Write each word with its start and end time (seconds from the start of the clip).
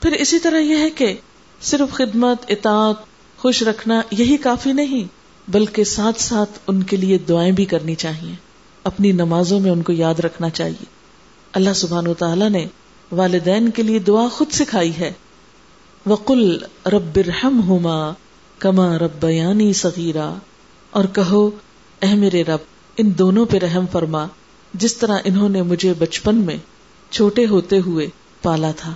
پھر 0.00 0.12
اسی 0.12 0.38
طرح 0.38 0.58
یہ 0.58 0.76
ہے 0.76 0.90
کہ 0.90 1.16
صرف 1.62 1.94
خدمت، 1.94 2.38
اطاعت، 2.48 2.96
خوش 3.38 3.62
رکھنا 3.62 4.02
یہی 4.10 4.36
کافی 4.36 4.72
نہیں، 4.72 5.04
بلکہ 5.50 5.84
ساتھ 5.84 6.22
ساتھ 6.22 6.58
ان 6.66 6.82
کے 6.82 6.96
لیے 6.96 7.18
دعائیں 7.18 7.52
بھی 7.52 7.64
کرنی 7.64 7.94
چاہیے۔ 7.94 8.34
اپنی 8.84 9.12
نمازوں 9.12 9.60
میں 9.60 9.70
ان 9.70 9.82
کو 9.82 9.92
یاد 9.92 10.20
رکھنا 10.20 10.50
چاہیے۔ 10.50 10.84
اللہ 11.52 11.72
سبحان 11.74 12.06
و 12.06 12.14
تعالیٰ 12.14 12.50
نے 12.50 12.66
والدین 13.12 13.70
کے 13.70 13.82
لیے 13.82 13.98
دعا 13.98 14.28
خود 14.28 14.50
سکھائی 14.50 14.92
ہے۔ 14.98 15.12
وقل 16.06 16.58
رب 16.86 17.18
ہوما 17.68 18.12
کما 18.58 18.98
رب 18.98 19.10
بیانی 19.20 19.72
سغیرہ 19.72 20.34
اور 20.90 21.04
کہو 21.04 21.50
اہ 22.02 22.14
میرے 22.14 22.42
رب، 22.42 22.58
ان 22.96 23.18
دونوں 23.18 23.46
پہ 23.46 23.56
رحم 23.58 23.84
فرما، 23.92 24.26
جس 24.74 24.96
طرح 24.96 25.18
انہوں 25.24 25.48
نے 25.48 25.62
مجھے 25.62 25.94
بچپن 25.98 26.36
میں 26.36 26.56
چھوٹے 27.10 27.46
ہوتے 27.46 27.78
ہوئے 27.78 28.06
پالا 28.42 28.70
تھا۔ 28.76 28.94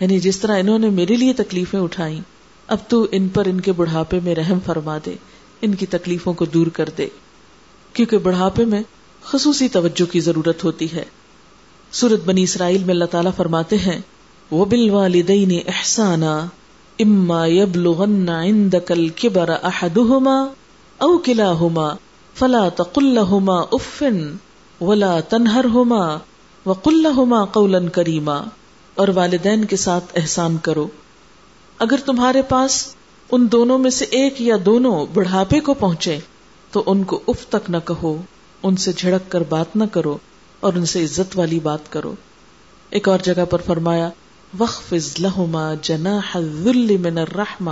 یعنی 0.00 0.18
جس 0.18 0.38
طرح 0.38 0.58
انہوں 0.58 0.78
نے 0.78 0.90
میرے 0.90 1.16
لیے 1.16 1.32
تکلیفیں 1.32 1.80
اٹھائی 1.80 2.20
اب 2.66 2.78
تو 2.88 3.06
ان 3.12 3.28
پر 3.28 3.46
ان 3.46 3.60
کے 3.60 3.72
بڑھاپے 3.72 4.20
میں 4.24 4.34
رحم 4.34 4.58
فرما 4.66 4.98
دے، 5.06 5.14
ان 5.62 5.74
کی 5.74 5.86
تکلیفوں 5.86 6.32
کو 6.32 6.44
دور 6.44 6.66
کر 6.66 6.88
دے۔ 6.98 7.08
کیونکہ 7.92 8.18
بڑھاپے 8.18 8.64
میں 8.64 8.82
خصوصی 9.22 9.68
توجہ 9.68 10.12
کی 10.12 10.20
ضرورت 10.20 10.64
ہوتی 10.64 10.92
ہے۔ 10.92 11.04
سورت 11.92 12.24
بنی 12.24 12.42
اسرائیل 12.42 12.84
میں 12.84 12.94
اللہ 12.94 13.04
تعالیٰ 13.04 13.30
فرماتے 13.36 13.76
ہیں 13.76 14.00
وہ 14.50 14.64
بل 14.64 14.90
والدین 14.90 15.58
احسانا 15.66 16.46
اما 16.98 17.46
يبلغن 17.46 18.28
عندك 18.28 18.92
الكبر 18.92 19.50
احدهما 19.62 20.46
او 20.98 21.18
كلاهما 21.18 21.94
فلا 22.34 22.68
تقل 22.68 23.04
لهما 23.04 23.60
اف 23.72 24.02
ولا 24.80 25.20
تنهرهما 25.20 26.18
وقل 26.66 27.02
لهما 27.02 27.44
قولا 27.44 27.78
كريما۔ 27.94 28.40
اور 28.98 29.08
والدین 29.08 29.64
کے 29.64 29.76
ساتھ 29.76 30.04
احسان 30.16 30.56
کرو۔ 30.56 30.88
اگر 31.78 31.96
تمہارے 32.06 32.42
پاس 32.42 32.94
ان 33.32 33.46
دونوں 33.52 33.78
میں 33.78 33.90
سے 33.90 34.04
ایک 34.04 34.40
یا 34.42 34.56
دونوں 34.66 35.06
بڑھاپے 35.14 35.60
کو 35.60 35.74
پہنچے، 35.74 36.18
تو 36.72 36.82
ان 36.86 37.04
کو 37.04 37.20
اف 37.28 37.46
تک 37.46 37.70
نہ 37.70 37.76
کہو، 37.84 38.22
ان 38.62 38.76
سے 38.76 38.92
جھڑک 38.92 39.30
کر 39.30 39.40
بات 39.40 39.76
نہ 39.76 39.84
کرو 39.92 40.18
اور 40.60 40.72
ان 40.72 40.86
سے 40.86 41.04
عزت 41.04 41.38
والی 41.38 41.60
بات 41.60 41.92
کرو۔ 41.92 42.14
ایک 42.90 43.08
اور 43.08 43.18
جگہ 43.18 43.44
پر 43.44 43.60
فرمایا 43.66 44.10
وقف 44.58 44.94
لہما 45.18 45.74
جنا 45.82 46.20
من 46.34 47.18
الرحمہ 47.18 47.70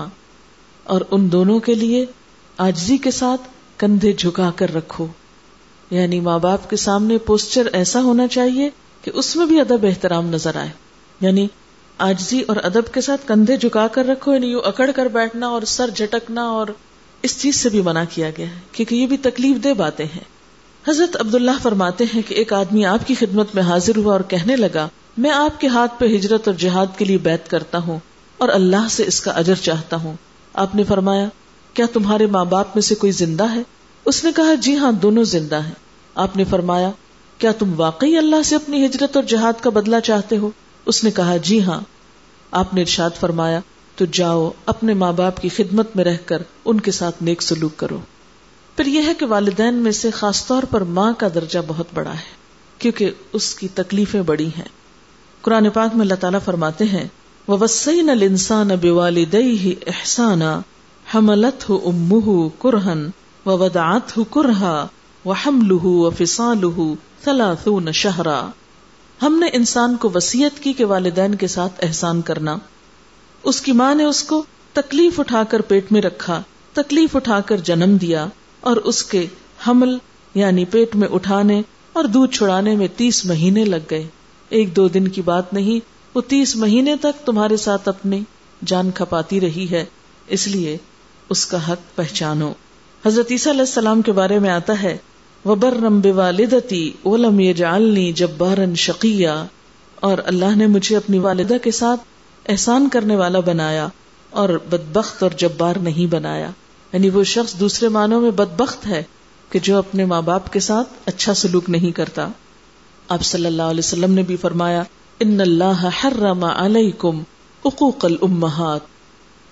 اور 0.85 1.01
ان 1.11 1.33
دونوں 1.33 1.59
کے 1.59 1.75
لیے 1.75 2.07
آجزی 2.59 2.97
کے 2.97 3.11
ساتھ 3.11 3.43
کندھے 3.77 4.13
جھکا 4.13 4.51
کر 4.57 4.75
رکھو۔ 4.75 5.07
یعنی 5.91 6.21
ماں 6.21 6.39
باپ 6.39 6.71
کے 6.71 6.77
سامنے 6.77 7.19
پوسچر 7.19 7.67
ایسا 7.73 8.03
ہونا 8.03 8.29
چاہیے 8.29 8.71
کہ 9.03 9.11
اس 9.15 9.37
میں 9.37 9.47
بھی 9.47 9.61
ادب 9.61 9.87
احترام 9.87 10.27
نظر 10.27 10.57
آئے۔ 10.57 10.86
یعنی 11.21 11.47
آجزی 11.99 12.41
اور 12.41 12.57
ادب 12.63 12.93
کے 12.95 13.01
ساتھ 13.01 13.27
کندھے 13.29 13.57
جھکا 13.57 13.87
کر 13.89 14.07
رکھو 14.07 14.35
یعنی 14.35 14.47
یوں 14.47 14.61
اکڑ 14.65 14.91
کر 14.97 15.07
بیٹھنا 15.07 15.47
اور 15.47 15.63
سر 15.67 15.91
جھٹکنا، 15.91 16.43
اور 16.43 16.67
اس 17.23 17.41
چیز 17.43 17.57
سے 17.57 17.69
بھی 17.69 17.81
منع 17.81 18.03
کیا 18.11 18.31
گیا 18.37 18.47
ہے، 18.47 18.59
کیونکہ 18.73 18.95
یہ 18.95 19.07
بھی 19.07 19.17
تکلیف 19.17 19.63
دہ 19.65 19.75
باتیں 19.77 20.05
ہیں۔ 20.05 20.25
حضرت 20.85 21.17
عبداللہ 21.21 21.57
فرماتے 21.63 22.05
ہیں 22.15 22.23
کہ 22.29 22.35
ایک 22.35 22.53
آدمی 22.53 22.85
آپ 22.85 23.07
کی 23.07 23.15
خدمت 23.15 23.55
میں 23.55 23.63
حاضر 23.63 23.97
ہوا 23.97 24.13
اور 24.13 24.21
کہنے 24.21 24.57
لگا، 24.57 24.87
میں 25.19 25.31
آپ 25.31 25.61
کے 25.61 25.69
ہاتھ 25.69 25.99
پہ 25.99 26.07
ہجرت 26.07 26.49
اور 26.49 26.57
جہاد 26.57 26.99
کے 26.99 27.05
لیے 27.05 27.19
بیت 27.19 27.49
کرتا 27.49 27.79
ہوں 27.79 27.99
اور 28.41 28.49
اللہ 28.49 28.87
سے 28.91 29.05
اس 29.07 29.21
کا 29.21 29.31
اجر 29.31 29.55
چاہتا 29.55 29.97
ہوں۔ 29.97 30.15
آپ 30.55 30.75
نے 30.75 30.85
فرمایا، 30.85 31.27
کیا 31.75 31.87
تمہارے 31.93 32.27
ماں 32.27 32.45
باپ 32.45 32.75
میں 32.75 32.83
سے 32.83 32.95
کوئی 32.95 33.13
زندہ 33.13 33.51
ہے؟ 33.55 33.63
اس 34.07 34.23
نے 34.25 34.31
کہا 34.37 34.55
جی 34.55 34.77
ہاں 34.77 34.93
دونوں 34.93 35.25
زندہ 35.25 35.63
ہیں۔ 35.65 35.75
آپ 36.17 36.37
نے 36.37 36.45
فرمایا، 36.45 36.91
کیا 37.39 37.53
تم 37.53 37.73
واقعی 37.77 38.17
اللہ 38.17 38.43
سے 38.45 38.57
اپنی 38.57 38.85
ہجرت 38.87 39.17
اور 39.17 39.25
جہاد 39.25 39.61
کا 39.61 39.71
بدلہ 39.71 40.01
چاہتے 40.05 40.37
ہو؟ 40.37 40.51
اس 40.87 41.05
نے 41.05 41.11
کہا 41.11 41.37
جی 41.37 41.63
ہاں. 41.63 41.81
آپ 42.51 42.75
نے 42.75 42.81
ارشاد 42.81 43.11
فرمایا، 43.21 43.61
تو 43.97 44.05
جاؤ، 44.13 44.51
اپنے 44.67 44.95
ماں 44.95 45.13
باپ 45.13 45.41
کی 45.41 45.49
خدمت 45.49 45.97
میں 45.97 46.05
رہ 46.05 46.17
کر 46.27 46.43
ان 46.65 46.81
کے 46.81 46.91
ساتھ 46.91 47.23
نیک 47.23 47.43
سلوک 47.43 47.77
کرو۔ 47.77 47.99
پھر 48.77 48.87
یہ 48.87 49.03
ہے 49.07 49.15
کہ 49.15 49.27
والدین 49.27 49.75
میں 49.75 49.93
سے 49.93 50.11
خاص 50.11 50.47
طور 50.47 50.63
پر 50.63 50.81
ماں 50.81 51.13
کا 51.19 51.29
درجہ 51.35 51.59
بہت 51.67 51.87
بڑا 51.95 52.15
ہے، 52.15 52.35
کیونکہ 52.79 53.11
اس 53.33 53.55
کی 53.55 53.69
تکلیفیں 53.69 54.23
بڑی 54.23 54.47
ہیں۔ 54.47 54.69
قرآن 55.43 55.71
پاک 55.71 55.91
میں 55.95 56.01
اللہ 56.01 56.15
تعالیٰ 56.15 56.41
فرماتے 56.45 56.85
ہیں 56.85 57.09
وہ 57.47 57.57
وسین 57.61 58.11
السان 58.11 58.71
اب 58.71 58.85
والد 58.85 59.35
ہی 59.35 59.75
احسانہ 59.87 60.61
حملت 61.15 61.69
ہو 61.69 61.81
امہ 61.85 62.49
کرہن 62.63 63.11
و 63.47 63.59
ودات 63.59 64.19
ہم 69.23 69.39
نے 69.39 69.47
انسان 69.53 69.97
کو 69.97 70.11
وسیعت 70.15 70.63
کی 70.63 70.73
کہ 70.73 70.85
والدین 70.85 71.35
کے 71.35 71.47
ساتھ 71.47 71.85
احسان 71.85 72.21
کرنا، 72.23 72.57
اس 73.43 73.61
کی 73.61 73.73
ماں 73.73 73.95
نے 73.95 74.05
اس 74.05 74.23
کو 74.23 74.43
تکلیف 74.73 75.21
اٹھا 75.21 75.43
کر 75.45 75.61
پیٹ 75.61 75.93
میں 75.93 76.01
رکھا، 76.01 76.43
تکلیف 76.73 77.17
اٹھا 77.17 77.41
کر 77.41 77.57
جنم 77.57 77.97
دیا، 77.97 78.27
اور 78.61 78.77
اس 78.77 79.03
کے 79.05 79.27
حمل 79.67 79.97
یعنی 80.35 80.65
پیٹ 80.65 80.97
میں 80.97 81.09
اٹھانے 81.09 81.63
اور 81.93 82.05
دودھ 82.05 82.35
چھڑانے 82.35 82.75
میں 82.77 82.89
تیس 82.97 83.25
مہینے 83.25 83.65
لگ 83.65 83.91
گئے۔ 83.91 84.07
ایک 84.49 84.77
دو 84.77 84.89
دن 84.89 85.09
کی 85.09 85.23
بات 85.23 85.53
نہیں، 85.53 85.85
وہ 86.15 86.21
تیس 86.21 86.57
مہینے 86.57 86.97
تک 86.97 87.27
تمہارے 87.27 87.57
ساتھ 87.57 87.89
اپنی 87.89 88.23
جان 88.65 88.91
کھپاتی 88.91 89.41
رہی 89.41 89.67
ہے، 89.71 89.85
اس 90.29 90.47
لیے 90.47 90.77
اس 91.29 91.47
کا 91.47 91.69
حق 91.69 91.97
پہچانو۔ 91.97 92.53
حضرت 93.07 93.31
عیسیٰ 93.31 93.53
علیہ 93.53 93.61
السلام 93.61 94.03
کے 94.03 94.13
بارے 94.13 94.39
میں 94.39 94.51
آتا 94.51 94.83
ہے 94.83 94.97
وبر 95.47 95.77
رمب 95.83 96.07
والدتی 96.15 96.93
اولم 97.03 97.41
یہ 97.41 97.53
جالنی 97.53 98.13
شقیہ 98.75 99.29
اور 100.01 100.19
اللہ 100.25 100.57
نے 100.57 100.67
مجھے 100.67 100.97
اپنی 100.97 101.19
والدہ 101.19 101.55
کے 101.63 101.71
ساتھ 101.71 102.01
احسان 102.49 102.89
کرنے 102.89 103.17
والا 103.17 103.41
بنایا 103.41 103.89
اور 104.31 104.49
بدبخت 104.71 105.23
اور 105.23 105.31
جبار 105.37 105.77
نہیں 105.77 106.13
بنایا۔ 106.13 106.51
یعنی 106.93 107.11
وہ 107.11 107.25
شخص 107.25 107.55
دوسرے 107.61 107.89
معنوں 107.89 108.21
میں 108.21 108.31
بدبخت 108.31 108.87
ہے 108.87 109.03
کہ 109.51 109.59
جو 109.59 109.79
اپنے 109.79 110.05
ماں 110.05 110.23
باپ 110.23 110.53
کے 110.53 110.61
ساتھ 110.61 110.89
اچھا 111.07 111.35
سلوک 111.35 111.71
نہیں 111.71 111.91
کرتا۔ 111.91 112.29
آپ 113.09 113.23
صلی 113.23 113.47
اللہ 113.47 113.63
علیہ 113.63 113.79
وسلم 113.79 114.15
نے 114.15 114.23
بھی 114.23 114.37
فرمایا، 114.37 114.83
ان 115.21 115.41
اللہ 115.41 115.89
حرم 116.05 116.45
علیکم 116.45 117.23
حقوق 117.67 118.05
الامہات۔ 118.05 118.81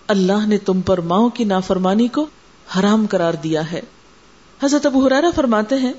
اللہ 0.08 0.46
نے 0.46 0.58
تم 0.58 0.80
پر 0.80 1.00
ماؤں 1.00 1.30
کی 1.30 1.44
نافرمانی 1.44 2.08
کو 2.08 2.26
حرام 2.78 3.06
قرار 3.10 3.34
دیا 3.34 3.72
ہے۔ 3.72 3.80
حضرت 4.62 4.86
ابو 4.86 5.06
حرارہ 5.06 5.24
فرماتے 5.34 5.76
ہیں 5.76 5.92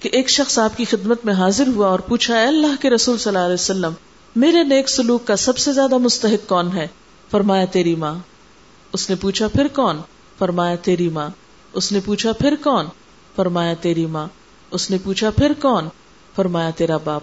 کہ 0.00 0.08
ایک 0.12 0.28
شخص 0.28 0.58
آپ 0.58 0.76
کی 0.76 0.84
خدمت 0.84 1.24
میں 1.24 1.34
حاضر 1.34 1.68
ہوا 1.68 1.88
اور 1.88 1.98
پوچھا 1.98 2.40
ہے 2.40 2.46
اللہ 2.46 2.82
کے 2.82 2.90
رسول 2.90 3.18
صلی 3.18 3.30
اللہ 3.30 3.44
علیہ 3.44 3.54
وسلم، 3.54 3.92
میرے 4.36 4.64
نیک 4.64 4.88
سلوک 4.88 5.26
کا 5.26 5.36
سب 5.36 5.58
سے 5.58 5.72
زیادہ 5.72 5.98
مستحق 5.98 6.48
کون 6.48 6.68
ہے؟ 6.74 6.86
فرمایا، 7.30 7.64
تیری 7.64 7.94
ماں۔ 7.94 8.14
اس 8.92 9.10
نے 9.10 9.16
پوچھا، 9.16 9.48
پھر 9.48 9.68
کون؟ 9.68 9.98
فرمایا، 10.38 10.76
تیری 10.76 11.08
ماں۔ 11.08 11.28
اس 11.72 11.92
نے 11.92 12.00
پوچھا، 12.04 12.32
پھر 12.32 12.54
کون؟ 12.62 12.86
فرمایا، 13.36 13.74
تیری 13.80 14.06
ماں۔ 14.06 14.26
اس 14.70 14.90
نے 14.90 14.96
پوچھا، 15.04 15.30
پھر 15.30 15.52
کون؟ 15.62 15.88
فرمایا، 16.36 16.70
تیرا 16.70 16.96
باپ۔ 16.96 17.22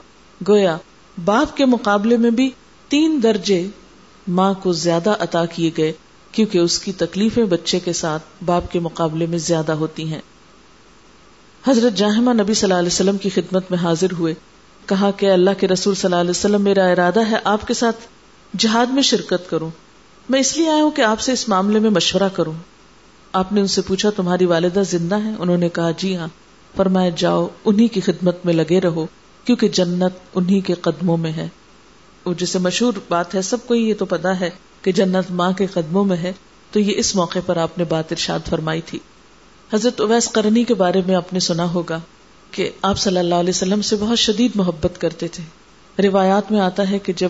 گویا، 0.49 0.77
باپ 1.25 1.57
کے 1.57 1.65
مقابلے 1.65 2.17
میں 2.17 2.31
بھی 2.31 2.49
تین 2.87 3.19
درجے 3.23 3.67
ماں 4.27 4.53
کو 4.53 4.71
زیادہ 4.71 5.15
عطا 5.19 5.45
کیے 5.45 5.71
گئے، 5.77 5.93
کیونکہ 6.31 6.57
اس 6.57 6.79
کی 6.79 6.91
تکلیفیں 6.91 7.45
بچے 7.45 7.79
کے 7.79 7.93
ساتھ 7.93 8.23
باپ 8.45 8.71
کے 8.71 8.79
مقابلے 8.79 9.25
میں 9.25 9.37
زیادہ 9.37 9.71
ہوتی 9.71 10.13
ہیں۔ 10.13 10.21
حضرت 11.67 11.93
جاہمہ 11.97 12.41
نبی 12.41 12.53
صلی 12.53 12.69
اللہ 12.69 12.79
علیہ 12.79 12.87
وسلم 12.87 13.17
کی 13.17 13.29
خدمت 13.29 13.71
میں 13.71 13.79
حاضر 13.79 14.11
ہوئے، 14.11 14.33
کہا 14.85 15.11
کہ 15.11 15.31
اللہ 15.31 15.49
کے 15.57 15.67
رسول 15.67 15.95
صلی 15.95 16.07
اللہ 16.07 16.21
علیہ 16.21 16.29
وسلم 16.29 16.61
میرا 16.61 16.85
ارادہ 16.85 17.31
ہے 17.31 17.35
آپ 17.43 17.67
کے 17.67 17.73
ساتھ 17.73 17.95
جہاد 18.57 18.85
میں 18.85 19.01
شرکت 19.01 19.49
کروں۔ 19.49 19.69
میں 20.29 20.39
اس 20.39 20.57
لیے 20.57 20.69
آیا 20.69 20.83
ہوں 20.83 20.91
کہ 20.91 21.01
آپ 21.01 21.19
سے 21.19 21.31
اس 21.31 21.49
معاملے 21.49 21.79
میں 21.79 21.89
مشورہ 21.89 22.29
کروں۔ 22.33 22.53
آپ 23.33 23.53
نے 23.53 23.61
ان 23.61 23.67
سے 23.67 23.81
پوچھا، 23.81 24.09
تمہاری 24.09 24.45
والدہ 24.45 24.81
زندہ 24.89 25.15
ہے 25.15 25.31
انہوں 25.39 25.57
نے 25.57 25.69
کہا 25.69 25.91
جی 25.91 26.17
ہاں۔ 26.17 26.27
فرمایا، 26.75 27.11
جاؤ، 27.15 27.47
انہی 27.65 27.87
کی 27.87 28.01
خدمت 28.01 28.37
میں 28.45 28.53
لگے 28.53 28.81
رہو، 28.81 29.05
کیونکہ 29.45 29.67
جنت 29.67 30.13
انہی 30.35 30.59
کے 30.59 30.73
قدموں 30.73 31.17
میں 31.17 31.31
ہے۔ 31.31 31.47
وہ 32.25 32.33
جسے 32.33 32.59
مشہور 32.59 32.93
بات 33.09 33.35
ہے، 33.35 33.41
سب 33.41 33.57
کو 33.67 33.75
یہ 33.75 33.93
تو 33.93 34.05
پتا 34.05 34.39
ہے 34.39 34.49
کہ 34.81 34.91
جنت 34.91 35.31
ماں 35.31 35.51
کے 35.51 35.65
قدموں 35.65 36.05
میں 36.05 36.17
ہے، 36.17 36.33
تو 36.71 36.79
یہ 36.79 36.93
اس 36.97 37.15
موقع 37.15 37.39
پر 37.45 37.57
آپ 37.57 37.77
نے 37.77 37.83
بات 37.83 38.11
ارشاد 38.11 38.39
فرمائی 38.49 38.81
تھی۔ 38.81 38.99
حضرت 39.73 40.01
اویس 40.01 40.27
کرنی 40.27 40.63
کے 40.63 40.73
بارے 40.73 41.01
میں 41.07 41.15
آپ 41.15 41.33
نے 41.33 41.39
سنا 41.39 41.73
ہوگا 41.73 41.99
کہ 42.51 42.69
آپ 42.81 42.97
صلی 42.97 43.17
اللہ 43.17 43.35
علیہ 43.35 43.49
وسلم 43.49 43.81
سے 43.81 43.95
بہت 43.99 44.19
شدید 44.19 44.51
محبت 44.55 45.01
کرتے 45.01 45.27
تھے۔ 45.27 45.43
روایات 46.03 46.51
میں 46.51 46.59
آتا 46.59 46.89
ہے 46.91 46.99
کہ 46.99 47.13
جب 47.13 47.29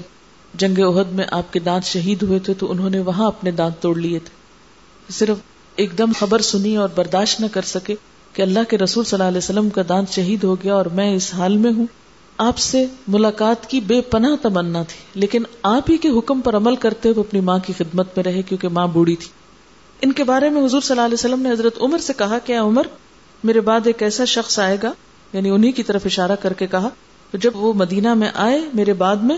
جنگ 0.54 0.80
عہد 0.80 1.12
میں 1.12 1.26
آپ 1.32 1.54
کے 1.54 1.60
دانت 1.60 1.84
شہید 1.84 2.24
ہوئے 2.24 2.40
تھے 2.40 2.54
تو 2.54 2.72
انہوں 2.72 2.90
نے 2.90 3.00
وہاں 3.00 3.28
اپنے 3.28 3.52
دانت 3.52 3.82
توڑ 3.82 3.98
لیے 3.98 4.20
تھے۔ 4.20 4.30
صرف 5.14 5.38
ایک 5.76 5.98
دم 5.98 6.12
خبر 6.20 6.42
سنی 6.42 6.76
اور 6.76 6.90
برداشت 6.96 7.42
نہ 7.42 7.46
کر 7.52 7.62
سکے 7.62 7.96
کہ 8.34 8.42
اللہ 8.42 8.60
کے 8.70 8.78
رسول 8.78 9.04
صلی 9.04 9.18
اللہ 9.18 9.28
علیہ 9.28 9.38
وسلم 9.38 9.70
کا 9.70 9.82
دانت 9.90 10.10
شہید 10.10 10.44
ہو 10.44 10.56
گیا 10.56 10.74
اور 10.74 10.86
میں 10.86 11.16
اس 11.16 11.34
حال 11.34 11.58
میں 11.58 11.72
ہوں۔ 11.72 11.88
آپ 12.38 12.58
سے 12.58 12.86
ملاقات 13.08 13.70
کی 13.70 13.80
بے 13.80 14.02
پناہ 14.02 14.36
تمنا 14.42 14.84
تھی، 14.84 15.20
لیکن 15.20 15.44
آپ 15.64 15.92
ہی 15.92 15.98
کے 15.98 16.10
حکم 16.10 16.42
پر 16.42 16.56
عمل 16.56 16.76
کرتے 16.76 17.10
ہوئے 17.10 17.20
اپنی 17.20 17.40
ماں 17.40 17.60
کی 17.60 17.74
خدمت 17.78 18.08
میں 18.16 18.24
رہے 18.24 18.42
کیونکہ 18.42 18.68
ماں 18.68 18.88
بوڑھی 18.88 19.16
تھی۔ 19.16 19.28
ان 20.02 20.12
کے 20.12 20.24
بارے 20.24 20.50
میں 20.50 20.66
حضور 20.66 20.82
صلی 20.82 20.96
اللہ 20.96 21.06
علیہ 21.06 21.14
وسلم 21.14 21.42
نے 21.42 21.52
حضرت 21.52 21.82
عمر 21.82 21.98
سے 21.98 22.14
کہا 22.18 22.40
کہ 22.40 22.58
عمر، 22.58 22.88
میرے 23.44 23.60
بعد 23.60 23.88
ایک 23.88 24.04
ایسا 24.04 24.26
شخص 24.26 24.60
آئے 24.60 24.78
گا 24.84 24.92
یعنی 25.34 25.50
انہی 25.50 25.72
کی 25.72 25.84
طرف 25.84 26.02
اشارہ 26.06 26.32
کر 26.42 26.54
کے 26.54 26.68
کہا 26.68 26.90
تو 27.32 27.38
جب 27.38 27.52
وہ 27.56 27.74
مدینہ 27.74 28.14
میں 28.14 28.30
آئے 28.34 28.62
میرے 28.74 28.94
بعد 28.94 29.16
میں، 29.16 29.38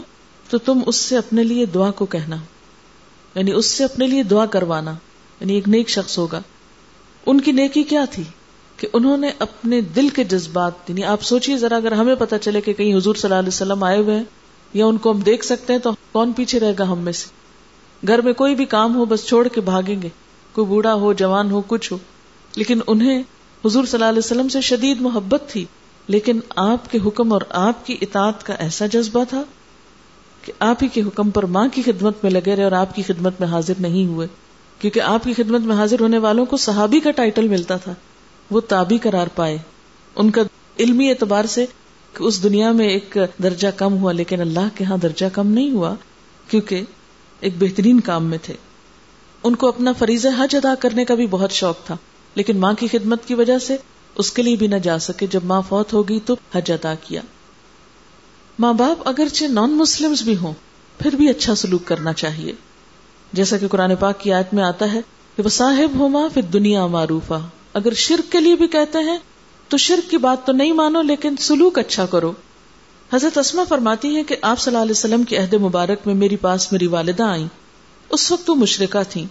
تو 0.50 0.58
تم 0.58 0.80
اس 0.86 0.96
سے 0.96 1.18
اپنے 1.18 1.44
لیے 1.44 1.66
دعا 1.66 1.92
کو 1.92 2.06
کہنا 2.06 2.36
یعنی 3.36 3.52
اس 3.52 3.66
سے 3.66 3.84
اپنے 3.84 4.08
لیے 4.08 4.24
دعا 4.24 4.46
کروانا 4.46 4.92
یعنی 5.40 5.54
ایک 5.54 5.68
نیک 5.68 5.90
شخص 5.90 6.18
ہوگا۔ 6.18 6.42
ان 7.26 7.42
کی 7.42 7.52
نیکی 7.52 7.84
کیا 7.84 8.06
تھی؟ 8.12 8.24
کہ 8.78 8.88
انہوں 8.94 9.18
نے 9.18 9.30
اپنے 9.40 9.82
دل 9.82 10.10
کے 10.10 10.24
جذبات 10.24 10.72
یعنی 10.88 11.04
آپ 11.04 11.24
سوچیے 11.24 11.58
ذرا 11.58 11.76
اگر 11.76 11.92
ہمیں 11.92 12.16
پتا 12.16 12.40
چلے 12.40 12.62
کہ 12.62 12.74
کہیں 12.74 12.96
حضور 12.96 13.16
صلی 13.16 13.30
اللہ 13.30 13.40
علیہ 13.40 13.48
وسلم 13.48 13.84
آئے 13.84 13.98
ہوئے 13.98 14.16
ہیں، 14.16 14.24
یا 14.74 14.86
ان 14.86 14.98
کو 14.98 15.12
ہم 15.12 15.20
دیکھ 15.20 15.46
سکتے 15.46 15.74
ہیں، 15.74 15.80
تو 15.80 15.92
کون 16.12 16.34
پیچھے 16.34 16.60
رہے 16.60 16.74
گا 16.80 16.84
ہم 16.84 17.00
میں 17.00 17.14
سے؟ 17.14 17.28
گھر 18.08 18.22
میں 18.22 18.34
کوئی 18.34 18.56
بھی 18.56 18.66
کام 18.66 18.96
ہو، 18.96 19.06
بس 19.06 19.26
چھوڑ 19.26 19.48
کے 19.48 19.62
بھاگیں 19.62 20.02
گے۔ 20.02 20.10
کوئی 20.60 20.70
بوڑھا 20.70 20.94
ہو، 20.94 21.14
جوان 21.14 21.52
ہو، 21.52 21.62
کچھ 21.68 21.94
ہو۔ 21.94 21.98
لیکن 22.56 22.80
انہیں 22.88 23.24
حضور 23.66 23.86
صلی 23.86 23.94
اللہ 23.94 24.06
علیہ 24.06 24.20
وسلم 24.20 24.48
سے 24.48 24.62
شدید 24.62 25.02
محبت 25.02 25.44
تھی۔ 25.48 25.66
لیکن 26.08 26.40
آپ 26.56 26.92
کے 26.92 26.98
حکم 27.06 27.34
اور 27.34 27.42
آپ 27.50 27.86
کی 27.86 27.98
اطاعت 28.02 28.46
کا 28.46 28.54
ایسا 28.54 28.86
جذبہ 28.86 29.24
تھا 29.30 29.44
کہ 30.46 30.54
آپ 30.60 30.84
ہی 30.84 30.88
کے 30.88 31.02
حکم 31.02 31.30
پر 31.30 31.46
ماں 31.46 31.68
کی 31.74 31.82
خدمت 31.82 32.24
میں 32.24 32.32
لگے 32.32 32.56
رہے 32.56 32.64
اور 32.64 32.72
آپ 32.72 32.96
کی 32.96 33.02
خدمت 33.02 33.34
میں 33.40 33.48
حاضر 33.48 33.74
نہیں 33.80 34.06
ہوئے۔ 34.06 34.28
کیونکہ 34.80 35.00
آپ 35.00 35.24
کی 35.24 35.34
خدمت 35.34 35.62
میں 35.62 35.76
حاضر 35.76 36.00
ہونے 36.00 36.18
والوں 36.18 36.46
کو 36.46 36.58
صحابی 36.58 37.00
کا 37.00 37.12
ٹائٹل 37.12 37.48
ملتا 37.48 37.78
تھا۔ 37.78 37.94
وہ 38.52 38.62
تابی 38.62 38.98
قرار 38.98 39.28
پائے۔ 39.36 39.58
ان 40.16 40.32
کا 40.32 40.42
علمی 40.80 41.10
اعتبار 41.10 41.46
سے 41.46 41.66
کہ 42.14 42.24
اس 42.24 42.44
دنیا 42.44 42.72
میں 42.72 42.88
ایک 42.88 43.18
درجہ 43.44 43.68
کم 43.78 43.98
ہوا، 43.98 44.12
لیکن 44.12 44.42
اللہ 44.42 44.68
کے 44.76 44.84
ہاں 44.84 44.98
درجہ 44.98 45.26
کم 45.34 45.48
نہیں 45.48 45.72
ہوا، 45.72 45.96
کیونکہ 46.48 46.84
ایک 47.40 47.54
بہترین 47.60 48.00
کام 48.00 48.26
میں 48.26 48.38
تھے۔ 48.44 48.54
ان 49.44 49.56
کو 49.56 49.68
اپنا 49.68 49.92
فریض 49.94 50.26
حج 50.38 50.56
ادا 50.56 50.76
کرنے 50.76 51.06
کا 51.06 51.16
بھی 51.16 51.28
بہت 51.28 51.52
شوق 51.52 51.86
تھا، 51.86 51.98
لیکن 52.36 52.58
ماں 52.58 52.74
کی 52.74 52.88
خدمت 52.88 53.26
کی 53.26 53.34
وجہ 53.34 53.58
سے 53.60 53.78
اس 54.16 54.32
کے 54.32 54.42
لیے 54.42 54.56
بھی 54.56 54.68
نہ 54.68 54.76
جا 54.76 55.00
سکے 55.00 55.28
جب 55.28 55.44
ماں 55.44 55.62
فوت 55.70 55.94
ہوگی 55.94 56.20
تو 56.26 56.36
حج 56.56 56.72
ادا 56.72 56.94
کیا۔ 56.96 57.22
ماں 58.60 58.74
باپ 58.74 59.08
اگرچہ 59.08 59.46
نان 59.46 59.72
مسلم 59.72 60.14
بھی 60.24 60.38
ہوں، 60.38 60.54
پھر 61.00 61.16
بھی 61.16 61.30
اچھا 61.30 61.56
سلوک 61.56 61.86
کرنا 61.86 62.14
چاہیے۔ 62.14 62.54
جیسا 63.34 63.58
کہ 63.58 63.68
قرآن 63.68 63.96
پاک 63.96 64.20
کی 64.20 64.34
آیت 64.34 64.54
میں 64.54 64.64
آتا 64.64 64.92
ہے 64.94 65.00
کہ 65.38 65.44
وہ 65.44 65.50
صاحب 65.50 66.00
ہو 66.00 66.08
ماں 66.08 66.30
پھر 66.34 66.42
دنیا 66.42 66.86
معروف 66.88 67.32
اگر 67.74 67.94
شرک 67.94 68.32
کے 68.32 68.40
لیے 68.40 68.56
بھی 68.56 68.68
کہتے 68.68 69.00
ہیں، 69.00 69.18
تو 69.68 69.78
شرک 69.78 70.12
کی 70.12 70.18
بات 70.18 70.46
تو 70.46 70.52
نہیں 70.52 70.74
مانو، 70.74 71.02
لیکن 71.02 71.36
سلوک 71.40 71.80
اچھا 71.80 72.06
کرو۔ 72.06 72.32
حضرت 73.14 73.38
اسما 73.38 73.64
فرماتی 73.70 74.16
ہیں 74.16 74.24
کہ 74.24 74.36
آپ 74.42 74.60
صلی 74.60 74.72
اللہ 74.72 74.84
علیہ 74.84 74.92
وسلم 74.92 75.24
کے 75.24 75.38
عہد 75.38 75.54
مبارک 75.54 76.08
میں 76.08 76.16
میری 76.16 76.36
پاس 76.36 76.72
میری 76.72 76.88
والدہ 76.88 77.24
آئیں۔ 77.24 77.48
اس 78.10 78.32
وقت 78.32 78.50
وہ 78.50 78.56
مشرقہ 78.56 78.98
تھی 79.10 79.26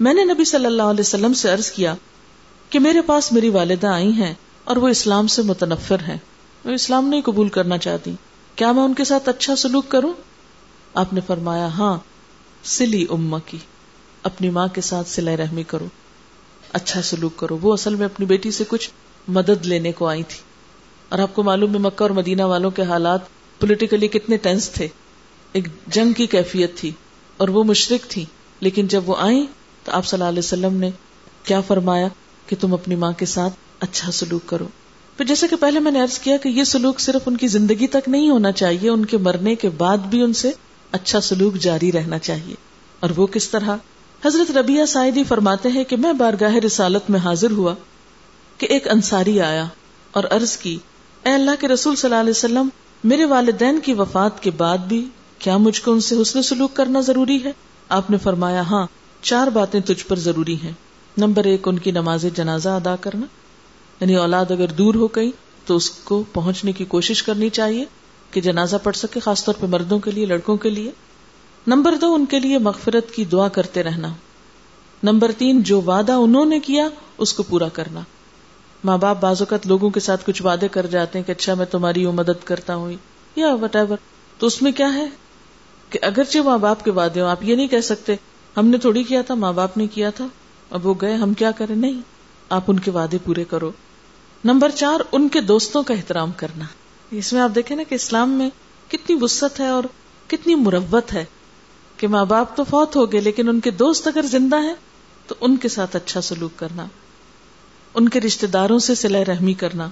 میں 0.00 0.14
نے 0.14 0.24
نبی 0.24 0.44
صلی 0.44 0.66
اللہ 0.66 0.82
علیہ 0.82 1.00
وسلم 1.00 1.32
سے 1.32 1.50
عرض 1.50 1.70
کیا 1.70 1.94
کہ 2.70 2.78
میرے 2.78 3.00
پاس 3.00 3.32
میری 3.32 3.48
والدہ 3.48 3.86
آئی 3.86 4.12
ہیں 4.12 4.34
اور 4.64 4.76
وہ 4.76 4.88
اسلام 4.88 5.26
سے 5.26 5.42
متنفر 5.42 5.96
ہیں۔ 6.08 6.18
وہ 6.64 6.70
اسلام 6.70 7.08
نہیں 7.08 7.22
قبول 7.22 7.48
کرنا 7.48 7.78
چاہتی۔ 7.78 8.12
کیا 8.56 8.72
میں 8.72 8.82
ان 8.82 8.94
کے 8.94 9.04
ساتھ 9.04 9.28
اچھا 9.28 9.56
سلوک 9.56 9.88
کروں؟ 9.88 10.12
آپ 10.94 11.12
نے 11.12 11.20
فرمایا 11.26 11.66
ہاں 11.66 11.98
سلی 12.64 13.06
اما 13.10 13.38
کی۔ 13.38 13.58
اپنی 14.22 14.50
ماں 14.50 14.68
کے 14.68 14.80
ساتھ 14.80 15.08
سلح 15.08 15.36
رحمی 15.36 15.62
کرو۔ 15.62 15.86
اچھا 16.72 17.02
سلوک 17.02 17.36
کرو۔ 17.36 17.58
وہ 17.62 17.72
اصل 17.72 17.94
میں 17.94 18.04
اپنی 18.04 18.26
بیٹی 18.26 18.50
سے 18.50 18.64
کچھ 18.68 18.90
مدد 19.28 19.66
لینے 19.66 19.92
کو 19.92 20.06
آئی 20.06 20.22
تھی۔ 20.22 20.38
اور 21.08 21.18
آپ 21.18 21.34
کو 21.34 21.42
معلوم 21.42 21.74
ہے، 21.74 21.78
مکہ 21.78 22.02
اور 22.02 22.10
مدینہ 22.10 22.42
والوں 22.42 22.70
کے 22.70 22.82
حالات 22.82 23.20
پولیٹیکلی 23.60 24.08
کتنے 24.08 24.36
ٹینس 24.36 24.68
تھے۔ 24.68 24.88
ایک 25.52 25.68
جنگ 25.86 26.12
کی 26.12 26.26
کیفیت 26.26 26.76
تھی۔ 26.76 26.90
اور 27.40 27.48
وہ 27.48 27.64
مشرق 27.64 28.10
تھی۔ 28.10 28.24
لیکن 28.60 28.86
جب 28.86 29.02
وہ 29.06 29.14
آئیں 29.18 29.46
تو 29.84 29.92
آپ 29.92 30.06
صلی 30.06 30.16
اللہ 30.18 30.28
علیہ 30.28 30.38
وسلم 30.38 30.76
نے 30.76 30.90
کیا 31.44 31.60
فرمایا 31.60 32.08
کہ 32.46 32.56
تم 32.60 32.72
اپنی 32.72 32.94
ماں 32.94 33.12
کے 33.12 33.26
ساتھ 33.26 33.52
اچھا 33.80 34.10
سلوک 34.10 34.42
کرو۔ 34.46 34.68
پھر 35.16 35.24
جیسے 35.24 35.48
کہ 35.48 35.56
پہلے 35.56 35.80
میں 35.80 35.92
نے 35.92 36.02
ارض 36.02 36.18
کیا 36.18 36.36
کہ 36.36 36.48
یہ 36.48 36.64
سلوک 36.64 37.00
صرف 37.00 37.22
ان 37.26 37.36
کی 37.36 37.46
زندگی 37.46 37.86
تک 37.86 38.08
نہیں 38.08 38.30
ہونا 38.30 38.52
چاہیے، 38.52 38.90
ان 38.90 39.04
کے 39.04 39.16
مرنے 39.16 39.54
کے 39.54 39.68
بعد 39.68 39.98
بھی 39.98 40.22
ان 40.22 40.32
سے 40.32 40.50
اچھا 40.92 41.20
سلوک 41.20 41.54
جاری 41.54 41.92
رہنا 41.92 42.18
چاہیے۔ 42.18 42.54
اور 43.00 43.10
وہ 43.16 43.26
کس 43.26 43.50
طرح؟ 43.50 43.76
حضرت 44.24 44.50
ربیہ 44.50 44.84
سائدی 44.84 45.24
فرماتے 45.24 45.68
ہیں 45.68 45.84
کہ 45.84 45.96
میں 45.96 46.12
بارگاہ 46.12 46.54
رسالت 46.54 47.10
میں 47.10 47.20
حاضر 47.20 47.50
ہوا 47.50 47.74
کہ 48.58 48.66
ایک 48.66 48.88
انصاری 48.88 49.40
آیا 49.40 49.64
اور 50.10 50.24
عرض 50.30 50.56
کی، 50.56 50.78
اے 51.22 51.32
اللہ 51.32 51.50
کے 51.60 51.68
رسول 51.68 51.96
صلی 51.96 52.10
اللہ 52.10 52.20
علیہ 52.20 52.30
وسلم، 52.30 52.68
میرے 53.04 53.24
والدین 53.24 53.80
کی 53.80 53.94
وفات 53.94 54.42
کے 54.42 54.50
بعد 54.50 54.78
بھی 54.78 55.08
کیا 55.40 55.56
مجھ 55.56 55.82
کو 55.82 55.92
ان 55.92 56.00
سے 56.00 56.22
حسن 56.22 56.42
سلوک 56.42 56.74
کرنا 56.74 57.00
ضروری 57.00 57.44
ہے؟ 57.44 57.52
آپ 57.88 58.10
نے 58.10 58.18
فرمایا 58.18 58.60
ہاں 58.60 58.86
چار 59.22 59.46
باتیں 59.46 59.80
تجھ 59.80 60.06
پر 60.06 60.18
ضروری 60.18 60.56
ہیں۔ 60.64 60.72
نمبر 61.16 61.44
ایک، 61.44 61.68
ان 61.68 61.78
کی 61.78 61.90
نماز 61.90 62.26
جنازہ 62.34 62.68
ادا 62.68 62.96
کرنا۔ 62.96 63.26
یعنی 64.00 64.16
اولاد 64.16 64.50
اگر 64.50 64.66
دور 64.66 64.94
ہو 64.94 65.06
گئی، 65.06 65.30
تو 65.66 65.76
اس 65.76 65.90
کو 65.90 66.24
پہنچنے 66.32 66.72
کی 66.72 66.84
کوشش 66.84 67.22
کرنی 67.22 67.48
چاہیے 67.48 67.84
کہ 68.30 68.40
جنازہ 68.40 68.76
پڑھ 68.82 68.96
سکے، 68.96 69.20
خاص 69.20 69.44
طور 69.44 69.54
پہ 69.60 69.66
مردوں 69.66 69.98
کے 69.98 70.10
لیے، 70.10 70.26
لڑکوں 70.26 70.56
کے 70.56 70.70
لیے۔ 70.70 70.90
نمبر 71.66 71.96
دو، 71.96 72.14
ان 72.14 72.26
کے 72.26 72.40
لیے 72.40 72.58
مغفرت 72.58 73.10
کی 73.10 73.24
دعا 73.24 73.48
کرتے 73.48 73.82
رہنا۔ 73.82 74.08
نمبر 75.02 75.30
تین، 75.38 75.62
جو 75.62 75.80
وعدہ 75.80 76.12
انہوں 76.12 76.44
نے 76.44 76.60
کیا، 76.60 76.88
اس 77.18 77.32
کو 77.32 77.42
پورا 77.42 77.68
کرنا۔ 77.68 78.00
ماں 78.84 78.98
باپ 78.98 79.20
بعض 79.20 79.40
اوقات 79.40 79.66
لوگوں 79.66 79.90
کے 79.90 80.00
ساتھ 80.00 80.24
کچھ 80.26 80.42
وعدے 80.42 80.68
کر 80.68 80.86
جاتے 80.86 81.18
ہیں 81.18 81.26
کہ 81.26 81.32
اچھا 81.32 81.54
میں 81.54 81.66
تمہاری 81.66 82.06
وہ 82.06 82.12
مدد 82.12 82.44
کرتا 82.44 82.74
ہوں 82.74 82.92
یا 83.36 83.54
وٹ 83.54 83.76
ایور 83.76 83.96
تو 84.38 84.46
اس 84.46 84.62
میں 84.62 84.72
کیا 84.72 84.94
ہے؟ 84.94 85.06
کہ 85.90 85.98
اگرچہ 86.02 86.38
ماں 86.38 86.58
باپ 86.58 86.84
کے 86.84 86.90
وعدے 86.90 87.20
ہوں، 87.20 87.28
آپ 87.28 87.44
یہ 87.44 87.56
نہیں 87.56 87.68
کہہ 87.68 87.80
سکتے، 87.80 88.14
ہم 88.56 88.66
نے 88.66 88.78
تھوڑی 88.78 89.02
کیا 89.02 89.22
تھا، 89.22 89.34
ماں 89.34 89.52
باپ 89.52 89.76
نے 89.76 89.86
کیا 89.86 90.10
تھا، 90.10 90.26
اب 90.70 90.86
وہ 90.86 90.94
گئے، 91.00 91.14
ہم 91.14 91.34
کیا 91.34 91.50
کریں؟ 91.50 91.76
نہیں، 91.76 92.00
آپ 92.48 92.62
ان 92.68 92.78
کے 92.78 92.90
وعدے 92.90 93.18
پورے 93.24 93.44
کرو۔ 93.44 93.70
نمبر 94.44 94.70
چار، 94.70 95.00
ان 95.12 95.28
کے 95.28 95.40
دوستوں 95.40 95.82
کا 95.82 95.94
احترام 95.94 96.30
کرنا۔ 96.36 96.64
اس 97.10 97.32
میں 97.32 97.40
آپ 97.40 97.50
دیکھیں 97.54 97.76
نا 97.76 97.82
کہ 97.88 97.94
اسلام 97.94 98.30
میں 98.30 98.50
کتنی 98.88 99.16
وسط 99.20 99.60
ہے 99.60 99.68
اور 99.68 99.84
کتنی 100.26 100.54
مروت 100.54 101.12
ہے 101.12 101.24
کہ 101.96 102.08
ماں 102.08 102.24
باپ 102.24 102.56
تو 102.56 102.64
فوت 102.64 102.96
ہو 102.96 103.12
گئے، 103.12 103.20
لیکن 103.20 103.48
ان 103.48 103.60
کے 103.60 103.70
دوست 103.70 104.06
اگر 104.06 104.22
زندہ 104.22 104.62
ہیں 104.62 104.74
تو 105.26 105.34
ان 105.40 105.56
کے 105.56 105.68
ساتھ 105.68 105.96
اچھا 105.96 106.20
سلوک 106.20 106.50
کرنا، 106.56 106.86
ان 107.94 108.08
کے 108.08 108.20
رشتے 108.20 108.46
داروں 108.46 108.78
سے 108.78 108.94
سلح 108.94 109.22
رحمی 109.26 109.54
کرنا، 109.54 109.88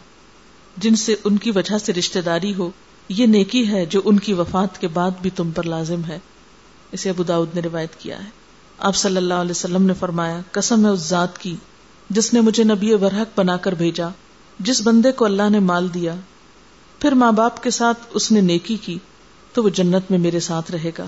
جن 0.76 0.96
سے 0.96 1.14
ان 1.24 1.36
کی 1.36 1.50
وجہ 1.50 1.78
سے 1.78 1.92
رشتے 1.92 2.20
داری 2.20 2.54
ہو۔ 2.54 2.70
یہ 3.08 3.26
نیکی 3.26 3.68
ہے 3.68 3.86
جو 3.86 4.00
ان 4.04 4.18
کی 4.18 4.32
وفات 4.32 4.80
کے 4.80 4.88
بعد 4.88 5.10
بھی 5.22 5.30
تم 5.30 5.50
پر 5.50 5.62
لازم 5.62 6.04
ہے۔ 6.04 6.18
اسے 6.92 7.10
ابو 7.10 7.22
داود 7.22 7.54
نے 7.54 7.60
روایت 7.60 7.96
کیا 7.96 8.24
ہے۔ 8.24 8.28
آپ 8.78 8.96
صلی 8.96 9.16
اللہ 9.16 9.34
علیہ 9.34 9.50
وسلم 9.50 9.82
نے 9.82 9.94
فرمایا، 9.94 10.40
قسم 10.52 10.86
ہے 10.86 10.90
اس 10.90 11.00
ذات 11.00 11.38
کی 11.38 11.56
جس 12.10 12.34
نے 12.34 12.40
مجھے 12.40 12.64
نبی 12.64 12.96
برحق 12.96 13.38
بنا 13.38 13.56
کر 13.56 13.72
بھیجا، 13.72 14.08
جس 14.58 14.80
بندے 14.84 15.12
کو 15.12 15.24
اللہ 15.24 15.50
نے 15.50 15.58
مال 15.58 15.94
دیا۔ 15.94 16.14
پھر 16.98 17.12
ماں 17.12 17.32
باپ 17.32 17.62
کے 17.62 17.70
ساتھ 17.70 17.98
اس 18.10 18.32
نے 18.32 18.40
نیکی 18.40 18.76
کی، 18.76 18.98
تو 19.52 19.62
وہ 19.62 19.68
جنت 19.68 20.10
میں 20.10 20.18
میرے 20.18 20.40
ساتھ 20.40 20.70
رہے 20.70 20.90
گا۔ 20.98 21.04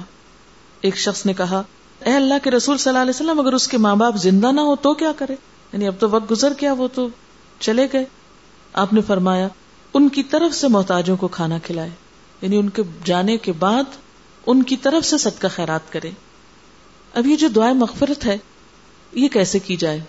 ایک 0.80 0.96
شخص 0.96 1.26
نے 1.26 1.34
کہا، 1.34 1.62
اے 2.04 2.12
اللہ 2.12 2.34
کے 2.42 2.50
رسول 2.50 2.78
صلی 2.78 2.90
اللہ 2.90 3.02
علیہ 3.02 3.12
وسلم، 3.14 3.40
اگر 3.40 3.52
اس 3.52 3.68
کے 3.68 3.78
ماں 3.78 3.96
باپ 3.96 4.16
زندہ 4.16 4.52
نہ 4.52 4.60
ہو 4.60 4.76
تو 4.76 4.94
کیا 4.94 5.12
کرے؟ 5.16 5.34
یعنی 5.72 5.86
اب 5.86 5.94
تو 5.98 6.10
وقت 6.10 6.30
گزر 6.30 6.52
گیا، 6.60 6.72
وہ 6.72 6.88
تو 6.94 7.08
چلے 7.60 7.86
گئے۔ 7.92 8.04
آپ 8.72 8.92
نے 8.92 9.00
فرمایا 9.00 9.48
ان 9.94 10.08
کی 10.08 10.22
طرف 10.22 10.54
سے 10.54 10.68
محتاجوں 10.68 11.16
کو 11.16 11.28
کھانا 11.28 11.58
کھلائے 11.58 11.90
یعنی 12.42 12.56
ان 12.56 12.68
کے 12.68 12.82
جانے 13.04 13.36
کے 13.36 13.52
بعد 13.52 13.84
ان 14.46 14.62
کی 14.62 14.76
طرف 14.76 15.04
سے 15.04 15.18
صدقہ 15.18 15.46
خیرات 15.46 15.92
کرے 15.92 16.10
اب 17.14 17.26
یہ 17.26 17.36
جو 17.36 17.48
دعائیں 17.48 17.74
مغفرت 17.74 18.26
ہے، 18.26 18.38
یہ 19.12 19.28
کیسے 19.28 19.58
کی 19.58 19.76
جائے؟ 19.76 20.00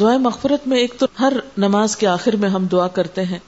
دعائیں 0.00 0.18
مغفرت 0.18 0.68
میں 0.68 0.78
ایک 0.78 0.94
تو 0.98 1.06
ہر 1.20 1.32
نماز 1.56 1.96
کے 1.96 2.06
آخر 2.06 2.36
میں 2.36 2.48
ہم 2.48 2.66
دعا 2.66 2.88
کرتے 2.88 3.24
ہیں، 3.24 3.38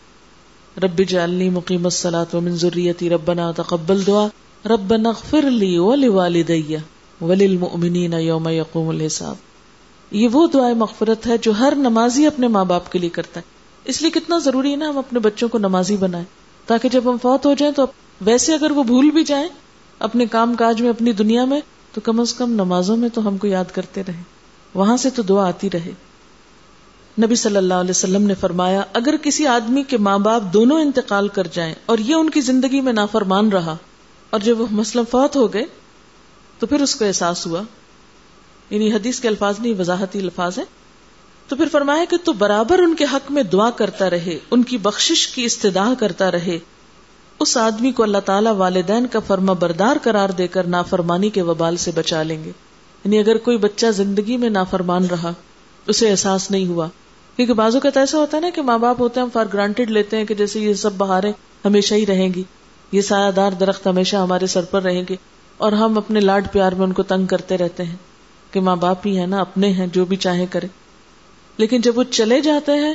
رب 0.83 1.03
جالنی 1.09 1.51
مقیم 1.51 1.85
الصلاۃ 1.85 2.35
ومن 2.35 2.57
ذریتی 2.57 3.11
ربنا 3.11 3.51
تقبل 3.53 4.07
دعا، 4.07 4.27
ربنا 4.65 5.09
اغفر 5.09 5.43
لی 5.43 5.79
ولوالدی 5.79 6.77
وللمؤمنین 7.21 8.13
یوم 8.13 8.49
یقوم 8.49 8.89
الحساب۔ 8.89 9.37
یہ 10.11 10.29
وہ 10.33 10.47
دعائیں 10.47 10.75
مغفرت 10.75 11.27
ہے 11.27 11.39
جو 11.39 11.53
ہر 11.53 11.73
نمازی 11.77 12.27
اپنے 12.27 12.49
ماں 12.49 12.65
باپ 12.65 12.93
کے 12.93 12.99
لیے 12.99 13.09
کرتا 13.09 13.41
ہے۔ 13.41 13.56
اس 13.87 14.02
لیے 14.02 14.11
کتنا 14.11 14.38
ضروری 14.38 14.71
ہے 14.71 14.76
نا 14.76 14.88
ہم 14.88 14.99
اپنے 14.99 15.19
بچوں 15.19 15.49
کو 15.49 15.59
نمازی 15.59 15.97
بنائیں 15.97 16.26
تاکہ 16.66 16.88
جب 16.88 17.11
ہم 17.11 17.16
فوت 17.23 17.47
ہو 17.47 17.55
جائیں 17.55 17.75
تو 17.75 17.87
ویسے 18.21 18.55
اگر 18.55 18.71
وہ 18.71 18.83
بھول 18.83 19.11
بھی 19.11 19.25
جائیں 19.25 19.49
اپنے 19.99 20.26
کام 20.26 20.55
کاج 20.55 20.83
میں، 20.83 20.90
اپنی 20.90 21.12
دنیا 21.12 21.45
میں، 21.45 21.61
تو 21.93 22.00
کم 22.00 22.21
از 22.21 22.35
کم 22.35 22.50
نمازوں 22.50 22.97
میں 22.97 23.09
تو 23.09 23.28
ہم 23.28 23.37
کو 23.37 23.47
یاد 23.47 23.64
کرتے 23.75 24.02
رہے 24.09 24.23
وہاں 24.75 24.97
سے 24.97 25.11
تو 25.11 25.23
دعا 25.23 25.49
آتی 25.49 25.71
رہے۔ 25.71 25.93
نبی 27.23 27.35
صلی 27.35 27.57
اللہ 27.57 27.75
علیہ 27.75 27.90
وسلم 27.90 28.23
نے 28.23 28.35
فرمایا، 28.35 28.83
اگر 28.93 29.14
کسی 29.23 29.47
آدمی 29.47 29.83
کے 29.83 29.99
ماں 29.99 30.19
باپ 30.19 30.43
دونوں 30.52 30.81
انتقال 30.81 31.28
کر 31.28 31.47
جائیں 31.47 31.75
اور 31.87 31.99
یہ 31.99 32.14
ان 32.14 32.31
کی 32.31 32.40
زندگی 32.40 32.81
میں 32.81 32.93
نافرمان 32.93 33.49
رہا 33.49 33.76
اور 34.31 34.40
جب 34.40 34.61
وہ 34.61 34.66
مسلم 34.71 35.05
فوت 35.11 35.37
ہو 35.37 35.52
گئے، 35.52 35.64
تو 36.59 36.66
پھر 36.66 36.81
اس 36.81 36.95
کو 36.95 37.05
احساس 37.05 37.47
ہوا۔ 37.47 37.62
یعنی 38.71 38.93
حدیث 38.93 39.21
کے 39.21 39.28
الفاظ 39.28 39.55
نہیں 39.61 39.75
وضاحتی 39.78 40.19
الفاظ 40.19 40.59
ہیں۔ 40.59 40.64
تو 41.49 41.57
پھر 41.57 41.67
فرمایا 41.73 42.05
کہ 42.11 42.17
تو 42.25 42.33
برابر 42.33 42.79
ان 42.79 42.95
کے 42.95 43.05
حق 43.12 43.31
میں 43.31 43.43
دعا 43.43 43.71
کرتا 43.71 44.11
رہے، 44.11 44.38
ان 44.50 44.62
کی 44.62 44.79
بخشش 44.79 45.29
کی 45.29 45.45
استدا 45.45 45.93
کرتا 45.99 46.31
رہے۔ 46.31 46.59
اس 47.41 47.57
آدمی 47.57 47.93
کو 47.93 48.03
اللہ 48.03 48.19
تعالیٰ 48.19 48.53
والدین 48.53 49.07
کا 49.07 49.19
فرما 49.19 49.53
بردار 49.53 49.97
قرار 50.03 50.29
دے 50.29 50.47
کر 50.47 50.65
نافرمانی 50.65 51.31
کے 51.31 51.43
وبال 51.43 51.76
سے 51.76 51.91
بچا 51.95 52.23
لیں 52.23 52.45
گے۔ 52.45 52.49
یعنی 53.05 53.19
اگر 53.19 53.37
کوئی 53.37 53.57
بچہ 53.57 53.87
زندگی 53.87 54.37
میں 54.37 54.50
نافرمان 54.50 55.07
رہا، 55.07 55.33
اسے 55.87 56.11
احساس 56.11 56.50
نہیں 56.50 56.67
ہوا۔ 56.67 56.88
کیونکہ 57.37 57.55
بازو 57.55 57.81
کا 57.81 57.91
ایسا 57.95 58.19
ہوتا 58.19 58.37
ہے 58.37 58.43
نا 58.43 58.50
کہ 58.55 58.62
ماں 58.62 58.79
باپ 58.79 59.00
ہوتے 59.00 59.21
ہیں، 59.21 59.25
ہم 59.25 59.31
فار 59.33 59.45
گرانٹیڈ 59.53 59.91
لیتے 59.91 60.17
ہیں 60.17 60.25
کہ 60.25 60.35
جیسے 60.35 60.61
یہ 60.61 60.75
سب 60.75 60.93
بہاریں 60.93 61.33
ہمیشہ 61.65 61.95
ہی 61.95 62.07
رہیں 62.07 62.29
گی۔ 62.35 62.43
یہ 62.93 63.00
سایہ 63.00 63.31
دار 63.31 63.53
درخت 63.53 63.87
ہمیشہ 63.87 64.17
ہمارے 64.17 64.47
سر 64.47 64.65
پر 64.65 64.83
رہیں 64.83 65.03
گے۔ 65.09 65.17
اور 65.57 65.73
ہم 65.73 65.99
اپنے 65.99 66.21
لاڈ 66.21 66.53
پیار 66.53 66.73
میں 66.73 66.87
ان 66.87 66.93
کو 66.93 67.03
تنگ 67.03 67.26
کرتے 67.26 67.59
رہتے 67.59 67.83
ہیں 67.83 67.97
کہ 68.50 68.61
ماں 68.61 68.76
باپ 68.76 69.07
ہی 69.07 69.19
ہے 69.19 69.26
نا، 69.26 69.41
اپنے 69.41 69.73
ہیں، 69.73 69.87
جو 69.87 70.05
بھی 70.05 70.17
چاہے 70.17 70.47
کرے 70.50 70.67
لیکن 71.57 71.81
جب 71.81 71.99
وہ 71.99 72.03
چلے 72.11 72.41
جاتے 72.41 72.73
ہیں 72.73 72.95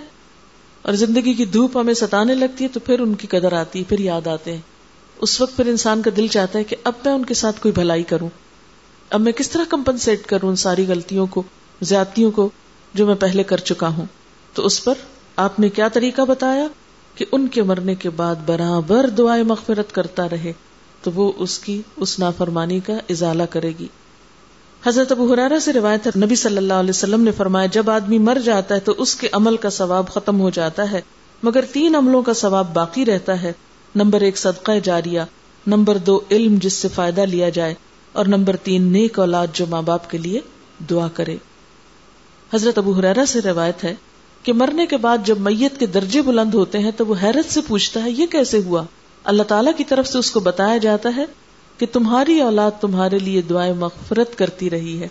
اور 0.81 0.93
زندگی 0.93 1.33
کی 1.33 1.45
دھوپ 1.45 1.77
ہمیں 1.77 1.93
ستانے 1.93 2.35
لگتی 2.35 2.63
ہے 2.63 2.69
تو 2.69 2.79
پھر 2.79 2.99
ان 2.99 3.13
کی 3.13 3.27
قدر 3.27 3.53
آتی 3.53 3.79
ہے، 3.79 3.83
پھر 3.83 3.99
یاد 3.99 4.27
آتے 4.27 4.53
ہیں۔ 4.53 4.61
اس 5.21 5.41
وقت 5.41 5.55
پھر 5.55 5.67
انسان 5.67 6.01
کا 6.01 6.11
دل 6.17 6.27
چاہتا 6.27 6.59
ہے 6.59 6.63
کہ 6.63 6.75
اب 6.83 6.93
میں 7.05 7.13
ان 7.13 7.25
کے 7.25 7.33
ساتھ 7.33 7.61
کوئی 7.61 7.71
بھلائی 7.71 8.03
کروں۔ 8.03 8.29
اب 9.09 9.21
میں 9.21 9.31
کس 9.31 9.49
طرح 9.49 9.63
کمپنسیٹ 9.69 10.25
کروں 10.25 10.49
ان 10.49 10.55
ساری 10.55 10.85
غلطیوں 10.87 11.27
کو، 11.27 11.43
زیادتیوں 11.81 12.31
کو 12.31 12.49
جو 12.93 13.07
میں 13.07 13.15
پہلے 13.15 13.43
کر 13.43 13.57
چکا 13.57 13.87
ہوں۔ 13.87 14.05
تو 14.53 14.65
اس 14.65 14.83
پر 14.83 14.93
آپ 15.35 15.59
نے 15.59 15.69
کیا 15.69 15.87
طریقہ 15.87 16.21
بتایا؟ 16.21 16.67
کہ 17.15 17.25
ان 17.31 17.47
کے 17.47 17.63
مرنے 17.63 17.95
کے 17.95 18.09
بعد 18.09 18.35
برابر 18.45 19.09
دعائیں 19.09 19.43
مغفرت 19.43 19.91
کرتا 19.91 20.29
رہے، 20.29 20.53
تو 21.03 21.11
وہ 21.15 21.31
اس 21.37 21.59
کی، 21.59 21.81
اس 21.95 22.19
نافرمانی 22.19 22.79
کا 22.79 22.93
ازالہ 23.09 23.43
کرے 23.43 23.71
گی۔ 23.79 23.87
حضرت 24.85 25.11
ابو 25.11 25.33
حرارہ 25.33 25.59
سے 25.59 25.73
روایت 25.73 26.07
ہے، 26.07 26.25
نبی 26.25 26.35
صلی 26.35 26.57
اللہ 26.57 26.73
علیہ 26.73 26.89
وسلم 26.89 27.21
نے 27.21 27.31
فرمایا، 27.31 27.65
جب 27.65 27.89
آدمی 27.89 28.17
مر 28.17 28.37
جاتا 28.45 28.75
ہے 28.75 28.79
تو 28.79 28.95
اس 28.97 29.15
کے 29.15 29.27
عمل 29.31 29.57
کا 29.57 29.69
ثواب 29.69 30.07
ختم 30.07 30.39
ہو 30.39 30.49
جاتا 30.49 30.91
ہے۔ 30.91 31.01
مگر 31.43 31.65
تین 31.73 31.95
عملوں 31.95 32.21
کا 32.21 32.33
ثواب 32.33 32.73
باقی 32.73 33.05
رہتا 33.05 33.41
ہے۔ 33.41 33.53
نمبر 33.95 34.21
ایک، 34.21 34.37
صدقہ 34.37 34.71
جاریہ۔ 34.83 35.21
نمبر 35.67 35.97
دو، 35.97 36.19
علم 36.31 36.55
جس 36.61 36.73
سے 36.73 36.87
فائدہ 36.87 37.21
لیا 37.21 37.49
جائے۔ 37.49 37.73
اور 38.11 38.25
نمبر 38.25 38.55
تین، 38.55 38.83
نیک 38.83 39.19
اولاد 39.19 39.47
جو 39.53 39.65
ماں 39.65 39.81
باپ 39.81 40.09
کے 40.09 40.17
لیے 40.17 40.39
دعا 40.89 41.07
کرے۔ 41.07 41.35
حضرت 42.53 42.77
ابو 42.77 42.91
حرارہ 42.91 43.25
سے 43.27 43.41
روایت 43.41 43.83
ہے 43.83 43.95
کہ 44.43 44.53
مرنے 44.53 44.85
کے 44.85 44.97
بعد 44.97 45.17
جب 45.25 45.39
میت 45.39 45.79
کے 45.79 45.85
درجے 45.85 46.21
بلند 46.21 46.53
ہوتے 46.53 46.79
ہیں 46.79 46.91
تو 46.97 47.05
وہ 47.05 47.15
حیرت 47.23 47.53
سے 47.53 47.59
پوچھتا 47.67 48.03
ہے، 48.03 48.11
یہ 48.11 48.25
کیسے 48.25 48.59
ہوا؟ 48.65 48.83
اللہ 49.23 49.43
تعالیٰ 49.43 49.73
کی 49.77 49.83
طرف 49.83 50.07
سے 50.07 50.17
اس 50.17 50.31
کو 50.31 50.39
بتایا 50.39 50.77
جاتا 50.77 51.09
ہے 51.15 51.25
کہ 51.81 51.87
تمہاری 51.91 52.41
اولاد 52.41 52.71
تمہارے 52.81 53.19
لیے 53.19 53.41
دعائیں 53.41 53.73
مغفرت 53.73 54.37
کرتی 54.37 54.69
رہی 54.69 55.01
ہے، 55.01 55.07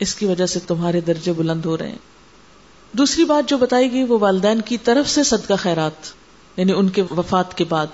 اس 0.00 0.14
کی 0.14 0.26
وجہ 0.26 0.46
سے 0.46 0.58
تمہارے 0.66 1.00
درجے 1.00 1.32
بلند 1.32 1.64
ہو 1.64 1.78
رہے 1.78 1.88
ہیں۔ 1.88 1.98
دوسری 2.92 3.24
بات 3.24 3.48
جو 3.48 3.58
بتائی 3.58 3.92
گئی، 3.92 4.04
وہ 4.04 4.18
والدین 4.20 4.60
کی 4.60 4.78
طرف 4.78 5.10
سے 5.10 5.22
صدقہ 5.22 5.54
خیرات 5.58 6.06
یعنی 6.56 6.72
ان 6.72 6.88
کے 6.88 7.02
وفات 7.02 7.56
کے 7.56 7.64
بعد۔ 7.64 7.86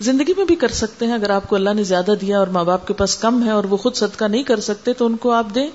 زندگی 0.00 0.32
میں 0.36 0.44
بھی 0.44 0.54
کر 0.54 0.68
سکتے 0.68 1.06
ہیں، 1.06 1.12
اگر 1.12 1.30
آپ 1.30 1.48
کو 1.48 1.56
اللہ 1.56 1.70
نے 1.70 1.82
زیادہ 1.82 2.14
دیا 2.20 2.38
اور 2.38 2.46
ماں 2.46 2.64
باپ 2.64 2.86
کے 2.86 2.94
پاس 2.94 3.16
کم 3.16 3.44
ہے 3.44 3.50
اور 3.50 3.64
وہ 3.64 3.76
خود 3.76 3.94
صدقہ 3.94 4.24
نہیں 4.24 4.42
کر 4.42 4.60
سکتے، 4.60 4.92
تو 4.92 5.06
ان 5.06 5.16
کو 5.16 5.30
آپ 5.30 5.46
دیں 5.54 5.68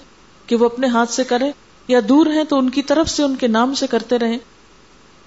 کہ 0.48 0.56
وہ 0.56 0.66
اپنے 0.66 0.88
ہاتھ 0.88 1.12
سے 1.12 1.24
کریں، 1.24 1.52
یا 1.88 2.00
دور 2.10 2.26
ہیں 2.26 2.44
تو 2.44 2.58
ان 2.58 2.70
کی 2.70 2.82
طرف 2.82 3.10
سے، 3.10 3.24
ان 3.24 3.36
کے 3.36 3.48
نام 3.48 3.74
سے 3.74 3.88
کرتے 3.88 4.20
رہیں۔ 4.20 4.38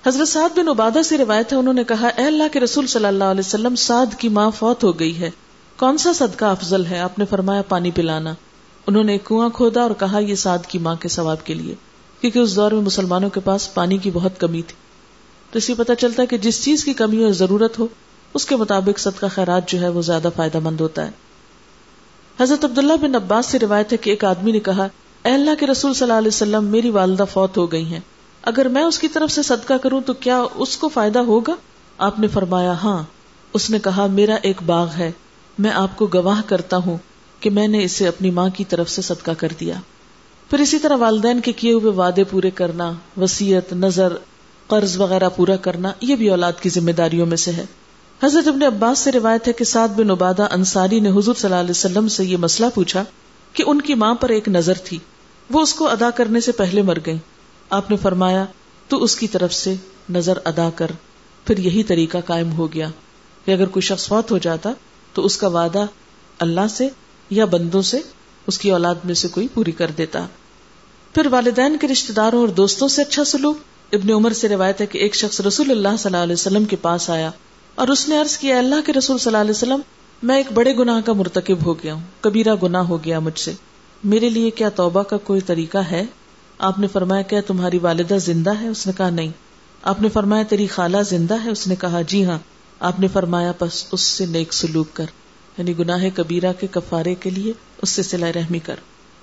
حضرت 0.06 0.28
سعد 0.28 0.58
بن 0.58 0.68
عبادہ 0.68 1.02
سے 1.04 1.18
روایت 1.18 1.52
ہے، 1.52 1.58
انہوں 1.58 1.75
نے 1.75 1.85
کہا، 1.85 2.08
اے 2.08 2.25
اللہ 2.25 2.52
کے 2.52 2.61
رسول 2.61 2.87
صلی 2.87 3.06
اللہ 3.06 3.25
علیہ 3.25 3.46
وسلم، 3.46 3.75
سعد 3.75 4.18
کی 4.18 4.28
ماں 4.28 4.50
فوت 4.50 4.85
ہو 4.85 4.99
گئی 4.99 5.20
ہے۔ 5.20 5.30
کون 5.76 5.99
سا 5.99 6.12
صدقہ 6.12 6.45
افضل 6.45 6.87
ہے؟ 6.87 6.99
آپ 6.99 7.18
نے 7.18 7.25
فرمایا 7.25 7.62
پانی 7.62 7.90
پلانا۔ 7.90 8.35
انہوں 8.87 9.04
نے 9.04 9.12
ایک 9.12 9.25
کنواں 9.25 9.49
کھودا 9.49 9.83
اور 9.83 9.90
کہا 9.99 10.18
یہ 10.18 10.35
سعد 10.35 10.59
کی 10.68 10.78
ماں 10.78 10.95
کے 10.95 11.09
ثواب 11.09 11.45
کے 11.45 11.54
لیے، 11.54 11.75
کیونکہ 12.21 12.38
اس 12.38 12.56
دور 12.56 12.73
میں 12.73 12.83
مسلمانوں 12.83 13.30
کے 13.30 13.40
پاس 13.40 13.75
پانی 13.75 13.99
کی 13.99 14.11
بہت 14.11 14.40
کمی 14.40 14.62
تھی۔ 14.62 14.75
تو 15.50 15.59
اسی 15.59 15.75
پتہ 15.75 15.92
چلتا 15.99 16.23
ہے 16.23 16.26
کہ 16.26 16.38
جس 16.38 16.64
چیز 16.64 16.85
کی 16.85 16.92
کمی 16.92 17.25
اور 17.25 17.33
ضرورت 17.33 17.78
ہو، 17.78 17.87
اس 18.35 18.47
کے 18.47 18.56
مطابق 18.56 18.99
صدقہ 18.99 19.26
خیرات 19.30 19.68
جو 19.68 19.80
ہے 19.80 19.88
وہ 19.88 20.02
زیادہ 20.02 20.28
فائدہ 20.37 20.59
مند 20.59 20.80
ہوتا 20.80 21.06
ہے۔ 21.06 21.11
حضرت 22.40 22.64
عبداللہ 22.64 22.92
بن 23.02 23.14
عباس 23.14 23.47
سے 23.47 23.59
روایت 23.59 23.92
ہے 23.92 23.97
کہ 23.97 24.11
ایک 24.11 24.25
آدمی 24.25 24.52
نے 24.52 24.61
کہا، 24.61 24.88
اے 25.25 25.33
اللہ 25.33 25.50
کے 25.61 25.66
رسول 25.66 25.95
صلی 25.95 26.02
اللہ 26.02 26.18
علیہ 26.18 26.28
وسلم، 26.28 26.64
میری 26.64 26.90
والدہ 26.90 27.25
فوت 27.33 27.56
ہو 27.56 27.73
گئی 27.73 27.85
ہیں۔ 27.85 28.00
اگر 28.42 28.68
میں 28.68 28.83
اس 28.83 28.99
کی 28.99 29.09
طرف 29.09 29.30
سے 29.30 29.42
صدقہ 29.42 29.75
کروں 29.75 30.00
تو 30.00 30.12
کیا 30.12 30.45
اس 30.54 30.76
کو 30.76 30.88
فائدہ 30.88 31.18
ہوگا؟ 31.18 31.54
آپ 31.99 32.18
نے 32.18 32.28
فرمایا 32.28 32.73
ہاں۔ 32.73 33.02
اس 33.52 33.71
نے 33.71 33.78
کہا، 33.78 34.06
میرا 34.06 34.35
ایک 34.42 34.62
باغ 34.66 34.88
ہے۔ 34.99 35.12
میں 35.58 35.70
آپ 35.70 35.96
کو 35.96 36.06
گواہ 36.14 36.42
کرتا 36.46 36.76
ہوں 36.76 36.98
کہ 37.40 37.50
میں 37.50 37.68
نے 37.68 37.84
اسے 37.84 38.08
اپنی 38.08 38.30
ماں 38.30 38.48
کی 38.48 38.64
طرف 38.64 38.90
سے 38.90 39.02
صدقہ 39.02 39.30
کر 39.38 39.48
دیا۔ 39.60 39.75
پھر 40.50 40.58
اسی 40.58 40.78
طرح 40.78 40.96
والدین 40.96 41.40
کے 41.40 41.52
کیے 41.52 41.72
ہوئے 41.72 41.92
وعدے 41.92 42.25
پورے 42.25 42.50
کرنا 42.50 42.92
وسیعت 43.16 43.72
نظر، 43.72 44.16
قرض 44.66 45.00
وغیرہ 45.00 45.28
پورا 45.36 45.56
کرنا، 45.56 45.92
یہ 46.00 46.16
بھی 46.16 46.28
اولاد 46.28 46.52
کی 46.60 46.68
ذمہ 46.68 46.90
داریوں 46.90 47.26
میں 47.26 47.36
سے 47.36 47.52
ہے۔ 47.52 47.64
حضرت 48.22 48.48
ابن 48.48 48.62
عباس 48.62 48.98
سے 48.98 49.12
روایت 49.12 49.48
ہے 49.48 49.52
کہ 49.52 49.64
سعد 49.64 49.88
بن 49.88 50.10
عبادہ 50.10 50.46
انصاری 50.50 51.00
نے 51.00 51.08
حضور 51.08 51.34
صلی 51.34 51.44
اللہ 51.44 51.60
علیہ 51.60 51.70
وسلم 51.70 52.08
سے 52.08 52.25
یہ 52.25 52.36
مسئلہ 52.36 52.68
پوچھا 52.75 53.04
کہ 53.52 53.64
ان 53.66 53.80
کی 53.80 53.94
ماں 53.94 54.14
پر 54.14 54.28
ایک 54.28 54.48
نظر 54.48 54.75
تھی۔ 54.84 54.98
وہ 55.50 55.60
اس 55.60 55.75
کو 55.75 55.88
ادا 55.88 56.10
کرنے 56.10 56.40
سے 56.40 56.52
پہلے 56.52 56.82
مر 56.82 56.98
گئی 57.06 57.16
آپ 57.70 57.90
نے 57.90 57.96
فرمایا، 57.96 58.44
تو 58.88 59.02
اس 59.02 59.16
کی 59.16 59.26
طرف 59.26 59.54
سے 59.54 59.75
نظر 60.10 60.38
ادا 60.44 60.70
کر، 60.75 60.86
پھر 61.44 61.58
یہی 61.58 61.82
طریقہ 61.82 62.18
قائم 62.26 62.52
ہو 62.52 62.72
گیا 62.72 62.88
کہ 63.44 63.50
اگر 63.50 63.66
کوئی 63.66 63.80
شخص 63.80 64.08
فوت 64.08 64.30
ہو 64.30 64.38
جاتا 64.38 64.72
تو 65.16 65.25
اس 65.25 65.37
کا 65.37 65.49
وعدہ 65.49 65.87
اللہ 66.38 66.68
سے 66.70 66.88
یا 67.30 67.44
بندوں 67.44 67.82
سے 67.82 68.00
اس 68.46 68.58
کی 68.58 68.70
اولاد 68.70 68.94
میں 69.04 69.14
سے 69.14 69.28
کوئی 69.28 69.49
پوری 69.54 69.73
کر 69.73 69.90
دیتا۔ 69.99 70.26
پھر 71.14 71.26
والدین 71.26 71.76
کے 71.80 71.88
رشتے 71.88 72.12
داروں 72.12 72.40
اور 72.40 72.49
دوستوں 72.49 72.88
سے 72.88 73.02
اچھا 73.02 73.25
سلوک۔ 73.25 73.56
ابن 73.92 74.11
عمر 74.11 74.32
سے 74.32 74.49
روایت 74.49 74.80
ہے 74.80 74.87
کہ 74.87 74.99
ایک 74.99 75.14
شخص 75.14 75.40
رسول 75.40 75.70
اللہ 75.70 75.88
صلی 75.99 76.12
اللہ 76.12 76.23
علیہ 76.23 76.32
وسلم 76.32 76.64
کے 76.64 76.76
پاس 76.76 77.11
آیا 77.11 77.30
اور 77.75 77.88
اس 77.88 78.08
نے 78.08 78.18
عرض 78.18 78.38
کیا 78.38 78.58
اللہ 78.58 78.75
کے 78.87 78.92
رسول 78.92 79.18
صلی 79.18 79.30
اللہ 79.30 79.40
علیہ 79.40 79.50
وسلم، 79.50 79.80
میں 80.23 80.37
ایک 80.37 80.52
بڑے 80.52 80.76
گناہ 80.76 81.00
کا 81.00 81.12
مرتکب 81.12 81.66
ہو 81.66 81.75
گیا 81.75 81.94
ہوں، 81.94 82.00
کبیرہ 82.20 82.54
گناہ 82.62 82.82
ہو 82.82 83.04
گیا 83.04 83.18
مجھ 83.18 83.38
سے۔ 83.38 83.52
میرے 84.04 84.28
لیے 84.28 84.50
کیا 84.50 84.68
توبہ 84.68 85.02
کا 85.02 85.16
کوئی 85.16 85.40
طریقہ 85.40 85.78
ہے؟ 85.78 86.04
آپ 86.58 86.78
نے 86.78 86.87
فرمایا، 86.87 87.23
کیا 87.23 87.40
تمہاری 87.46 87.78
والدہ 87.78 88.14
زندہ 88.14 88.52
ہے؟ 88.61 88.68
اس 88.68 88.87
نے 88.87 88.92
کہا، 88.96 89.11
نہیں۔ 89.11 89.28
آپ 89.82 90.02
نے 90.02 90.08
فرمایا، 90.08 90.42
تیری 90.42 90.66
خالہ 90.66 90.96
زندہ 91.08 91.37
ہے؟ 91.44 91.50
اس 91.50 91.66
نے 91.66 91.76
کہا 91.76 92.02
جی 92.02 92.25
ہاں۔ 92.25 92.38
آپ 92.80 93.00
نے 93.00 93.09
فرمایا، 93.09 93.52
بس 93.61 93.85
اس 93.92 94.00
سے 94.00 94.26
نیک 94.26 94.52
سلوک 94.52 94.87
کر 94.92 95.04
یعنی 95.59 95.78
گناہ 95.78 96.04
کبیرہ 96.14 96.52
کے 96.61 96.66
کفارے 96.71 97.14
کے 97.14 97.30
لیے 97.30 97.52
اس 97.83 97.90
سے 97.90 98.02
سلا 98.02 98.33
رحمی 98.35 98.59
کر. 98.59 98.76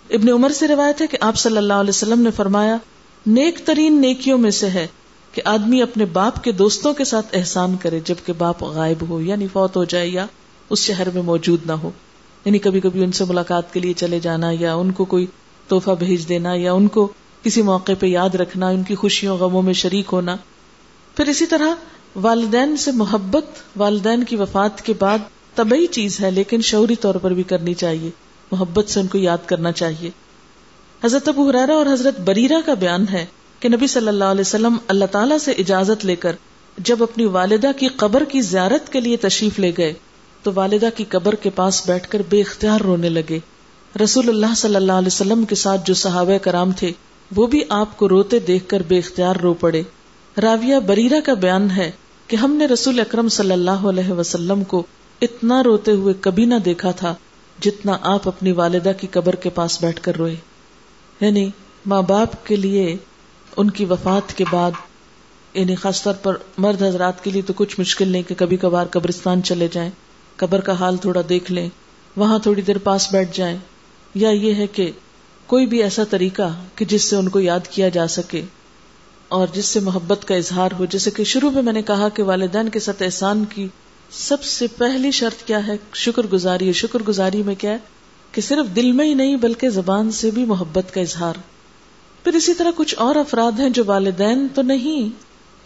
ابن 0.10 0.30
عمر 0.30 0.50
سے 0.50 0.68
روایت 0.68 1.02
ہے 1.02 1.08
کہ 1.08 1.18
آپ 1.22 1.36
صلی 1.38 1.58
اللہ 1.58 1.74
علیہ 1.74 1.90
وسلم 1.90 2.22
نے 2.22 2.32
فرمایا، 2.32 2.78
نیک 3.26 3.60
ترین 3.66 4.02
نیکیوں 4.02 4.38
میں 4.38 4.52
سے 4.52 4.70
ہے 4.70 4.88
کہ 5.32 5.42
آدمی 5.46 5.82
اپنے 5.82 6.06
باپ 6.06 6.44
کے 6.44 6.52
دوستوں 6.52 6.94
کے 6.94 7.04
ساتھ 7.04 7.26
احسان 7.34 7.76
کرے، 7.78 8.00
جبکہ 8.06 8.34
باپ 8.38 8.64
غائب 8.64 9.10
ہو 9.10 9.22
یعنی 9.22 9.48
فوت 9.48 9.76
ہو 9.76 9.84
جائے 9.84 10.08
یا 10.08 10.26
اس 10.70 10.80
شہر 10.80 11.10
میں 11.10 11.22
موجود 11.22 11.60
نہ 11.66 11.72
ہو۔ 11.72 11.92
یعنی 12.46 12.60
کبھی 12.60 12.80
کبھی 12.80 13.04
ان 13.04 13.12
سے 13.12 13.26
ملاقات 13.26 13.74
کے 13.74 13.80
لیے 13.80 13.94
چلے 13.94 14.20
جانا 14.20 14.50
یا 14.60 14.74
ان 14.74 14.92
کو 14.92 15.06
کوئی 15.06 15.26
توحفہ 15.68 15.92
بھیج 16.00 16.30
دینا 16.30 16.54
یا 16.54 16.74
ان 16.74 16.88
کو 16.88 17.14
کسی 17.44 17.62
موقع 17.62 17.92
پہ 18.00 18.06
یاد 18.06 18.36
رکھنا، 18.36 18.68
ان 18.68 18.84
کی 18.84 18.96
خوشیوں، 18.96 19.38
غموں 19.38 19.62
میں 19.62 19.74
شریک 19.74 20.06
ہونا۔ 20.12 20.36
پھر 21.16 21.28
اسی 21.28 21.46
طرح 21.46 21.68
والدین 22.16 22.78
سے 22.78 22.92
محبت، 22.92 23.46
والدین 23.76 24.24
کی 24.24 24.36
وفات 24.36 24.82
کے 24.82 24.94
بعد 25.00 25.18
طبی 25.56 25.88
چیز 25.88 26.20
ہے، 26.20 26.32
لیکن 26.32 26.62
شعوری 26.62 26.96
طور 26.96 27.16
پر 27.16 27.32
بھی 27.32 27.44
کرنی 27.44 27.74
چاہیے۔ 27.74 28.10
محبت 28.52 28.90
سے 28.90 29.00
ان 29.00 29.08
کو 29.08 29.18
یاد 29.18 29.38
کرنا 29.46 29.72
چاہیے۔ 29.72 30.10
حضرت 31.04 31.28
ابو 31.28 31.50
حرارا 31.50 31.74
اور 31.74 31.86
حضرت 31.86 32.20
بریرا 32.20 32.60
کا 32.66 32.74
بیان 32.74 33.06
ہے 33.12 33.26
کہ 33.60 33.70
نبی 33.70 33.88
صلی 33.88 34.08
اللہ 34.08 34.24
علیہ 34.24 34.42
وسلم 34.42 34.78
اللہ 34.88 35.06
تعالیٰ 35.06 35.38
سے 35.38 35.52
اجازت 35.52 36.06
لے 36.06 36.16
کر 36.16 36.36
جب 36.78 37.04
اپنی 37.04 37.26
والدہ 37.26 37.72
کی 37.78 37.88
قبر 37.88 38.24
کی 38.24 38.42
زیارت 38.42 38.92
کے 38.92 39.00
لیے 39.00 39.18
تشریف 39.18 39.60
لے 39.60 39.72
گئے، 39.78 39.94
تو 40.44 40.52
والدہ 40.56 40.90
کی 40.96 41.04
قبر 41.10 41.36
کے 41.36 41.50
پاس 41.50 41.88
بیٹھ 41.88 42.10
کر 42.10 42.22
بے 42.30 42.42
اختیار 42.42 42.82
رونے 42.82 43.10
لگے۔ 43.10 43.40
رسول 44.04 44.30
اللہ 44.30 44.54
صلی 44.56 44.76
اللہ 44.76 44.92
علیہ 44.92 45.08
وسلم 45.08 45.46
کے 45.46 45.56
ساتھ 45.56 45.82
جو 45.86 45.94
صحابہ 45.94 46.38
کرام 46.38 46.72
تھے، 46.72 46.92
وہ 47.36 47.48
بھی 47.48 47.62
آپ 47.70 47.98
کو 47.98 48.10
روتے 48.10 48.40
دیکھ 48.40 48.70
کر 48.70 48.82
بے 48.88 48.98
اختیار 48.98 49.36
رو 49.36 49.54
پڑے۔ 49.54 49.84
راویہ 50.42 50.76
بریرا 50.80 51.20
کا 51.26 51.34
بیان 51.34 51.72
ہے 51.72 51.92
کہ 52.28 52.36
ہم 52.36 52.52
نے 52.54 52.66
رسول 52.66 53.00
اکرم 53.00 53.30
صلی 53.30 53.52
اللہ 53.52 53.72
علیہ 53.72 54.12
وسلم 54.12 54.64
کو 54.64 54.84
اتنا 55.22 55.64
روتے 55.64 55.92
ہوئے 55.92 56.14
کبھی 56.22 56.46
نہ 56.46 56.56
دیکھا 56.66 56.92
تھا 56.92 57.16
جتنا 57.62 57.98
آپ 58.02 58.28
اپنی 58.28 58.52
والدہ 58.52 58.92
کی 59.02 59.08
قبر 59.12 59.36
کے 59.36 59.50
پاس 59.50 59.84
بیٹھ 59.84 60.02
کر 60.02 60.16
روئے۔ 60.16 60.36
یعنی 61.22 61.50
ماں 61.86 62.02
باپ 62.02 62.46
کے 62.46 62.56
لیے 62.56 62.98
ان 63.58 63.70
کی 63.70 63.86
وفات 63.86 64.38
کے 64.38 64.44
بعد 64.52 64.72
یعنی 65.54 65.76
خاص 65.76 66.04
طور 66.04 66.14
پر 66.14 66.38
مرد 66.58 66.82
حضرات 66.82 67.24
کے 67.24 67.32
لیے 67.32 67.42
تو 67.42 67.54
کچھ 67.56 67.80
مشکل 67.80 68.08
نہیں 68.08 68.24
کہ 68.24 68.36
کبھی 68.38 68.58
کبھار 68.58 68.86
قبرستان 68.86 69.44
چلے 69.44 69.68
جائیں، 69.72 69.92
قبر 70.36 70.62
کا 70.62 70.72
حال 70.72 70.98
تھوڑا 70.98 71.22
دیکھ 71.30 71.52
لیں، 71.52 71.70
وہاں 72.16 72.40
تھوڑی 72.40 72.62
دیر 72.62 72.78
پاس 72.78 73.12
بیٹھ 73.12 73.38
جائیں۔ 73.38 73.58
یا 74.16 74.30
یہ 74.30 74.54
ہے 74.54 74.68
کہ 74.68 74.92
کوئی 75.48 75.66
بھی 75.66 75.84
ایسا 75.84 76.04
طریقہ 76.10 76.62
کہ 76.76 76.86
جس 76.86 77.10
سے 77.10 77.16
ان 77.16 77.30
کو 77.30 77.40
یاد 77.40 77.68
کیا 77.68 77.90
جا 77.90 78.08
سکے۔ 78.08 78.42
اور 79.34 79.48
جس 79.54 79.66
سے 79.66 79.80
محبت 79.80 80.26
کا 80.26 80.36
اظہار 80.36 80.70
ہو، 80.80 80.86
جیسے 80.86 81.12
کہ 81.12 81.24
شروع 81.24 81.52
میں 81.52 81.62
میں 81.62 81.74
نے 81.74 81.82
کہا 81.82 82.10
کہ 82.10 82.24
والدین 82.24 82.70
کے 82.70 82.80
ساتھ 82.80 83.04
احسان 83.04 83.46
کی 83.46 83.68
سب 84.12 84.44
سے 84.44 84.68
پہلی 84.68 85.12
شرط 85.12 85.48
کیا 85.48 85.68
ہے، 85.68 85.74
شکر 85.94 86.28
گزاری۔ 86.34 86.74
شکر 86.74 87.00
گزاری 87.08 87.44
میں 87.44 87.56
کیا 87.56 87.72
ہے 87.72 87.78
کہ 88.32 88.42
صرف 88.42 88.76
دل 88.76 88.92
میں 88.92 89.06
ہی 89.06 89.14
نہیں، 89.14 89.36
بلکہ 89.36 89.70
زبان 89.70 90.12
سے 90.12 90.32
بھی 90.32 90.46
محبت 90.46 90.94
کا 90.94 91.02
اظہار۔ 91.02 91.34
پھر 92.24 92.34
اسی 92.34 92.54
طرح 92.54 92.72
کچھ 92.76 92.96
اور 92.98 93.16
افراد 93.16 93.60
ہیں 93.60 93.70
جو 93.70 93.84
والدین 93.86 94.48
تو 94.56 94.62
نہیں، 94.62 95.10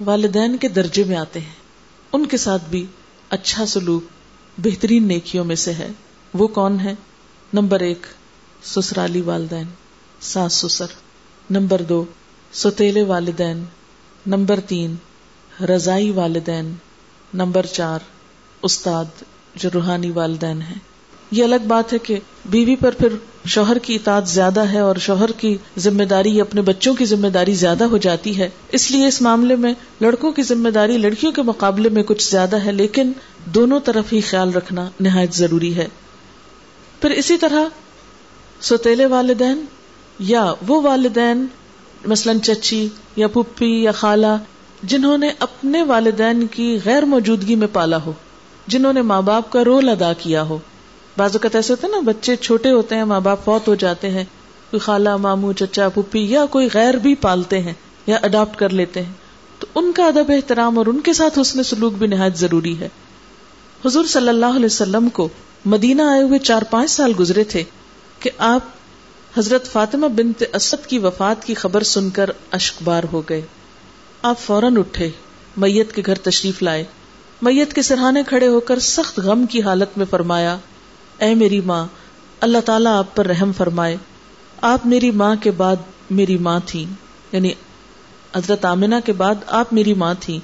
والدین 0.04 0.58
کے 0.58 0.68
درجے 0.68 1.04
میں 1.04 1.18
آتے 1.18 1.40
ہیں۔ 1.40 1.56
ان 2.14 2.26
کے 2.26 2.38
ساتھ 2.38 2.64
بھی 2.70 2.86
اچھا 3.30 3.66
سلوک، 3.66 4.04
بہترین 4.58 5.08
نیکیوں 5.08 5.46
میں 5.46 5.56
سے 5.56 5.74
ہے۔ 5.74 5.90
وہ 6.34 6.48
کون 6.48 6.80
ہے 6.80 6.96
نمبر 7.54 7.80
ایک، 7.80 8.06
سسرالی 8.64 9.22
والدین۔ 9.22 9.66
ساس 10.22 10.54
سسر۔ 10.54 10.86
نمبر 11.50 11.82
دو 11.82 12.06
ستیلے 12.54 13.04
والدین، 13.04 13.64
نمبر 14.28 14.60
تین، 14.60 14.96
رضائی 15.66 16.12
والدین، 16.12 16.74
نمبر 17.34 17.66
چار، 17.66 18.00
استاد 18.62 19.06
جو 19.56 19.70
روحانی 19.74 20.12
والدین 20.12 20.62
ہیں۔ 20.62 20.76
یہ 21.32 21.44
الگ 21.44 21.68
بات 21.68 21.94
ہے 21.94 21.98
کہ 21.98 22.20
بیوی 22.46 22.76
پر 22.76 22.92
پھر 22.92 23.08
شوہر 23.46 23.78
کی 23.78 23.96
اطاعت 23.96 24.28
زیادہ 24.28 24.60
ہے 24.60 24.80
اور 24.80 24.96
شوہر 24.96 25.32
کی 25.32 25.58
ذمہ 25.78 26.04
داری، 26.04 26.42
اپنے 26.42 26.62
بچوں 26.62 26.96
کی 26.96 27.06
ذمہ 27.06 27.28
داری 27.28 27.54
زیادہ 27.54 27.84
ہو 27.84 27.98
جاتی 27.98 28.38
ہے۔ 28.38 28.50
اس 28.72 28.92
لیے 28.92 29.08
اس 29.08 29.22
معاملے 29.22 29.56
میں 29.56 29.74
لڑکوں 30.02 30.32
کی 30.32 30.44
ذمہ 30.44 30.70
داری 30.70 30.98
لڑکیوں 30.98 31.32
کے 31.32 31.42
مقابلے 31.42 31.90
میں 31.90 32.04
کچھ 32.04 32.32
زیادہ 32.32 32.66
ہے، 32.66 32.72
لیکن 32.72 33.12
دونوں 33.46 33.80
طرف 33.80 34.14
ہی 34.14 34.22
خیال 34.22 34.54
رکھنا 34.54 34.90
نہایت 35.00 35.34
ضروری 35.34 35.76
ہے۔ 35.76 35.88
پھر 37.02 37.10
اسی 37.10 37.38
طرح 37.38 37.62
سوتےلے 38.62 39.06
والدین 39.06 39.66
یا 40.20 40.54
وہ 40.68 40.82
والدین 40.82 41.46
مثلاً 42.06 42.40
چچی 42.40 42.88
یا 43.16 43.28
پپی 43.28 43.84
یا 43.84 43.92
خالہ، 43.92 44.38
جنہوں 44.84 45.18
نے 45.18 45.30
اپنے 45.40 45.84
والدین 45.84 46.48
کی 46.48 46.80
غیر 46.86 47.04
موجودگی 47.04 47.56
میں 47.56 47.68
پالا 47.74 47.98
ہو، 47.98 48.14
جنہوں 48.68 48.94
نے 48.94 49.02
ماں 49.02 49.22
باپ 49.22 49.52
کا 49.52 49.64
رول 49.64 49.90
ادا 49.90 50.14
کیا 50.14 50.42
ہو۔ 50.42 50.58
بعض 51.18 51.36
اوقات 51.36 51.56
ایسے 51.56 51.74
ہوتے 51.74 51.88
ہیں 51.88 51.94
نا، 51.94 52.00
بچے 52.00 52.36
چھوٹے 52.36 52.72
ہوتے 52.72 52.96
ہیں، 52.96 53.04
ماں 53.04 53.20
باپ 53.20 53.46
فوت 53.46 53.68
ہو 53.68 53.76
جاتے 53.76 54.10
ہیں، 54.10 54.24
کوئی 54.72 54.80
خالہ 54.80 55.16
مامو 55.16 55.54
چچا 55.54 55.90
پپی 55.90 56.20
یا 56.20 56.46
کوئی 56.46 56.70
غیر 56.74 56.94
بھی 56.94 57.16
پالتے 57.16 57.62
ہیں 57.62 57.74
یا 58.08 58.18
اڈاپٹ 58.24 58.58
کر 58.58 58.70
لیتے 58.70 59.02
ہیں۔ 59.02 59.14
تو 59.60 59.68
ان 59.76 59.92
کا 59.92 60.06
ادب، 60.06 60.32
احترام 60.32 60.78
اور 60.78 60.86
ان 60.86 61.00
کے 61.00 61.14
ساتھ 61.14 61.40
حسن 61.40 61.64
سلوک 61.64 61.94
بھی 61.94 62.08
نہایت 62.08 62.38
ضروری 62.38 62.80
ہے۔ 62.80 62.90
حضور 63.86 64.06
صلی 64.06 64.30
اللہ 64.30 64.46
علیہ 64.46 64.66
وسلم 64.66 65.10
کو 65.10 65.30
مدینہ 65.66 66.02
آئے 66.02 66.22
ہوئے 66.22 66.40
چار 66.40 66.62
پانچ 66.62 66.92
سال 66.92 67.14
گزرے 67.20 67.44
تھے 67.44 67.64
کہ 68.20 68.30
آپ 68.38 68.62
حضرت 69.38 69.68
فاطمہ 69.68 70.08
بنت 70.08 70.44
اسد 70.54 70.86
کی 70.86 71.00
وفات 71.00 71.46
کی 71.46 71.54
خبر 71.54 71.84
سن 71.84 72.10
کر 72.10 72.30
اشکبار 72.52 73.04
ہو 73.12 73.22
گئے۔ 73.30 73.42
آپ 74.22 74.40
فوراً 74.40 74.78
اٹھے، 74.78 75.10
میت 75.58 75.96
کے 75.96 76.02
گھر 76.06 76.16
تشریف 76.16 76.62
لائے۔ 76.62 76.84
میت 77.42 77.74
کے 77.74 77.82
سرحانے 77.82 78.24
کھڑے 78.28 78.48
ہو 78.48 78.60
کر 78.60 78.80
سخت 78.80 79.20
غم 79.20 79.46
کی 79.46 79.62
حالت 79.62 79.98
میں 79.98 80.06
فرمایا، 80.10 80.58
اے 81.18 81.36
میری 81.36 81.62
ماں، 81.62 81.86
اللہ 82.42 82.58
تعالیٰ 82.66 82.98
آپ 82.98 83.16
پر 83.16 83.26
رحم 83.26 83.52
فرمائے۔ 83.58 83.98
آپ 84.62 84.86
میری 84.86 85.12
ماں 85.12 85.36
کے 85.36 85.52
بعد 85.52 85.76
میری 86.10 86.38
ماں 86.38 86.60
تھی 86.66 86.86
یعنی 87.32 87.52
حضرت 88.36 88.66
آمنہ 88.66 88.96
کے 89.06 89.14
بعد 89.14 89.36
آپ 89.48 89.74
میری 89.74 89.94
ماں 89.94 90.14
تھی 90.20 90.40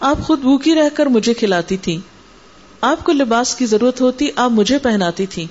آپ 0.00 0.18
خود 0.22 0.38
بھوکی 0.38 0.74
رہ 0.74 0.88
کر 0.94 1.06
مجھے 1.06 1.34
کھلاتی 1.34 1.76
تھی 1.76 1.98
آپ 2.80 3.04
کو 3.04 3.12
لباس 3.12 3.54
کی 3.54 3.66
ضرورت 3.66 4.00
ہوتی، 4.00 4.28
آپ 4.36 4.50
مجھے 4.50 4.78
پہناتی 4.78 5.26
تھی 5.26 5.46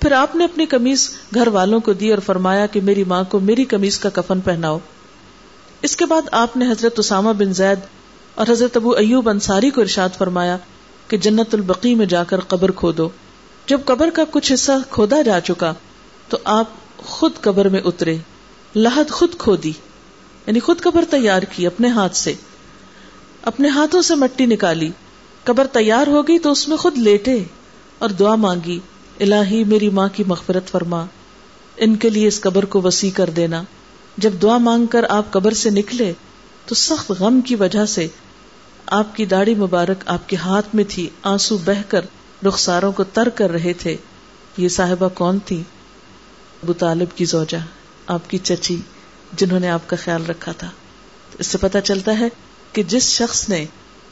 پھر 0.00 0.12
آپ 0.12 0.36
نے 0.36 0.44
اپنی 0.44 0.66
کمیز 0.66 1.10
گھر 1.34 1.46
والوں 1.46 1.80
کو 1.80 1.92
دی 1.92 2.10
اور 2.10 2.18
فرمایا 2.18 2.66
کہ 2.66 2.80
میری 2.80 3.04
ماں 3.04 3.24
کو 3.24 3.40
میری 3.40 3.64
کمیز 3.64 3.98
کا 3.98 4.08
کفن 4.10 4.40
پہناؤ۔ 4.40 4.78
اس 5.82 5.96
کے 5.96 6.06
بعد 6.06 6.22
آپ 6.32 6.56
نے 6.56 6.70
حضرت 6.70 6.98
اسامہ 6.98 7.32
بن 7.32 7.52
زید 7.52 7.78
اور 8.34 8.46
حضرت 8.50 8.76
ابو 8.76 8.90
ایوب 8.90 9.28
انصاری 9.28 9.70
کو 9.70 9.80
ارشاد 9.80 10.08
فرمایا 10.18 10.56
کہ 11.08 11.16
جنت 11.16 11.54
البقی 11.54 11.94
میں 11.94 12.06
جا 12.06 12.24
کر 12.24 12.40
قبر 12.40 12.70
کھودو۔ 12.70 13.08
جب 13.66 13.80
قبر 13.84 14.10
کا 14.10 14.22
کچھ 14.30 14.52
حصہ 14.52 14.72
کھودا 14.90 15.22
جا 15.22 15.40
چکا 15.40 15.72
تو 16.28 16.38
آپ 16.44 16.64
خود 16.96 17.32
قبر 17.40 17.68
میں 17.68 17.80
اترے۔ 17.84 18.16
لہد 18.76 19.10
خود 19.10 19.30
کھودی۔ 19.38 19.72
یعنی 20.46 20.60
خود 20.60 20.80
قبر 20.80 21.04
تیار 21.10 21.42
کی 21.42 21.66
اپنے 21.66 21.88
ہاتھ 21.88 22.16
سے۔ 22.16 22.34
اپنے 23.42 23.68
ہاتھوں 23.68 24.02
سے 24.02 24.14
مٹی 24.14 24.46
نکالی۔ 24.46 24.90
قبر 25.44 25.66
تیار 25.66 26.06
ہو 26.06 26.28
گئی 26.28 26.38
تو 26.38 26.50
اس 26.50 26.68
میں 26.68 26.76
خود 26.76 26.98
لیٹے 26.98 27.44
اور 27.98 28.08
دعا 28.08 28.34
مانگی۔ 28.34 28.80
الہی 29.20 29.64
میری 29.64 29.90
ماں 29.90 30.08
کی 30.12 30.24
مغفرت 30.26 30.68
فرما۔ 30.68 31.04
ان 31.76 31.96
کے 31.96 32.10
لیے 32.10 32.28
اس 32.28 32.40
قبر 32.40 32.64
کو 32.64 32.80
وسیع 32.82 33.10
کر 33.14 33.30
دینا۔ 33.30 33.62
جب 34.16 34.30
دعا 34.42 34.58
مانگ 34.58 34.86
کر 34.86 35.04
آپ 35.08 35.30
قبر 35.30 35.52
سے 35.52 35.70
نکلے، 35.70 36.12
تو 36.66 36.74
سخت 36.74 37.10
غم 37.10 37.40
کی 37.40 37.54
وجہ 37.54 37.86
سے 37.86 38.08
آپ 38.86 39.16
کی 39.16 39.26
داڑھی 39.26 39.54
مبارک 39.54 40.02
آپ 40.06 40.28
کے 40.28 40.36
ہاتھ 40.36 40.66
میں 40.74 40.84
تھی۔ 40.88 41.08
آنسو 41.22 41.58
بہ 41.58 41.82
کر 41.88 42.04
رخساروں 42.46 42.92
کو 42.92 43.04
تر 43.04 43.28
کر 43.28 43.50
رہے 43.50 43.72
تھے۔ 43.72 43.96
یہ 44.56 44.68
صاحبہ 44.68 45.08
کون 45.14 45.38
تھی؟ 45.44 45.62
ابو 46.62 46.72
طالب 46.72 47.16
کی 47.16 47.24
زوجہ، 47.24 47.66
آپ 48.06 48.30
کی 48.30 48.38
چچی، 48.38 48.76
جنہوں 49.32 49.60
نے 49.60 49.68
آپ 49.68 49.88
کا 49.88 49.96
خیال 49.96 50.26
رکھا 50.26 50.52
تھا۔ 50.52 50.70
اس 51.38 51.46
سے 51.46 51.58
پتا 51.58 51.80
چلتا 51.80 52.18
ہے 52.18 52.28
کہ 52.72 52.82
جس 52.82 53.02
شخص 53.02 53.48
نے 53.48 53.66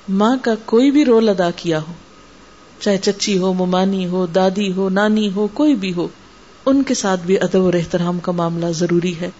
ماں 0.09 0.37
کا 0.42 0.55
کوئی 0.64 0.90
بھی 0.90 1.05
رول 1.05 1.28
ادا 1.28 1.50
کیا 1.50 1.81
ہو 1.81 1.92
چاہے 2.80 2.98
چچی 2.98 3.38
ہو، 3.38 3.52
ممانی 3.52 4.06
ہو، 4.06 4.26
دادی 4.26 4.72
ہو، 4.72 4.88
نانی 4.88 5.30
ہو، 5.37 5.46
کوئی 5.46 5.74
بھی 5.74 5.94
ہو، 5.94 6.08
ان 6.66 6.82
کے 6.82 6.94
ساتھ 6.94 7.20
بھی 7.26 7.38
ادب 7.38 7.62
اور 7.62 7.74
احترام 7.74 8.18
کا 8.18 8.32
معاملہ 8.32 8.66
ضروری 8.66 9.20
ہے۔ 9.20 9.30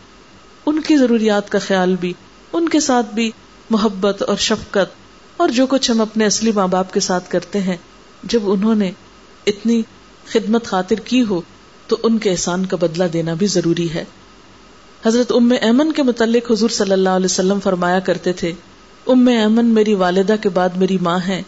ان 0.67 0.81
کی 0.81 0.97
ضروریات 0.97 1.51
کا 1.51 1.59
خیال 1.59 1.97
بھی، 2.01 2.13
ان 2.53 2.69
کے 2.69 2.81
ساتھ 2.81 3.15
بھی 3.15 3.31
محبت 3.71 4.23
اور 4.23 4.37
شفقت 4.37 4.95
اور 5.37 5.49
جو 5.49 5.67
کچھ 5.67 5.91
ہم 5.91 6.01
اپنے 6.01 6.27
اصلی 6.27 6.53
ماں 6.53 6.69
باپ 6.69 6.93
کے 6.93 7.01
ساتھ 7.01 7.31
کرتے 7.31 7.61
ہیں۔ 7.61 7.77
جب 8.23 8.41
انہوں 8.45 8.75
نے 8.75 8.91
اتنی 9.47 9.83
خدمت 10.27 10.65
خاطر 10.65 10.95
کی 10.95 11.23
ہو، 11.31 11.41
تو 11.87 11.97
ان 12.03 12.19
کے 12.19 12.31
احسان 12.31 12.67
کا 12.67 12.77
بدلہ 12.81 13.05
دینا 13.05 13.35
بھی 13.35 13.47
ضروری 13.47 13.95
ہے۔ 13.95 14.05
حضرت 15.07 15.33
ام 15.33 15.53
ایمن 15.61 15.93
کے 15.93 16.03
متعلق 16.03 16.51
حضور 16.51 16.69
صلی 16.69 16.93
اللہ 16.93 17.09
علیہ 17.09 17.25
وسلم 17.25 17.61
فرمایا 17.61 17.99
کرتے 17.99 18.33
تھے، 18.33 18.53
ام 19.07 19.27
ایمن 19.27 19.67
میری 19.67 19.95
والدہ 19.95 20.35
کے 20.43 20.49
بعد 20.49 20.69
میری 20.77 20.99
ماں 21.03 21.19
ہے 21.29 21.43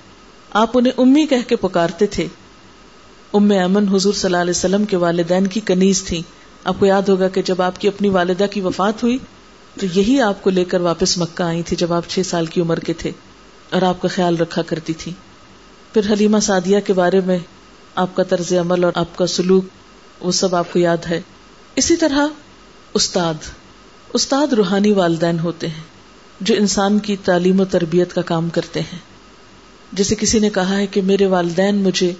آپ 0.50 0.70
انہیں 0.74 0.92
امی 0.96 1.26
کہہ 1.26 1.48
کے 1.48 1.56
پکارتے 1.56 2.06
تھے۔ 2.06 2.26
ام 3.32 3.52
امن 3.64 3.88
حضور 3.88 4.12
صلی 4.12 4.28
اللہ 4.28 4.36
علیہ 4.36 4.50
وسلم 4.50 4.84
کے 4.84 4.96
والدین 4.96 5.46
کی 5.46 5.60
کنیز 5.60 6.02
تھی 6.02 6.22
آپ 6.64 6.74
کو 6.78 6.86
یاد 6.86 7.02
ہوگا 7.02 7.28
کہ 7.28 7.42
جب 7.42 7.62
آپ 7.62 7.80
کی 7.80 7.88
اپنی 7.88 8.08
والدہ 8.08 8.44
کی 8.50 8.60
وفات 8.60 9.02
ہوئی، 9.02 9.18
تو 9.80 9.86
یہی 9.94 10.20
آپ 10.20 10.42
کو 10.42 10.50
لے 10.50 10.64
کر 10.64 10.80
واپس 10.80 11.18
مکہ 11.18 11.42
آئی 11.42 11.62
تھی 11.62 11.76
جب 11.76 11.92
آپ 11.92 12.02
چھ 12.08 12.18
سال 12.24 12.46
کی 12.46 12.60
عمر 12.60 12.78
کے 12.78 12.92
تھے 12.92 13.10
اور 13.70 13.82
آپ 13.82 14.02
کا 14.02 14.08
خیال 14.08 14.36
رکھا 14.36 14.62
کرتی 14.62 14.92
تھی 14.92 15.12
پھر 15.92 16.12
حلیمہ 16.12 16.38
سعدیہ 16.38 16.80
کے 16.80 16.92
بارے 16.92 17.20
میں 17.20 17.38
آپ 17.94 18.16
کا 18.16 18.22
طرز 18.22 18.52
عمل 18.52 18.84
اور 18.84 18.92
آپ 18.94 19.16
کا 19.16 19.26
سلوک، 19.26 19.64
وہ 20.20 20.32
سب 20.32 20.54
آپ 20.54 20.72
کو 20.72 20.78
یاد 20.78 21.06
ہے۔ 21.10 21.20
اسی 21.74 21.96
طرح 21.96 22.26
استاد 22.94 23.34
استاد 24.12 24.46
روحانی 24.46 24.92
والدین 24.92 25.38
ہوتے 25.38 25.68
ہیں 25.68 25.82
جو 26.40 26.54
انسان 26.58 26.98
کی 26.98 27.16
تعلیم 27.16 27.60
و 27.60 27.64
تربیت 27.64 28.14
کا 28.14 28.22
کام 28.22 28.48
کرتے 28.48 28.80
ہیں۔ 28.80 28.98
جیسے 29.96 30.14
کسی 30.14 30.38
نے 30.38 30.50
کہا 30.50 30.76
ہے 30.76 30.86
کہ 30.86 31.02
میرے 31.02 31.26
والدین 31.26 31.76
مجھے 31.76 32.12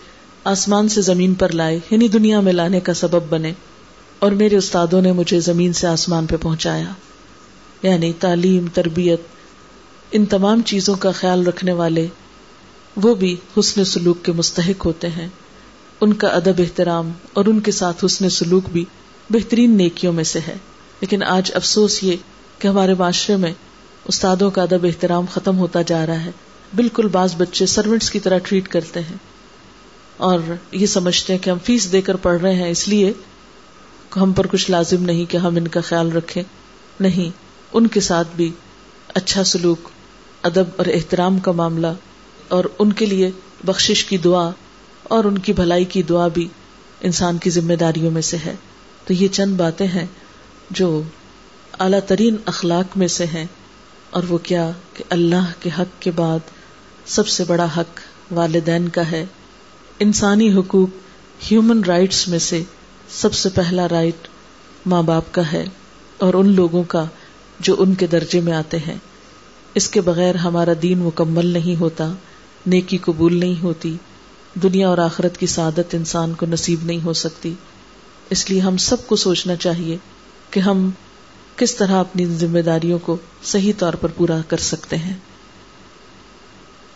آسمان 0.45 0.89
سے 0.89 1.01
زمین 1.01 1.35
پر 1.35 1.53
لائے 1.53 1.79
یعنی 1.91 2.09
دنیا 2.09 2.41
میں 2.41 2.53
لانے 2.53 2.81
کا 2.81 2.95
سبب 2.95 3.23
بنے، 3.29 3.53
اور 4.19 4.33
میرے 4.33 4.57
استادوں 4.57 5.03
نے 5.03 5.13
مجھے 5.13 5.41
زمین 5.41 5.73
سے 5.73 5.87
آسمان 5.87 6.27
پہ 6.27 6.37
پہنچایا۔ 6.37 6.93
یعنی 7.83 8.13
تعلیم، 8.13 8.67
تربیت، 8.75 9.21
ان 10.13 10.25
تمام 10.27 10.63
چیزوں 10.63 10.95
کا 10.95 11.11
خیال 11.11 11.47
رکھنے 11.47 11.73
والے 11.73 12.07
وہ 12.97 13.15
بھی 13.15 13.37
حسن 13.59 13.85
سلوک 13.85 14.25
کے 14.25 14.33
مستحق 14.33 14.87
ہوتے 14.87 15.09
ہیں۔ 15.09 15.29
ان 16.01 16.13
کا 16.13 16.29
ادب 16.29 16.59
احترام 16.59 17.11
اور 17.33 17.45
ان 17.45 17.61
کے 17.61 17.73
ساتھ 17.73 18.05
حسن 18.05 18.31
سلوک 18.31 18.65
بھی 18.73 18.85
بہترین 19.31 19.77
نیکیوں 19.77 20.13
میں 20.13 20.25
سے 20.25 20.39
ہے۔ 20.49 20.57
لیکن 21.01 21.23
آج 21.23 21.53
افسوس 21.55 22.03
یہ 22.03 22.17
کہ 22.59 22.69
ہمارے 22.69 22.95
معاشرے 22.95 23.37
میں 23.37 23.53
استادوں 24.05 24.51
کا 24.51 24.63
ادب 24.63 24.85
احترام 24.85 25.25
ختم 25.33 25.59
ہوتا 25.59 25.83
جا 25.83 26.07
رہا 26.07 26.25
ہے۔ 26.25 26.31
بالکل 26.75 27.09
بعض 27.09 27.35
بچے 27.37 27.67
سروینٹس 27.67 28.11
کی 28.11 28.21
طرح 28.21 28.39
ٹریٹ 28.39 28.69
کرتے 28.69 29.01
ہیں 29.01 29.17
اور 30.17 30.39
یہ 30.73 30.87
سمجھتے 30.87 31.33
ہیں 31.33 31.45
کہ 31.45 31.51
ہم 31.51 31.59
فیس 31.65 31.93
دے 31.93 32.01
کر 32.01 32.17
پڑھ 32.17 32.41
رہے 32.41 32.55
ہیں، 32.55 32.69
اس 32.69 32.89
لیے 32.89 33.13
ہم 34.17 34.33
پر 34.33 34.47
کچھ 34.47 34.71
لازم 34.71 35.05
نہیں 35.05 35.25
کہ 35.25 35.37
ہم 35.37 35.57
ان 35.57 35.69
کا 35.69 35.81
خیال 35.81 36.13
رکھیں۔ 36.13 36.43
نہیں، 37.01 37.31
ان 37.73 37.87
کے 37.87 38.01
ساتھ 38.01 38.29
بھی 38.37 38.53
اچھا 39.09 39.45
سلوک، 39.45 39.89
ادب 40.43 40.65
اور 40.77 40.87
احترام 40.87 41.39
کا 41.39 41.53
معاملہ 41.53 41.87
اور 42.49 42.65
ان 42.79 42.93
کے 42.93 43.07
لیے 43.07 43.31
بخشش 43.65 44.05
کی 44.05 44.17
دعا 44.17 44.51
اور 45.03 45.25
ان 45.25 45.39
کی 45.39 45.53
بھلائی 45.53 45.85
کی 45.85 46.03
دعا 46.03 46.29
بھی 46.29 46.49
انسان 47.01 47.39
کی 47.39 47.51
ذمہ 47.51 47.75
داریوں 47.75 48.11
میں 48.11 48.23
سے 48.23 48.37
ہے۔ 48.47 48.55
تو 49.05 49.13
یہ 49.13 49.29
چند 49.29 49.57
باتیں 49.57 49.87
ہیں 49.87 50.07
جو 50.71 51.03
اعلی 51.81 52.01
ترین 52.07 52.37
اخلاق 52.47 52.97
میں 52.97 53.09
سے 53.09 53.27
ہیں 53.27 53.47
اور 54.11 54.23
وہ 54.29 54.39
کیا 54.39 54.71
کہ 54.95 55.05
اللہ 55.11 55.53
کے 55.61 55.71
حق 55.79 56.03
کے 56.03 56.11
بعد 56.11 56.39
سب 57.07 57.29
سے 57.29 57.45
بڑا 57.45 57.67
حق 57.77 58.01
والدین 58.31 58.89
کا 58.89 59.11
ہے۔ 59.11 59.27
انسانی 59.99 60.53
حقوق 60.53 60.89
ہیومن 61.53 61.85
رائٹس 61.85 62.29
میں 62.29 62.39
سے 62.39 62.63
سب 63.09 63.35
سے 63.35 63.49
پہلا 63.49 63.89
رائٹ 63.89 64.29
ماں 64.87 65.03
باپ 65.03 65.25
کا 65.31 65.53
ہے 65.53 65.65
اور 66.19 66.35
ان 66.35 66.55
لوگوں 66.55 66.83
کا 66.83 67.05
جو 67.61 67.77
ان 67.79 67.95
کے 67.95 68.07
درجے 68.07 68.41
میں 68.41 68.53
آتے 68.53 68.79
ہیں۔ 68.79 68.97
اس 69.75 69.89
کے 69.89 70.01
بغیر 70.01 70.35
ہمارا 70.35 70.73
دین 70.83 70.99
مکمل 70.99 71.47
نہیں 71.47 71.81
ہوتا، 71.81 72.13
نیکی 72.67 72.99
قبول 72.99 73.41
نہیں 73.41 73.63
ہوتی، 73.63 73.97
دنیا 74.63 74.89
اور 74.89 74.99
آخرت 74.99 75.39
کی 75.39 75.47
سعادت 75.47 75.95
انسان 75.95 76.35
کو 76.35 76.47
نصیب 76.47 76.85
نہیں 76.85 77.05
ہو 77.05 77.13
سکتی۔ 77.13 77.55
اس 78.31 78.51
لیے 78.51 78.61
ہم 78.61 78.77
سب 78.77 79.07
کو 79.07 79.17
سوچنا 79.17 79.57
چاہیے 79.57 79.97
کہ 80.51 80.61
ہم 80.61 80.91
کس 81.57 81.77
طرح 81.77 81.93
اپنی 81.93 82.27
ذمہ 82.27 82.59
داریوں 82.59 82.99
کو 82.99 83.17
صحیح 83.43 83.73
طور 83.79 83.93
پر 83.93 84.09
پورا 84.09 84.39
کر 84.49 84.57
سکتے 84.57 84.97
ہیں۔ 84.97 85.15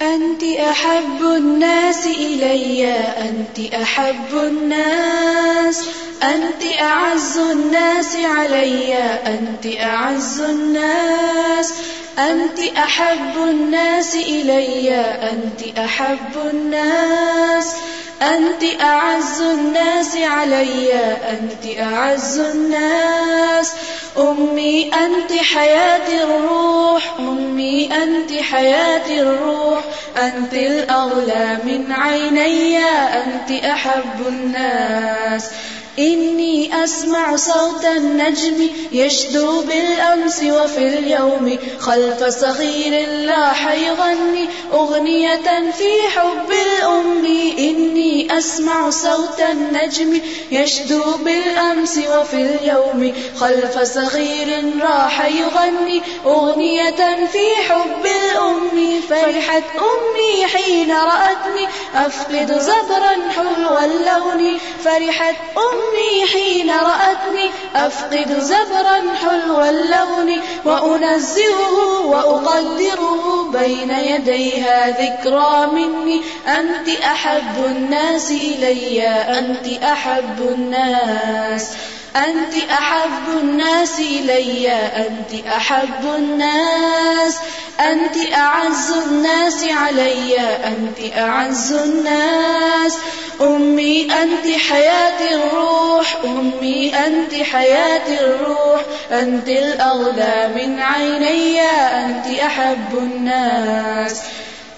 انت 0.02 0.42
احب 0.42 1.22
الناس 1.22 2.06
الي 2.06 2.86
انت 3.28 3.74
احب 3.74 4.34
الناس 4.34 5.84
انت 6.22 6.62
اعز 6.80 7.38
الناس 7.38 8.16
علي 8.16 8.94
انت 9.26 9.66
اعز 9.66 10.40
الناس 10.40 11.72
انت 12.18 12.60
احب 12.60 13.36
الناس 13.36 14.14
إلي 14.14 14.90
انت 15.22 15.78
أحب 15.78 16.36
الناس. 16.36 17.74
انت 18.22 18.80
اعز 18.80 19.40
الناس 19.40 20.16
علي 20.16 20.94
انت 21.04 21.78
اعز 21.78 22.38
الناس. 22.38 23.72
امي 24.18 24.90
انت 24.94 25.33
حياتي 25.33 26.22
الروح 26.22 27.02
امي 27.18 27.88
انت 27.92 28.33
حياتي 28.42 29.20
الروح. 29.20 29.80
انت 30.16 30.54
الاغلى 30.54 31.59
من 31.64 31.92
عيني 31.92 32.78
انت 32.78 33.64
احب 33.64 34.26
الناس. 34.28 35.50
إني 35.98 36.85
أسمع 36.85 37.37
صوت 37.37 37.85
النجم 37.85 38.68
يشدو 38.92 39.61
بالأمس 39.61 40.42
وفي 40.42 40.79
اليوم 40.79 41.59
خلف 41.81 42.24
صغير 42.24 43.09
لاح 43.09 43.72
يغني 43.72 44.48
أغنية 44.72 45.70
في 45.79 46.09
حب 46.16 46.50
الأم. 46.50 47.24
إني 47.59 48.38
أسمع 48.38 48.90
صوت 48.90 49.40
النجم 49.50 50.20
يشدو 50.53 51.03
بالأمس 51.24 51.98
وفي 51.98 52.37
اليوم 52.37 53.12
خلف 53.40 53.83
صغير 53.83 54.62
راح 54.83 55.26
يغني 55.26 56.03
أغنية 56.26 57.26
في 57.33 57.46
حب 57.68 58.07
الأم. 58.07 59.00
فرحت 59.11 59.62
أمي 59.79 60.46
حين 60.46 60.92
رأتني، 60.92 61.68
أفقد 61.94 62.59
زبرا 62.61 63.14
حلو 63.37 63.79
اللون. 63.79 64.59
فرحت 64.85 65.35
أمي 65.57 65.80
أمي 65.81 66.27
حين 66.27 66.71
رأتني، 66.71 67.51
أفقد 67.77 68.40
زبرا 68.40 69.14
حلو 69.23 69.61
اللون، 69.62 70.37
وأنزهه 70.64 72.07
وأقدره 72.07 73.51
بين 73.53 73.90
يديها 73.90 74.90
ذكرى 74.90 75.66
مني. 75.66 76.23
أنت 76.47 76.88
أحب 76.88 77.64
الناس 77.64 78.31
إلي، 78.31 79.03
أنت 79.09 79.83
أحب 79.83 80.40
الناس. 80.40 81.71
أنت 82.16 82.70
أحب 82.70 83.38
الناس 83.38 83.99
إلي، 83.99 84.70
أنت 84.73 85.46
أحب 85.46 86.05
الناس، 86.05 87.37
أنت 87.81 88.35
أعز 88.35 88.90
الناس 88.90 89.64
علي، 89.64 90.40
أنت 90.40 91.18
أعز 91.18 91.73
الناس. 91.73 92.99
أمي 93.40 94.03
أنت 94.03 94.57
حياة 94.70 95.35
الروح، 95.35 96.16
أمي 96.25 96.94
أنت 96.94 97.35
حياة 97.35 98.20
الروح. 98.20 98.81
أنت 99.11 99.49
الأغلى 99.49 100.49
من 100.55 100.81
عيني، 100.81 101.61
أنت 101.61 102.27
أحب 102.27 102.99
الناس. 102.99 104.23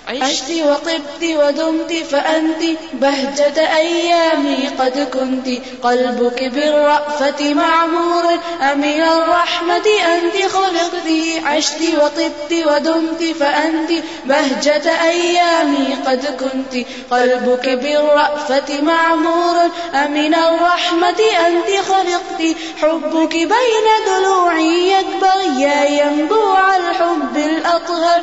عشت 0.08 0.50
وطبت 0.50 1.22
ودمت 1.22 1.92
فأنت 1.92 2.62
بهجة 2.92 3.76
أيامي 3.76 4.68
قد 4.78 5.08
كنت 5.12 5.48
قلبك 5.82 6.44
بالرأفة 6.44 7.54
معمور 7.54 8.24
أمن 8.72 9.00
الرحمة 9.02 9.86
أنت 10.14 10.52
خلقت 10.52 11.08
عشت 11.46 11.80
وطبت 12.02 12.66
ودمت 12.66 13.22
فأنت 13.40 13.90
بهجة 14.24 15.02
أيامي 15.08 15.94
قد 16.06 16.26
كنت 16.26 16.86
قلبك 17.10 17.68
بالرأفة 17.68 18.82
معمور 18.82 19.56
أمن 19.94 20.34
الرحمة 20.34 21.20
أنت 21.46 21.86
خلقت 21.88 22.56
حبك 22.82 23.32
بين 23.32 23.86
ضلوعي 24.08 24.92
يكبر 24.92 25.60
يا 25.60 25.84
ينبوع 25.84 26.76
الحب 26.76 27.36
الأطهر 27.36 28.20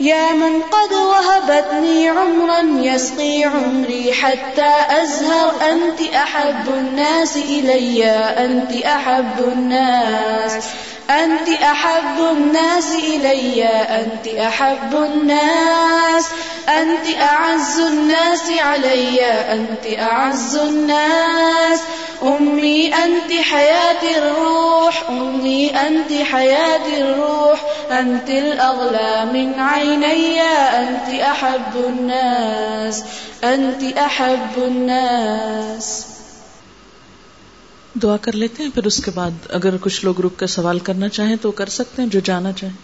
يا 0.00 0.32
من 0.32 0.62
قد 0.62 0.92
وهبتني 0.92 2.08
عمرا 2.08 2.60
يسقي 2.60 3.44
عمري 3.44 4.12
حتى 4.12 4.72
أزهر 5.02 5.54
أنت 5.70 6.00
أحب 6.14 6.68
الناس 6.68 7.36
إلي، 7.36 8.04
أنت 8.06 8.72
أحب 8.72 9.38
الناس. 9.38 10.66
أنت 11.10 11.48
أحب 11.48 12.18
الناس 12.32 12.94
إلي، 12.94 13.64
أنت 13.64 14.28
أحب 14.28 14.94
الناس، 14.94 16.24
أنت 16.68 17.20
أعز 17.20 17.80
الناس 17.80 18.50
علي، 18.60 19.24
أنت 19.24 20.00
أعز 20.00 20.56
الناس. 20.56 21.80
أمي 22.22 22.94
أنت 22.94 23.32
حياة 23.50 24.18
الروح، 24.18 25.02
أمي 25.08 25.70
أنت 25.70 26.22
حياة 26.32 26.86
الروح. 26.98 27.60
أنت 27.90 28.30
الأغلى 28.30 29.24
من 29.32 29.60
عيني، 29.60 30.42
أنت 30.42 31.20
أحب 31.20 31.76
الناس، 31.76 33.04
أنت 33.44 33.98
أحب 33.98 34.56
الناس. 34.56 36.13
دعا 38.02 38.16
کر 38.16 38.32
لیتے 38.32 38.62
ہیں، 38.62 38.70
پھر 38.74 38.84
اس 38.84 39.04
کے 39.04 39.10
بعد 39.14 39.30
اگر 39.48 39.74
کچھ 39.80 40.04
لوگ 40.04 40.20
رک 40.20 40.38
کر 40.38 40.46
سوال 40.46 40.78
کرنا 40.78 41.08
چاہیں 41.08 41.36
تو 41.40 41.50
کر 41.50 41.66
سکتے 41.66 42.02
ہیں، 42.02 42.08
جو 42.08 42.20
جانا 42.20 42.52
چاہیں۔ 42.52 42.74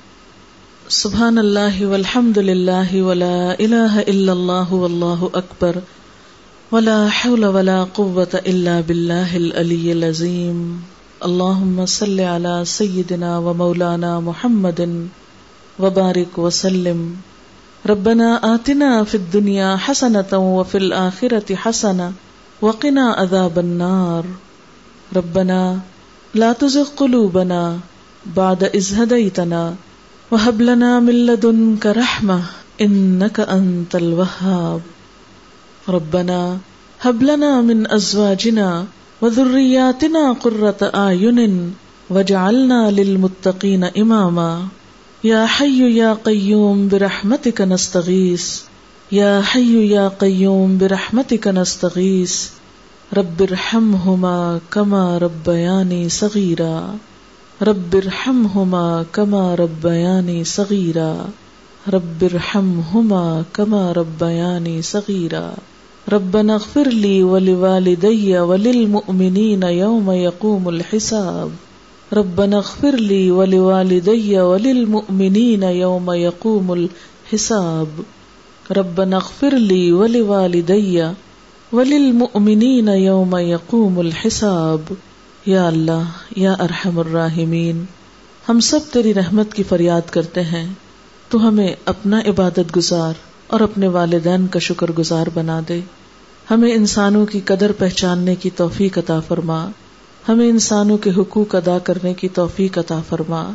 سبحان 0.88 1.38
اللہ 1.38 1.84
والحمد 1.84 2.36
للہ 2.36 2.94
ولا 2.94 3.52
الہ 3.58 4.00
الا 4.06 4.32
اللہ 4.32 4.72
واللہ 4.72 5.24
اکبر۔ 5.32 5.76
ولا 6.72 7.06
حول 7.06 7.44
ولا 7.44 7.84
قوة 7.92 8.38
الا 8.44 8.80
باللہ 8.86 9.34
العلی 9.34 9.90
العظیم۔ 9.90 10.80
اللہم 11.20 11.86
صل 11.86 12.20
علی 12.20 12.64
سیدنا 12.66 13.38
و 13.38 13.54
مولانا 13.54 14.20
محمد 14.20 14.80
وبارک 15.78 16.38
وسلم 16.38 17.14
ربنا 17.88 18.38
آتنا 18.42 19.02
فی 19.02 19.18
الدنیا 19.18 19.76
حسنة 19.88 20.36
وفی 20.36 20.78
الآخرة 20.78 21.54
حسنة 21.66 22.10
وقنا 22.62 23.14
عذاب 23.16 23.58
النار۔ 23.58 24.49
ربنا 25.16 25.80
لا 26.34 26.52
تزغ 26.52 26.88
قلوبنا 26.96 27.78
بعد 28.36 28.64
إذ 28.64 28.94
هديتنا 29.02 29.74
وهب 30.30 30.62
لنا 30.62 31.00
من 31.00 31.26
لدنك 31.26 31.86
رحمة 31.86 32.42
إنك 32.80 33.40
أنت 33.40 33.96
الوهاب. 33.96 34.80
ربنا 35.88 36.58
هب 37.00 37.22
لنا 37.22 37.60
من 37.60 37.90
أزواجنا 37.90 38.86
وذرياتنا 39.20 40.32
قرة 40.32 40.80
أعين 40.94 41.74
واجعلنا 42.10 42.90
للمتقين 42.90 43.84
إماما. 43.84 44.68
يا 45.24 45.46
حي 45.46 45.96
يا 45.96 46.12
قيوم 46.24 46.88
برحمتك 46.88 47.60
نستغيث. 47.60 48.60
يا 49.12 49.42
حي 49.42 49.90
يا 49.90 50.08
قيوم 50.08 50.78
برحمتك 50.78 51.48
نستغيث. 51.48 52.59
رب 53.14 53.42
ارحمهما 53.42 54.60
كما 54.70 55.18
ربياني 55.18 56.08
صغيرا. 56.08 56.94
رب 57.62 57.94
ارحمهما 57.94 59.04
كما 59.12 59.54
ربياني 59.54 60.44
صغيرا. 60.44 61.26
رب 61.88 62.24
ارحمهما 62.24 63.44
كما 63.54 63.92
ربياني 63.92 64.82
صغيرا. 64.82 65.54
ربنا 66.12 66.54
اغفر 66.54 66.88
لي 66.88 67.22
ولوالدي 67.22 68.38
وللمؤمنين 68.38 69.62
يوم 69.62 70.10
يقوم 70.10 70.68
الحساب. 70.68 71.50
ربنا 72.12 72.56
اغفر 72.56 72.94
لي 72.94 73.30
ولوالدي 73.30 74.40
وللمؤمنين 74.40 75.62
يوم 75.62 76.12
يقوم 76.12 76.72
الحساب. 76.72 77.88
ربنا 78.72 79.16
اغفر 79.16 79.54
لي 79.54 79.92
ولوالدي 79.92 81.12
وللمؤمنین 81.72 82.88
یوم 82.88 83.36
یقوم 83.36 83.98
الحساب. 83.98 84.94
یا 85.46 85.66
اللہ، 85.66 86.04
یا 86.36 86.52
ارحم 86.52 86.98
الراحمین، 86.98 87.84
ہم 88.48 88.60
سب 88.60 88.78
تیری 88.92 89.14
رحمت 89.14 89.54
کی 89.54 89.62
فریاد 89.62 90.10
کرتے 90.10 90.42
ہیں، 90.42 90.72
تو 91.28 91.48
ہمیں 91.48 91.74
اپنا 91.84 92.20
عبادت 92.26 92.76
گزار 92.76 93.12
اور 93.46 93.60
اپنے 93.60 93.88
والدین 93.88 94.46
کا 94.46 94.58
شکر 94.58 94.86
گزار 94.98 95.26
بنا 95.34 95.60
دے۔ 95.68 95.80
ہمیں 96.50 96.72
انسانوں 96.72 97.26
کی 97.26 97.40
قدر 97.44 97.72
پہچاننے 97.78 98.34
کی 98.34 98.50
توفیق 98.50 98.98
عطا 98.98 99.20
فرما۔ 99.20 99.68
ہمیں 100.28 100.48
انسانوں 100.48 100.98
کے 100.98 101.10
حقوق 101.10 101.54
ادا 101.54 101.78
کرنے 101.78 102.14
کی 102.14 102.28
توفیق 102.28 102.78
عطا 102.78 103.00
فرما۔ 103.08 103.50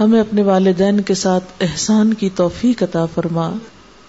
ہمیں 0.00 0.20
اپنے 0.20 0.42
والدین 0.42 1.00
کے 1.00 1.14
ساتھ 1.14 1.44
احسان 1.60 2.14
کی 2.14 2.30
توفیق 2.30 2.82
عطا 2.82 3.06
فرما۔ 3.06 3.52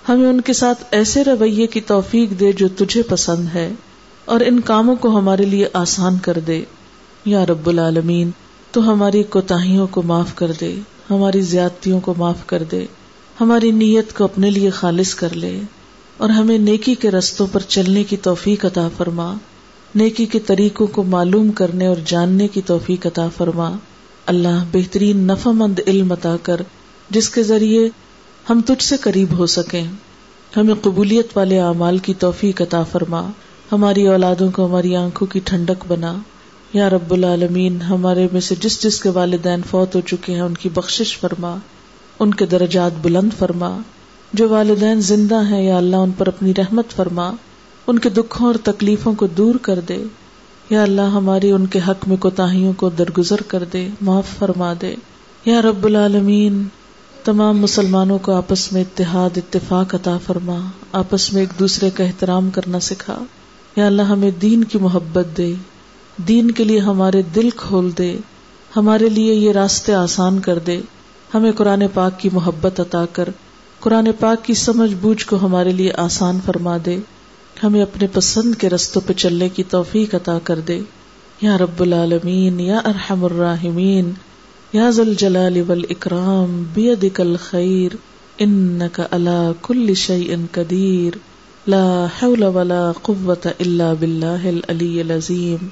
ہمیں 0.09 0.27
ان 0.27 0.41
کے 0.41 0.53
ساتھ 0.53 0.83
ایسے 0.91 1.23
رویے 1.23 1.67
کی 1.67 1.81
توفیق 1.81 2.39
دے 2.39 2.51
جو 2.51 2.67
تجھے 2.67 3.01
پسند 3.01 3.47
ہے، 3.53 3.71
اور 4.25 4.39
ان 4.39 4.59
کاموں 4.59 4.95
کو 4.95 5.17
ہمارے 5.19 5.45
لیے 5.45 5.67
آسان 5.73 6.17
کر 6.17 6.39
دے۔ 6.39 6.61
یا 7.25 7.45
رب 7.45 7.67
العالمین، 7.67 8.29
تو 8.71 8.93
ہماری 8.93 9.23
کوتاہیوں 9.23 9.87
کو 9.87 10.01
معاف 10.01 10.35
کر 10.35 10.51
دے، 10.61 10.73
ہماری 11.09 11.41
زیادتیوں 11.41 11.99
کو 11.99 12.13
معاف 12.17 12.45
کر 12.45 12.63
دے، 12.63 12.85
ہماری 13.41 13.71
نیت 13.71 14.13
کو 14.13 14.23
اپنے 14.23 14.51
لیے 14.51 14.69
خالص 14.69 15.15
کر 15.15 15.35
لے، 15.35 15.59
اور 16.17 16.29
ہمیں 16.29 16.57
نیکی 16.57 16.95
کے 16.95 17.11
رستوں 17.11 17.47
پر 17.51 17.59
چلنے 17.59 18.03
کی 18.03 18.17
توفیق 18.17 18.65
عطا 18.65 18.87
فرما۔ 18.97 19.33
نیکی 19.95 20.25
کے 20.25 20.39
طریقوں 20.39 20.87
کو 20.87 21.03
معلوم 21.03 21.51
کرنے 21.51 21.87
اور 21.87 21.97
جاننے 22.05 22.47
کی 22.47 22.61
توفیق 22.61 23.05
عطا 23.05 23.27
فرما۔ 23.37 23.71
اللہ 24.25 24.63
بہترین 24.71 25.17
نفع 25.17 25.51
مند 25.51 25.79
علم 25.87 26.11
عطا 26.11 26.35
کر، 26.43 26.61
جس 27.09 27.29
کے 27.29 27.43
ذریعے 27.43 27.89
ہم 28.49 28.61
تجھ 28.65 28.83
سے 28.83 28.97
قریب 28.97 29.37
ہو 29.37 29.45
سکیں۔ 29.45 29.83
ہمیں 30.57 30.73
قبولیت 30.81 31.27
والے 31.35 31.59
اعمال 31.59 31.97
کی 31.97 32.13
توفیق 32.13 32.61
عطا 32.61 32.83
فرما۔ 32.83 33.27
ہماری 33.71 34.07
اولادوں 34.07 34.51
کو 34.51 34.65
ہماری 34.65 34.95
آنکھوں 34.95 35.27
کی 35.27 35.39
ٹھنڈک 35.43 35.85
بنا۔ 35.87 36.15
یا 36.73 36.89
رب 36.89 37.13
العالمین، 37.13 37.81
ہمارے 37.81 38.27
میں 38.31 38.41
سے 38.41 38.55
جس 38.59 38.83
جس 38.83 38.99
کے 39.01 39.09
والدین 39.09 39.61
فوت 39.69 39.95
ہو 39.95 40.01
چکے 40.01 40.33
ہیں، 40.33 40.41
ان 40.41 40.53
کی 40.53 40.69
بخشش 40.69 41.17
فرما۔ 41.17 41.57
ان 42.19 42.33
کے 42.33 42.45
درجات 42.45 42.91
بلند 43.01 43.29
فرما۔ 43.37 43.77
جو 44.33 44.49
والدین 44.49 45.01
زندہ 45.01 45.41
ہیں، 45.45 45.63
یا 45.63 45.77
اللہ 45.77 45.95
ان 45.95 46.11
پر 46.17 46.27
اپنی 46.27 46.53
رحمت 46.57 46.89
فرما۔ 46.89 47.31
ان 47.87 47.99
کے 47.99 48.09
دکھوں 48.09 48.47
اور 48.47 48.55
تکلیفوں 48.63 49.13
کو 49.13 49.27
دور 49.27 49.55
کر 49.55 49.79
دے۔ 49.79 50.03
یا 50.69 50.83
اللہ، 50.83 51.01
ہماری 51.01 51.51
ان 51.51 51.65
کے 51.65 51.79
حق 51.87 52.07
میں 52.07 52.17
کوتاہیوں 52.17 52.73
کو 52.73 52.89
درگزر 52.89 53.41
کر 53.47 53.63
دے۔ 53.73 53.87
معاف 54.01 54.27
فرما 54.39 54.73
دے۔ 54.81 54.95
یا 55.45 55.61
رب 55.61 55.85
العالمین 55.85 56.63
تمام 57.25 57.57
مسلمانوں 57.59 58.19
کو 58.19 58.31
آپس 58.33 58.73
میں 58.73 58.81
اتحاد، 58.81 59.29
اتفاق 59.35 59.95
عطا 59.95 60.17
فرما، 60.17 60.57
آپس 60.91 61.33
میں 61.33 61.41
ایک 61.41 61.59
دوسرے 61.59 61.89
کا 61.89 62.03
احترام 62.03 62.49
کرنا 62.49 62.79
سکھا۔ 62.79 63.23
یا 63.75 63.85
اللہ، 63.85 64.01
ہمیں 64.01 64.31
دین 64.31 64.63
کی 64.63 64.77
محبت 64.77 65.37
دے، 65.37 65.53
دین 66.17 66.51
کے 66.51 66.63
لیے 66.63 66.79
ہمارے 66.79 67.21
دل 67.21 67.49
کھول 67.49 67.91
دے، 67.97 68.17
ہمارے 68.75 69.09
لیے 69.09 69.33
یہ 69.33 69.51
راستے 69.51 69.93
آسان 69.93 70.39
کر 70.39 70.59
دے۔ 70.59 70.81
ہمیں 71.33 71.51
قرآن 71.51 71.83
پاک 71.93 72.19
کی 72.19 72.29
محبت 72.33 72.79
عطا 72.79 73.05
کر، 73.05 73.29
قرآن 73.79 74.09
پاک 74.19 74.45
کی 74.45 74.53
سمجھ 74.53 74.93
بوجھ 74.93 75.25
کو 75.25 75.35
ہمارے 75.41 75.71
لیے 75.71 75.93
آسان 75.93 76.39
فرما 76.45 76.77
دے۔ 76.85 76.97
ہمیں 77.63 77.81
اپنے 77.81 78.07
پسند 78.07 78.55
کے 78.55 78.69
رستوں 78.69 79.01
پہ 79.07 79.13
چلنے 79.13 79.49
کی 79.49 79.63
توفیق 79.63 80.15
عطا 80.15 80.39
کر 80.43 80.59
دے۔ 80.59 80.79
یا 81.41 81.57
رب 81.57 81.81
العالمین، 81.81 82.59
یا 82.59 82.77
ارحم 82.77 83.25
الراحمین 83.25 84.11
یا 84.75 84.89
ذل 84.89 85.13
جلال 85.13 85.61
والاکرام 85.67 86.63
بیدک 86.73 87.21
الخیر 87.21 87.95
انک 88.37 89.01
علا 89.11 89.51
کل 89.61 89.93
شیء 89.93 90.35
قدیر 90.51 91.17
لا 91.67 92.05
حول 92.05 92.43
ولا 92.43 92.91
قوت 93.01 93.47
الا 93.47 93.93
باللہ 93.93 94.47
العلی 94.47 95.01
العظیم 95.01 95.67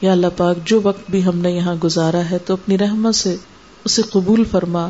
یا 0.00 0.12
اللہ 0.12 0.26
پاک، 0.36 0.56
جو 0.64 0.80
وقت 0.82 1.10
بھی 1.10 1.24
ہم 1.24 1.38
نے 1.38 1.50
یہاں 1.50 1.74
گزارا 1.84 2.22
ہے 2.30 2.38
تو 2.38 2.54
اپنی 2.54 2.78
رحمت 2.78 3.14
سے 3.14 3.36
اسے 3.84 4.02
قبول 4.02 4.44
فرما 4.44 4.88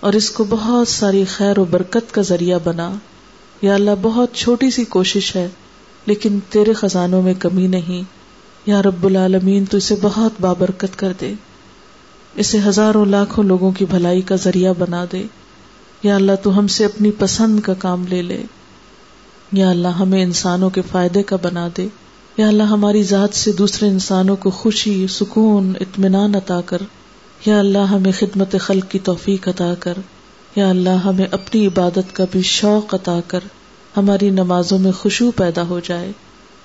اور 0.00 0.12
اس 0.12 0.30
کو 0.30 0.44
بہت 0.48 0.88
ساری 0.88 1.24
خیر 1.24 1.58
و 1.58 1.64
برکت 1.64 2.14
کا 2.14 2.22
ذریعہ 2.22 2.58
بنا۔ 2.64 2.92
یا 3.62 3.74
اللہ، 3.74 3.90
بہت 4.02 4.34
چھوٹی 4.34 4.70
سی 4.70 4.84
کوشش 4.84 5.36
ہے، 5.36 5.48
لیکن 6.06 6.38
تیرے 6.50 6.72
خزانوں 6.72 7.22
میں 7.22 7.34
کمی 7.34 7.66
نہیں۔ 7.66 8.02
یا 8.66 8.82
رب 8.82 9.04
العالمین، 9.04 9.64
تو 9.64 9.76
اسے 9.76 9.94
بہت 10.02 10.32
بابرکت 10.40 10.98
کر 10.98 11.12
دے۔ 11.20 11.34
اسے 12.38 12.58
ہزاروں 12.66 13.06
لاکھوں 13.06 13.44
لوگوں 13.44 13.72
کی 13.72 13.84
بھلائی 13.84 14.22
کا 14.22 14.36
ذریعہ 14.36 14.72
بنا 14.78 15.04
دے۔ 15.12 15.22
یا 16.02 16.16
اللہ، 16.16 16.32
تو 16.42 16.58
ہم 16.58 16.66
سے 16.66 16.84
اپنی 16.84 17.10
پسند 17.10 17.60
کا 17.60 17.74
کام 17.74 18.04
لے 18.06 18.22
لے۔ 18.22 18.42
یا 19.52 19.70
اللہ، 19.70 19.88
ہمیں 19.88 20.22
انسانوں 20.22 20.70
کے 20.70 20.82
فائدے 20.90 21.22
کا 21.22 21.36
بنا 21.42 21.68
دے۔ 21.76 21.88
یا 22.36 22.48
اللہ، 22.48 22.62
ہماری 22.62 23.02
ذات 23.02 23.36
سے 23.36 23.52
دوسرے 23.52 23.88
انسانوں 23.88 24.36
کو 24.36 24.50
خوشی، 24.50 25.06
سکون، 25.10 25.72
اطمینان 25.80 26.34
عطا 26.34 26.60
کر۔ 26.60 26.78
یا 27.46 27.58
اللہ، 27.58 27.78
ہمیں 27.78 28.12
خدمت 28.12 28.56
خلق 28.60 28.90
کی 28.90 28.98
توفیق 28.98 29.48
عطا 29.48 29.74
کر۔ 29.80 29.94
یا 30.56 30.70
اللہ، 30.70 31.04
ہمیں 31.04 31.26
اپنی 31.30 31.66
عبادت 31.66 32.16
کا 32.16 32.24
بھی 32.30 32.42
شوق 32.42 32.94
عطا 32.94 33.20
کر۔ 33.26 33.40
ہماری 33.96 34.30
نمازوں 34.30 34.78
میں 34.78 34.92
خوشبو 34.92 35.30
پیدا 35.30 35.62
ہو 35.62 35.80
جائے۔ 35.84 36.12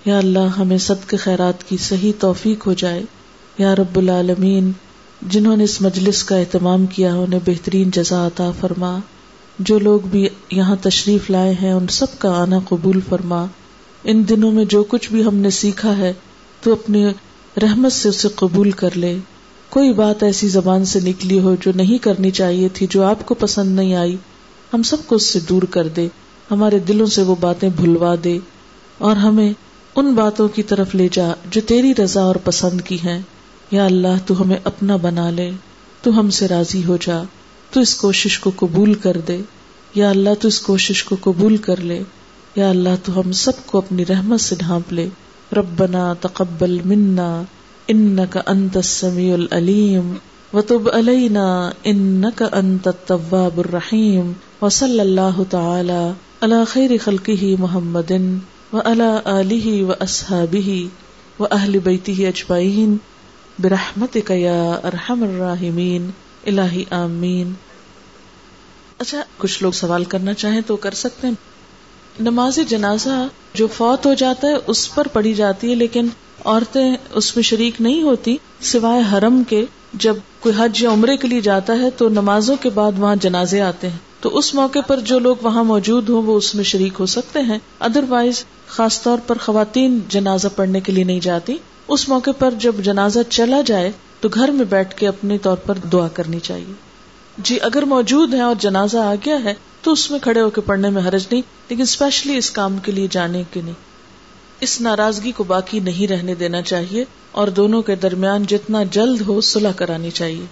یا 0.06 0.18
اللہ، 0.18 0.58
ہمیں 0.58 0.78
صدق 0.78 1.16
خیرات 1.20 1.70
کی 1.70 1.78
صحیح 1.78 2.12
توفیق 2.20 2.68
ہو 2.68 2.74
جائے۔ 2.74 3.04
یا 3.58 3.76
رب 3.76 3.98
العالمین 3.98 4.72
جنہوں 5.30 5.58
نے 5.58 5.64
اس 5.64 5.82
مجلس 5.82 6.24
کا 6.24 6.38
اہتمام 6.38 6.86
کیا 6.86 7.16
انہیں 7.16 7.40
بہترین 7.46 7.92
جزا 7.92 8.28
عطا 8.28 8.52
فرما۔ 8.60 9.00
جو 9.60 9.80
لوگ 9.80 10.00
بھی 10.00 10.28
یہاں 10.52 10.76
تشریف 10.82 11.30
لائے 11.30 11.54
ہیں، 11.62 11.74
ان 11.74 11.88
سب 11.88 12.06
کا 12.18 12.42
آنا 12.42 12.60
قبول 12.70 13.00
فرما۔ 13.10 13.46
ان 14.04 14.24
دنوں 14.30 14.52
میں 14.52 14.66
جو 14.66 14.84
کچھ 14.84 15.12
بھی 15.12 15.24
ہم 15.24 15.36
نے 15.36 15.50
سیکھا 15.50 15.98
ہے، 15.98 16.14
تو 16.62 16.72
اپنی 16.72 17.06
رحمت 17.62 17.92
سے 17.92 18.10
اسے 18.10 18.28
قبول 18.36 18.72
کر 18.72 18.90
لے۔ 18.96 19.18
کوئی 19.70 19.94
بات 19.94 20.24
ایسی 20.24 20.48
زبان 20.48 20.86
سے 20.86 21.00
نکلی 21.00 21.40
ہو 21.40 21.56
جو 21.62 21.72
نہیں 21.76 21.98
کرنی 21.98 22.32
چاہیے 22.32 22.70
تھی، 22.70 22.88
جو 22.90 23.04
آپ 23.04 23.26
کو 23.26 23.34
پسند 23.34 23.76
نہیں 23.76 23.96
آئی۔ 23.96 24.18
ہم 24.74 24.84
سب 24.84 24.98
کو 25.08 25.16
اس 25.16 25.26
سے 25.26 25.40
دور 25.50 25.62
کر 25.62 25.88
دے۔ 25.88 26.08
ہمارے 26.52 26.80
دلوں 26.80 27.06
سے 27.06 27.22
وہ 27.22 27.36
باتیں 27.40 27.70
بھلوا 27.70 28.16
دے۔ 28.24 28.40
اور 28.98 29.16
ہمیں 29.16 29.54
ان 29.96 30.14
باتوں 30.14 30.48
کی 30.48 30.64
طرف 30.64 30.96
لے 30.96 31.08
جا 31.12 31.34
جو 31.50 31.62
تیری 31.68 31.94
رضا 31.96 32.24
اور 32.24 32.36
پسند 32.36 32.82
کی 32.82 32.96
ہیں۔ 32.96 33.22
یا 33.72 33.86
اللہ، 33.86 34.28
تو 34.28 34.42
ہمیں 34.42 34.58
اپنا 34.64 34.96
بنا 34.96 35.30
لے، 35.30 35.52
تو 36.02 36.20
ہم 36.20 36.30
سے 36.30 36.48
راضی 36.48 36.86
ہو 36.86 36.98
جا، 37.02 37.24
تو 37.72 37.80
اس 37.80 37.96
کوشش 37.96 38.40
کو 38.40 38.52
قبول 38.56 38.94
کر 38.94 39.18
دے۔ 39.28 39.38
یا 39.96 40.10
اللہ، 40.10 40.30
تو 40.40 40.48
اس 40.48 40.60
کوشش 40.60 41.04
کو 41.04 41.18
قبول 41.22 41.58
کر 41.58 41.78
لے۔ 41.78 42.04
یا 42.56 42.70
اللہ، 42.70 42.90
تو 43.04 43.20
ہم 43.20 43.32
سب 43.32 43.52
کو 43.66 43.78
اپنی 43.78 44.06
رحمت 44.06 44.42
سے 44.42 44.56
ڈھانپ 44.56 44.94
لے۔ 44.94 45.08
ربنا 45.58 46.14
تقبل 46.22 46.80
منا 46.86 47.44
انك 47.88 48.38
انت 48.46 48.78
السميع 48.78 49.34
العليم 49.34 50.14
وتب 50.54 50.90
علينا 50.94 51.70
انك 51.84 52.44
انت 52.52 52.88
التواب 52.88 53.60
الرحيم 53.60 54.32
وصلى 54.62 55.02
الله 55.02 55.44
تعالى 55.50 56.12
على 56.42 56.56
خير 56.68 56.92
خلقه 57.04 57.56
محمد 57.60 58.12
وعلى 58.74 59.18
اله 59.26 59.86
واصحابه 59.86 60.86
واهل 61.40 61.80
بيته 61.80 62.28
اجمعين 62.28 62.96
برحمتك 63.60 64.32
يا 64.32 64.72
ارحم 64.84 65.24
الراحمين 65.24 66.10
الہی 66.46 66.84
آمین۔ 66.90 67.54
اچھا 69.00 69.24
کچھ 69.38 69.64
لوگ 69.64 69.72
سوال 69.72 70.04
کرنا 70.04 70.34
چاہیں 70.34 70.62
تو 70.62 70.76
کر 70.76 70.92
سکتے 70.92 71.28
ہیں۔ 71.28 71.34
نماز 72.20 72.60
جنازہ 72.68 73.28
جو 73.54 73.68
فوت 73.68 74.06
ہو 74.06 74.14
جاتا 74.14 74.48
ہے، 74.48 74.54
اس 74.68 74.96
پر 74.96 75.08
پڑھی 75.08 75.34
جاتی 75.34 75.70
ہے، 75.70 75.76
لیکن 75.76 76.08
عورتیں 76.46 76.96
اس 77.14 77.36
میں 77.36 77.44
شریک 77.44 77.82
نہیں 77.82 78.02
ہوتی، 78.02 78.38
سوائے 78.62 79.02
حرم 79.14 79.44
کے۔ 79.50 79.66
جب 79.94 80.16
کوئی 80.40 80.56
حج 80.58 80.84
یا 80.84 80.90
عمرے 80.90 81.18
کے 81.18 81.28
لیے 81.28 81.42
جاتا 81.42 81.74
ہے، 81.74 81.90
تو 81.90 82.10
نمازوں 82.10 82.56
کے 82.56 82.70
بعد 82.70 82.92
وہاں 82.98 83.16
جنازے 83.16 83.62
آتے 83.62 83.90
ہیں۔ 83.90 83.98
تو 84.20 84.38
اس 84.38 84.56
موقع 84.56 84.80
پر 84.88 85.00
جو 85.00 85.20
لوگ 85.20 85.36
وہاں 85.42 85.64
موجود 85.64 86.10
ہوں، 86.10 86.22
وہ 86.22 86.38
اس 86.38 86.56
میں 86.56 86.64
شریک 86.64 86.94
ہو 87.00 87.06
سکتے 87.06 87.40
ہیں۔ 87.40 87.58
ادر 87.80 88.04
وائز 88.10 88.46
خاص 88.74 89.02
طور 89.02 89.18
پر 89.28 89.38
خواتین 89.38 90.00
جنازہ 90.08 90.48
پڑھنے 90.56 90.80
کے 90.80 90.92
لیے 90.92 91.04
نہیں 91.04 91.20
جاتی، 91.20 91.58
اس 91.88 92.10
موقع 92.10 92.32
پر 92.40 92.52
جب 92.52 92.76
جنازہ 92.80 93.20
چلا 93.30 93.62
جائے 93.66 93.92
تو 94.20 94.30
گھر 94.34 94.52
میں 94.52 94.66
بیٹھ 94.66 94.96
کے 94.96 95.08
اپنے 95.08 95.38
طور 95.38 95.58
پر 95.58 95.78
دعا 95.78 96.08
کرنی 96.08 96.40
چاہیے۔ 96.40 96.74
جی 97.38 97.58
اگر 97.62 97.84
موجود 97.84 98.34
ہے 98.34 98.42
اور 98.42 98.56
جنازہ 98.60 98.98
آ 98.98 99.16
گیا 99.26 99.44
ہے 99.44 99.54
تو 99.82 99.92
اس 99.92 100.12
میں 100.12 100.20
کھڑے 100.20 100.42
ہو 100.42 100.50
کے 100.50 100.62
پڑھنے 100.62 100.90
میں 100.90 101.02
حرج 101.08 101.24
نہیں، 101.32 101.42
لیکن 101.70 101.82
اسپیشلی 101.82 102.38
اس 102.38 102.52
کام 102.52 102.78
کے 102.78 102.92
لیے 102.92 103.08
جانے 103.12 103.44
کے 103.52 103.62
نہیں۔ 103.62 103.74
اس 104.60 104.82
ناراضگی 104.82 105.32
کو 105.32 105.44
باقی 105.44 105.80
نہیں 105.80 106.08
رہنے 106.08 106.36
دینا 106.36 106.62
چاہیے 106.62 107.06
اور 107.32 107.48
دونوں 107.48 107.82
کے 107.82 107.96
درمیان 107.96 108.44
جتنا 108.44 108.84
جلد 108.84 109.22
ہو 109.22 109.42
صلح 109.42 109.72
کرانی 109.72 110.12
چاہیے۔ 110.12 110.46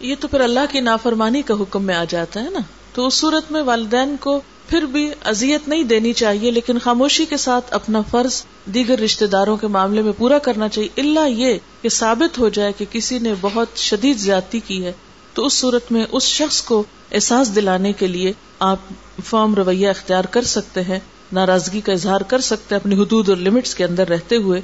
یہ 0.00 0.14
تو 0.20 0.28
پھر 0.28 0.40
اللہ 0.40 0.60
کی 0.70 0.80
نافرمانی 0.80 1.42
کا 1.42 1.54
حکم 1.54 1.84
میں 1.84 1.94
آ 1.94 2.04
جاتا 2.08 2.44
ہے 2.44 2.50
نا۔ 2.50 2.58
تو 2.94 3.06
اس 3.06 3.14
صورت 3.14 3.52
میں 3.52 3.62
والدین 3.62 4.16
کو 4.20 4.40
پھر 4.72 4.82
بھی 4.82 5.10
اذیت 5.24 5.68
نہیں 5.68 5.84
دینی 5.84 6.12
چاہیے، 6.12 6.50
لیکن 6.50 6.78
خاموشی 6.78 7.24
کے 7.24 7.36
ساتھ 7.36 7.74
اپنا 7.74 8.00
فرض 8.10 8.44
دیگر 8.64 8.98
رشتے 8.98 9.26
داروں 9.26 9.56
کے 9.56 9.66
معاملے 9.66 10.02
میں 10.02 10.12
پورا 10.18 10.38
کرنا 10.38 10.68
چاہیے۔ 10.68 11.00
اللہ 11.00 11.28
یہ 11.28 11.58
کہ 11.82 11.88
ثابت 11.88 12.38
ہو 12.38 12.48
جائے 12.48 12.72
کہ 12.78 12.84
کسی 12.90 13.18
نے 13.18 13.34
بہت 13.40 13.68
شدید 13.76 14.18
زیادتی 14.18 14.60
کی 14.60 14.84
ہے، 14.84 14.92
تو 15.34 15.46
اس 15.46 15.52
صورت 15.52 15.92
میں 15.92 16.04
اس 16.12 16.22
شخص 16.22 16.62
کو 16.62 16.84
احساس 17.12 17.54
دلانے 17.54 17.92
کے 17.92 18.06
لیے 18.06 18.32
آپ 18.58 18.78
فارم 19.24 19.54
رویہ 19.54 19.88
اختیار 19.88 20.24
کر 20.24 20.42
سکتے 20.42 20.82
ہیں، 20.82 20.98
ناراضگی 21.32 21.80
کا 21.80 21.92
اظہار 21.92 22.20
کر 22.20 22.40
سکتے 22.40 22.74
ہیں 22.74 22.80
اپنی 22.80 22.94
حدود 22.94 23.28
اور 23.28 23.36
لمٹس 23.36 23.74
کے 23.74 23.84
اندر 23.84 24.08
رہتے 24.08 24.36
ہوئے۔ 24.36 24.60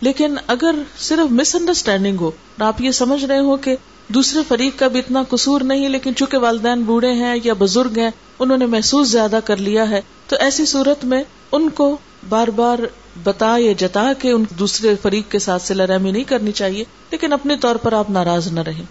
لیکن 0.00 0.34
اگر 0.46 0.74
صرف 0.98 1.32
مس 1.32 1.54
انڈرسٹینڈنگ 1.54 2.16
ہو 2.20 2.28
اور 2.28 2.66
آپ 2.66 2.80
یہ 2.80 2.90
سمجھ 2.90 3.24
رہے 3.24 3.38
ہو 3.38 3.56
کہ 3.56 3.76
دوسرے 4.08 4.40
فریق 4.48 4.78
کا 4.78 4.88
بھی 4.88 4.98
اتنا 4.98 5.22
قصور 5.28 5.60
نہیں، 5.60 5.88
لیکن 5.88 6.14
چونکہ 6.14 6.38
والدین 6.38 6.82
بوڑھے 6.82 7.12
ہیں 7.12 7.34
یا 7.44 7.52
بزرگ 7.58 7.98
ہیں، 7.98 8.10
انہوں 8.38 8.58
نے 8.58 8.66
محسوس 8.66 9.08
زیادہ 9.08 9.38
کر 9.44 9.56
لیا 9.56 9.90
ہے۔ 9.90 10.00
تو 10.26 10.36
ایسی 10.40 10.66
صورت 10.66 11.04
میں 11.04 11.22
ان 11.52 11.68
کو 11.68 11.96
بار 12.28 12.48
بار 12.48 12.78
بتا 13.22 13.54
یا 13.58 13.72
جتا 13.78 14.12
کے 14.18 14.30
ان 14.30 14.44
دوسرے 14.58 14.94
فریق 15.02 15.30
کے 15.30 15.38
ساتھ 15.38 15.62
سے 15.62 15.74
رحمی 15.74 16.10
نہیں 16.10 16.24
کرنی 16.24 16.52
چاہیے، 16.52 16.84
لیکن 17.10 17.32
اپنے 17.32 17.56
طور 17.56 17.76
پر 17.76 17.92
آپ 17.92 18.10
ناراض 18.10 18.52
نہ 18.52 18.60
رہیں۔ 18.60 18.84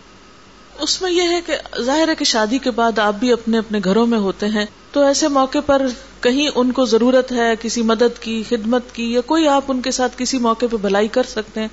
اس 0.79 1.01
میں 1.01 1.11
یہ 1.11 1.21
ہے 1.21 1.39
کہ 1.45 1.81
ظاہر 1.81 2.07
ہے 2.07 2.15
کہ 2.15 2.25
شادی 2.25 2.57
کے 2.57 2.71
بعد 2.71 2.99
آپ 2.99 3.15
بھی 3.19 3.31
اپنے 3.31 3.57
اپنے 3.57 3.79
گھروں 3.83 4.07
میں 4.07 4.17
ہوتے 4.17 4.45
ہیں، 4.45 4.65
تو 4.91 5.05
ایسے 5.05 5.27
موقع 5.27 5.59
پر 5.65 5.85
کہیں 6.21 6.49
ان 6.55 6.71
کو 6.71 6.85
ضرورت 6.85 7.31
ہے 7.31 7.53
کسی 7.61 7.81
مدد 7.81 8.19
کی، 8.19 8.43
خدمت 8.49 8.81
کی، 8.93 9.13
یا 9.13 9.21
کوئی 9.21 9.47
آپ 9.47 9.63
ان 9.67 9.81
کے 9.81 9.91
ساتھ 9.91 10.11
کسی 10.17 10.37
موقع 10.37 10.65
پہ 10.71 10.77
بھلائی 10.77 11.07
کر 11.07 11.23
سکتے 11.23 11.61
ہیں، 11.61 11.67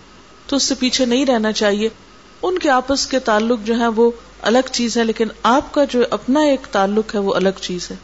تو 0.47 0.57
اس 0.57 0.63
سے 0.63 0.75
پیچھے 0.75 1.05
نہیں 1.05 1.27
رہنا 1.27 1.53
چاہیے۔ 1.53 1.89
ان 2.43 2.59
کے 2.59 2.71
آپس 2.71 3.07
کے 3.07 3.19
تعلق 3.19 3.59
جو 3.65 3.79
ہے 3.79 3.87
وہ 3.87 4.11
الگ 4.43 4.69
چیز 4.73 4.97
ہے، 4.97 5.05
لیکن 5.05 5.27
آپ 5.43 5.75
کا 5.75 5.85
جو 5.85 6.03
اپنا 6.11 6.41
ایک 6.41 6.67
تعلق 6.71 7.15
ہے 7.15 7.21
وہ 7.21 7.35
الگ 7.35 7.61
چیز 7.61 7.91
ہے۔ 7.91 7.97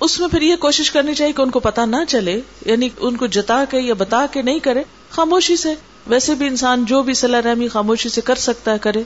اس 0.00 0.20
میں 0.20 0.28
پھر 0.28 0.42
یہ 0.42 0.56
کوشش 0.56 0.90
کرنی 0.90 1.14
چاہیے 1.14 1.32
کہ 1.32 1.42
ان 1.42 1.50
کو 1.50 1.60
پتا 1.60 1.84
نہ 1.84 1.96
چلے 2.08 2.40
یعنی 2.66 2.88
ان 3.00 3.16
کو 3.16 3.26
جتا 3.26 3.64
کے 3.70 3.80
یا 3.80 3.94
بتا 3.94 4.26
کے 4.30 4.42
نہیں 4.42 4.58
کرے، 4.58 4.82
خاموشی 5.10 5.56
سے۔ 5.56 5.74
ویسے 6.06 6.34
بھی 6.34 6.46
انسان 6.46 6.84
جو 6.84 7.02
بھی 7.02 7.14
صلاح 7.14 7.42
رحمی 7.42 7.68
خاموشی 7.68 8.08
سے 8.08 8.20
کر 8.20 8.34
سکتا 8.34 8.72
ہے، 8.72 8.78
کرے۔ 8.78 9.02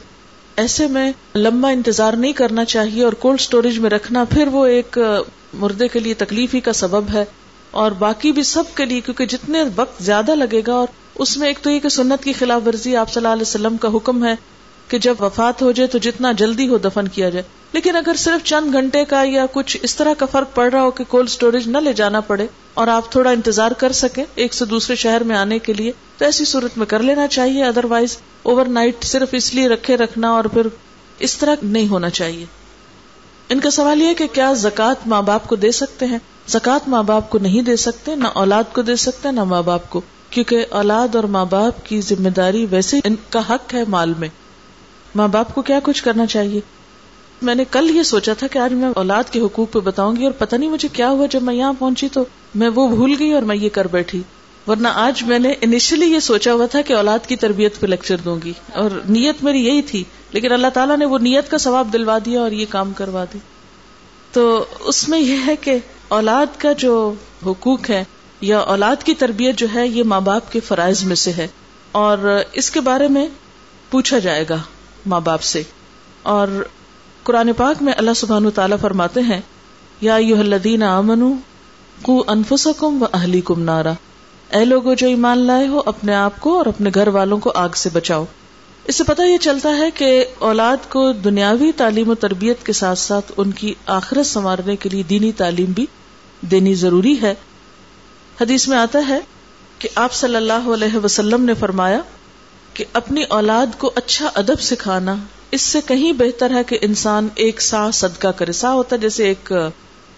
ایسے 0.57 0.87
میں 0.87 1.13
لمبا 1.37 1.71
انتظار 1.71 2.13
نہیں 2.13 2.33
کرنا 2.33 2.65
چاہیے 2.65 3.05
اور 3.05 3.13
کولڈ 3.13 3.41
اسٹوریج 3.41 3.79
میں 3.79 3.91
رکھنا 3.91 4.25
پھر 4.25 4.49
وہ 4.49 4.67
ایک 4.67 4.99
مردے 5.55 5.89
کے 5.89 5.99
لیے 5.99 6.15
تکلیف 6.15 6.55
ہی 6.55 6.61
کا 6.61 6.73
سبب 6.73 7.05
ہے۔ 7.13 7.25
اور 7.71 7.91
باقی 7.91 8.33
بھی 8.33 8.43
سب 8.43 8.65
کے 8.75 8.85
لیے، 8.85 9.01
کیونکہ 9.01 9.27
جتنے 9.27 9.59
وقت 9.77 10.03
زیادہ 10.03 10.35
لگے 10.35 10.63
گا، 10.67 10.73
اور 10.73 10.87
اس 11.15 11.37
میں 11.37 11.49
ایک 11.49 11.59
تو 11.63 11.71
یہ 11.71 11.81
کہ 11.81 11.89
سنت 11.89 12.25
کی 12.25 12.33
خلاف 12.33 12.63
ورزی 12.67 12.97
آپ 12.97 13.13
صلی 13.13 13.21
اللہ 13.21 13.33
علیہ 13.33 13.43
وسلم 13.43 13.77
کا 13.77 13.89
حکم 13.95 14.25
ہے 14.25 14.35
کہ 14.91 14.99
جب 14.99 15.15
وفات 15.21 15.63
ہو 15.63 15.73
جائے 15.73 15.87
تو 15.87 15.99
جتنا 15.99 16.33
جلدی 16.33 16.69
ہو 16.69 16.79
دفن 16.79 17.09
کیا 17.09 17.29
جائے۔ 17.29 17.43
لیکن 17.73 17.97
اگر 17.97 18.13
صرف 18.19 18.47
چند 18.47 18.73
گھنٹے 18.73 19.05
کا 19.05 19.23
یا 19.25 19.47
کچھ 19.53 19.77
اس 19.83 19.97
طرح 19.97 20.15
کا 20.19 20.27
فرق 20.27 20.55
پڑ 20.55 20.71
رہا 20.73 20.83
ہو 20.83 20.91
کہ 20.91 21.05
کولڈ 21.09 21.29
اسٹوریج 21.29 21.69
نہ 21.69 21.79
لے 21.79 21.93
جانا 21.93 22.21
پڑے 22.21 22.47
اور 22.75 22.89
آپ 22.89 23.13
تھوڑا 23.13 23.31
انتظار 23.31 23.71
کر 23.71 23.93
سکیں 23.93 24.25
ایک 24.35 24.55
سے 24.55 24.65
دوسرے 24.65 24.97
شہر 24.97 25.23
میں 25.23 25.37
آنے 25.37 25.59
کے 25.59 25.73
لیے، 25.73 25.93
تو 26.19 26.25
ایسی 26.25 26.45
صورت 26.45 26.79
میں 26.79 26.87
کر 26.87 26.99
لینا 26.99 27.27
چاہیے 27.27 27.65
ادر 27.65 27.85
وائز 27.85 28.17
اوور 28.43 28.67
نائٹ 28.67 29.05
صرف 29.05 29.29
اس 29.33 29.55
لیے 29.55 29.69
رکھے 29.69 29.97
رکھنا 29.97 30.31
اور 30.31 30.45
پھر 30.45 30.67
اس 31.19 31.37
طرح 31.37 31.55
نہیں 31.63 31.89
ہونا 31.89 32.11
چاہیے۔ 32.11 32.45
ان 33.49 33.61
کا 33.61 33.71
سوال 33.71 34.03
یہ 34.03 34.15
کہ 34.15 34.27
کیا 34.27 34.53
زکوٰۃ 34.53 34.95
ماں 35.07 35.23
باپ 35.23 35.49
کو 35.49 35.57
دے 35.57 35.73
سکتے 35.73 36.07
ہیں؟ 36.07 36.19
زکوٰۃ 36.49 36.79
ماں 36.87 37.03
باپ 37.03 37.31
کو 37.31 37.39
نہیں 37.39 37.63
دے 37.63 37.77
سکتے، 37.77 38.15
نہ 38.15 38.29
اولاد 38.35 38.65
کو 38.73 38.83
دے 38.83 38.97
سکتے، 38.97 39.31
نہ 39.31 39.45
ماں 39.45 39.63
باپ 39.63 39.91
کو۔ 39.91 40.01
کیونکہ 40.31 40.67
اولاد 40.71 41.15
اور 41.15 41.25
ماں 41.25 41.45
باپ 41.45 41.87
کی 41.87 42.01
ذمہ 42.01 42.29
داری 42.29 42.67
ویسے 42.71 43.01
ان 43.05 43.15
کا 43.31 43.41
حق 43.51 43.75
ہے 43.75 43.85
مال 43.89 44.13
میں۔ 44.19 44.29
ماں 45.15 45.29
باپ 45.29 45.55
کو 45.55 45.63
کیا 45.63 45.79
کچھ 45.83 46.03
کرنا 46.03 46.27
چاہیے؟ 46.27 46.61
میں 47.43 47.55
نے 47.55 47.65
کل 47.71 47.91
یہ 47.97 48.03
سوچا 48.03 48.33
تھا 48.33 48.47
کہ 48.47 48.59
آج 48.59 48.73
میں 48.73 48.89
اولاد 48.97 49.25
کے 49.31 49.41
حقوق 49.41 49.73
پہ 49.73 49.79
بتاؤں 49.79 50.17
گی 50.17 50.25
اور 50.25 50.33
پتہ 50.33 50.57
نہیں 50.57 50.71
مجھے 50.71 50.89
کیا 50.93 51.11
ہوا 51.11 51.27
جب 51.31 51.43
میں 51.43 51.55
یہاں 51.55 51.73
پہنچی 51.79 52.09
تو 52.09 52.25
میں 52.55 52.69
وہ 52.69 52.89
بھول 52.89 53.15
گئی 53.19 53.33
اور 53.33 53.43
میں 53.43 53.57
یہ 53.57 53.69
کر 53.69 53.87
بیٹھی۔ 53.87 54.23
ورنہ 54.67 54.89
آج 54.95 55.23
میں 55.23 55.39
نے 55.39 55.55
انیشلی 55.61 56.07
یہ 56.07 56.19
سوچا 56.19 56.53
ہوا 56.53 56.67
تھا 56.67 56.83
کہ 56.83 56.93
اولاد 56.93 57.19
کی 57.29 57.37
تربیت 57.37 57.81
پہ 57.81 57.87
لیکچر 57.87 58.17
دوں 58.17 58.39
گی 58.45 58.53
اور 58.73 58.91
نیت 59.09 59.45
میری 59.45 59.67
یہی 59.67 59.83
تھی، 59.83 60.05
لیکن 60.33 60.53
اللہ 60.53 60.67
تعالیٰ 60.75 60.97
نے 60.97 61.05
وہ 61.05 61.19
نیت 61.19 61.51
کا 61.51 61.59
ثواب 61.59 61.89
دلوا 61.93 62.19
دیا 62.25 62.41
اور 62.41 62.51
یہ 62.51 62.67
کام 62.69 62.93
کروا 62.93 63.25
دی۔ 63.35 63.39
تو 64.33 64.65
اس 64.81 65.09
میں 65.09 65.21
یہ 65.21 65.37
ہے 65.47 65.57
کہ 65.57 65.75
اولاد 66.09 66.47
کا 66.59 66.73
جو 66.73 67.13
حقوق 67.47 67.91
ہے 67.91 68.05
یا 68.41 68.59
اولاد 68.59 68.97
کی 69.05 69.15
تربیت 69.15 69.57
جو 69.57 69.67
ہے، 69.75 69.89
یہ 69.89 70.03
ماں 70.03 70.21
باپ 70.21 70.53
کے 70.53 70.61
فرائض 70.61 71.05
میں 71.05 71.17
سے 71.17 71.33
ہے۔ 71.33 71.49
اور 71.93 72.43
اس 72.53 72.71
کے 72.71 72.81
بارے 72.81 73.09
میں 73.09 73.27
پوچھا 73.91 74.19
جائے 74.19 74.45
گا۔ 74.51 74.57
ماں 75.07 75.21
باپ 75.21 75.43
سے۔ 75.43 75.63
اور 76.23 76.49
قرآن 77.23 77.53
پاک 77.53 77.83
میں 77.83 77.93
اللہ 77.97 78.11
سبحان 78.17 78.51
تعالیٰ 78.51 78.77
فرماتے 78.81 79.21
ہیں، 79.21 79.41
یا 80.01 80.15
الذین 80.15 80.83
آمنو 80.83 81.33
کو 82.03 82.25
انفسکم 82.27 83.03
و 83.03 83.07
اہلی 83.13 83.41
کم 83.41 83.63
نارا۔ 83.63 83.93
اے 84.51 84.65
لوگوں 84.65 84.95
جو 84.95 85.07
ایمان 85.07 85.39
لائے 85.39 85.67
ہو، 85.67 85.83
اپنے 85.87 86.15
آپ 86.15 86.41
کو 86.41 86.59
اور 86.59 86.67
اپنے 86.67 86.91
گھر 86.95 87.09
والوں 87.09 87.39
کو 87.39 87.53
آگ 87.55 87.69
سے 87.77 87.91
بچاؤ۔ 87.93 88.25
اس 88.85 88.97
سے 88.97 89.05
پتہ 89.05 89.23
یہ 89.23 89.37
چلتا 89.37 89.77
ہے 89.77 89.91
کہ 89.91 90.25
اولاد 90.39 90.77
کو 90.89 91.13
دنیاوی 91.13 91.73
تعلیم 91.73 92.09
و 92.09 92.15
تربیت 92.15 92.67
کے 92.67 92.73
ساتھ 92.73 92.99
ساتھ 92.99 93.33
ان 93.37 93.51
کی 93.51 93.75
آخرت 93.87 94.27
سنوارنے 94.27 94.77
کے 94.77 94.89
لیے 94.89 95.03
دینی 95.03 95.33
تعلیم 95.33 95.73
بھی 95.73 95.87
دینی 96.41 96.75
ضروری 96.75 97.23
ہے۔ 97.23 97.35
حدیث 98.41 98.69
میں 98.69 98.79
آتا 98.79 98.99
ہے 99.09 99.21
کہ 99.79 99.89
آپ 99.95 100.13
صلی 100.13 100.37
اللہ 100.37 100.53
علیہ 100.53 100.97
وسلم 100.97 101.45
نے 101.45 101.55
فرمایا 101.55 102.01
کہ 102.81 102.85
اپنی 102.93 103.23
اولاد 103.23 103.79
کو 103.79 103.91
اچھا 103.95 104.31
ادب 104.35 104.61
سکھانا، 104.61 105.17
اس 105.51 105.63
سے 105.63 105.79
کہیں 105.87 106.13
بہتر 106.13 106.51
ہے 106.51 106.65
کہ 106.65 106.79
انسان 106.81 107.29
ایک 107.35 107.61
سا 107.61 107.91
صدقہ 107.91 108.29
کرے۔ 108.29 108.53
سا 108.53 108.73
ہوتا 108.73 108.97
ہے 108.97 109.01
جیسے 109.01 109.25
ایک 109.25 109.53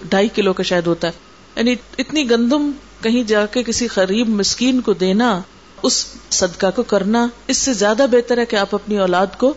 ڈھائی 0.03 0.29
کلو 0.29 0.53
کا 0.53 0.63
شاید 0.63 0.87
ہوتا 0.87 1.09
ہے۔ 1.09 1.13
یعنی 1.57 1.75
اتنی 1.99 2.31
گندم 2.31 2.71
کہیں 3.03 3.23
جا 3.23 3.47
کے 3.47 3.63
کسی 3.63 3.89
غریب 3.97 4.29
مسکین 4.29 4.81
کو 4.81 4.93
دینا، 4.93 5.41
اس 5.83 6.07
صدقہ 6.31 6.67
کو 6.77 6.83
کرنا، 6.83 7.27
اس 7.47 7.57
سے 7.59 7.73
زیادہ 7.73 8.07
بہتر 8.11 8.39
ہے 8.39 8.47
کہ 8.47 8.57
آپ 8.57 8.75
اپنی 8.75 8.99
اولاد 8.99 9.27
کو 9.39 9.55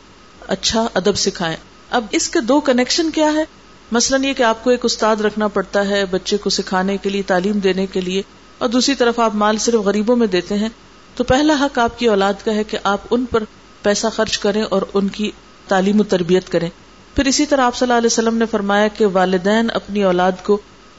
اچھا 0.48 0.88
ادب 0.94 1.18
سکھائیں۔ 1.18 1.58
اب 1.89 2.06
اس 2.12 2.30
کے 2.30 2.39
دو 2.39 2.60
کنیکشن 2.60 3.12
کیا 3.12 3.34
ہے؟ 3.34 3.44
مثلاً 3.91 4.24
یہ 4.24 4.34
کہ 4.34 4.44
آپ 4.44 4.63
کو 4.63 4.70
ایک 4.70 4.86
استاد 4.86 5.15
رکھنا 5.15 5.48
پڑتا 5.48 5.88
ہے 5.88 6.06
بچے 6.06 6.38
کو 6.38 6.50
سکھانے 6.50 6.98
کے 6.98 7.10
لیے، 7.10 7.22
تعلیم 7.22 7.60
دینے 7.60 7.86
کے 7.86 8.02
لیے، 8.02 8.22
اور 8.58 8.70
دوسری 8.70 8.96
طرف 8.96 9.20
آپ 9.20 9.36
مال 9.36 9.58
صرف 9.58 9.76
غریبوں 9.76 10.15
میں 10.15 10.28
دیتے 10.28 10.56
ہیں۔ 10.56 10.70
تو 11.15 11.23
پہلا 11.23 11.54
حق 11.62 11.80
آپ 11.80 11.99
کی 11.99 12.06
اولاد 12.06 12.34
کا 12.45 12.54
ہے 12.54 12.63
کہ 12.63 12.78
آپ 12.84 13.01
ان 13.12 13.25
پر 13.25 13.43
پیسہ 13.82 14.08
خرچ 14.08 14.38
کریں 14.38 14.63
اور 14.63 14.82
ان 14.93 15.08
کی 15.08 15.32
تعلیم 15.67 15.99
و 15.99 16.04
تربیت 16.04 16.49
کریں۔ 16.49 16.69
پھر 17.15 17.25
اسی 17.25 17.45
طرح 17.45 17.62
آپ 17.62 17.75
صلی 17.75 17.86
اللہ 17.86 17.97
علیہ 17.97 18.06
وسلم 18.06 18.38
نے 18.38 18.45
فرمایا 18.51 18.88
کہ 18.88 19.06
والدین 19.06 19.69
اپنی 19.73 20.04
اولاد 20.04 20.32
کو 20.43 20.58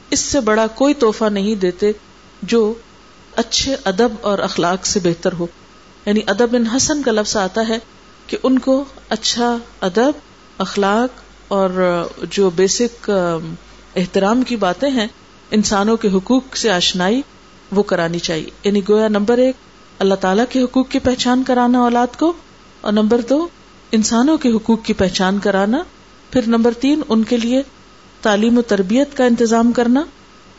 اس 0.09 0.19
سے 0.19 0.39
بڑا 0.39 0.67
کوئی 0.67 0.93
تحفہ 0.93 1.25
نہیں 1.25 1.55
دیتے 1.55 1.91
جو 2.41 2.73
اچھے 3.35 3.75
ادب 3.83 4.07
اور 4.21 4.39
اخلاق 4.39 4.85
سے 4.85 4.99
بہتر 5.03 5.33
ہو۔ 5.33 5.47
یعنی 6.05 6.19
ادب 6.27 6.55
ان 6.55 6.67
حسن 6.67 7.01
کا 7.01 7.11
لفظ 7.11 7.37
آتا 7.37 7.61
ہے 7.69 7.77
کہ 8.27 8.37
ان 8.43 8.59
کو 8.59 8.85
اچھا 9.09 9.57
ادب، 9.81 10.11
اخلاق 10.57 11.21
اور 11.47 12.03
جو 12.29 12.49
بیسک 12.49 13.11
احترام 13.95 14.41
کی 14.41 14.55
باتیں 14.55 14.89
ہیں، 14.89 15.07
انسانوں 15.51 15.97
کے 15.97 16.09
حقوق 16.09 16.55
سے 16.55 16.71
آشنائی 16.71 17.21
وہ 17.71 17.83
کرانی 17.83 18.19
چاہیے۔ 18.19 18.49
یعنی 18.63 18.81
گویا 18.89 19.07
نمبر 19.07 19.37
ایک 19.37 19.55
اللہ 19.99 20.15
تعالیٰ 20.15 20.45
کے 20.49 20.61
حقوق 20.61 20.89
کی 20.89 20.99
پہچان 20.99 21.43
کرانا 21.43 21.79
اولاد 21.79 22.19
کو 22.19 22.33
اور 22.81 22.93
نمبر 22.93 23.21
دو، 23.29 23.47
انسانوں 23.91 24.37
کے 24.37 24.49
حقوق 24.49 24.83
کی 24.83 24.93
پہچان 24.93 25.39
کرانا، 25.39 25.83
پھر 26.31 26.41
نمبر 26.47 26.73
تین، 26.79 27.01
ان 27.09 27.23
کے 27.23 27.37
لیے 27.37 27.61
تعلیم 28.21 28.57
و 28.57 28.61
تربیت 28.61 29.17
کا 29.17 29.25
انتظام 29.25 29.71
کرنا۔ 29.71 30.03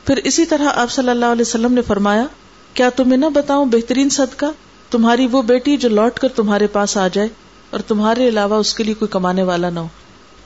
پھر 0.07 0.17
اسی 0.17 0.45
طرح 0.45 0.69
آپ 0.75 0.91
صلی 0.91 1.09
اللہ 1.09 1.25
علیہ 1.25 1.43
وسلم 1.43 1.73
نے 1.73 1.83
فرمایا، 1.83 2.27
کیا 2.75 2.91
تمہیں 2.91 3.17
نہ 3.17 3.27
بتاؤں 3.35 3.67
بہترین 3.67 4.09
صدقہ؟ 4.09 4.47
تمہاری 4.91 5.27
وہ 5.33 5.43
بیٹی 5.43 5.77
جو 5.77 5.89
لوٹ 5.89 6.19
کر 6.19 6.29
تمہارے 6.29 6.67
پاس 6.67 6.97
آ 6.97 7.09
جائے 7.09 7.29
اور 7.71 7.81
تمہارے 7.81 8.29
علاوہ 8.29 8.55
اس 8.55 8.75
کے 8.75 8.85
لیے 8.85 8.95
کوئی 8.95 9.09
کمانے 9.09 9.43
والا 9.43 9.71
نہ 9.71 9.79
ہو۔ 9.79 9.89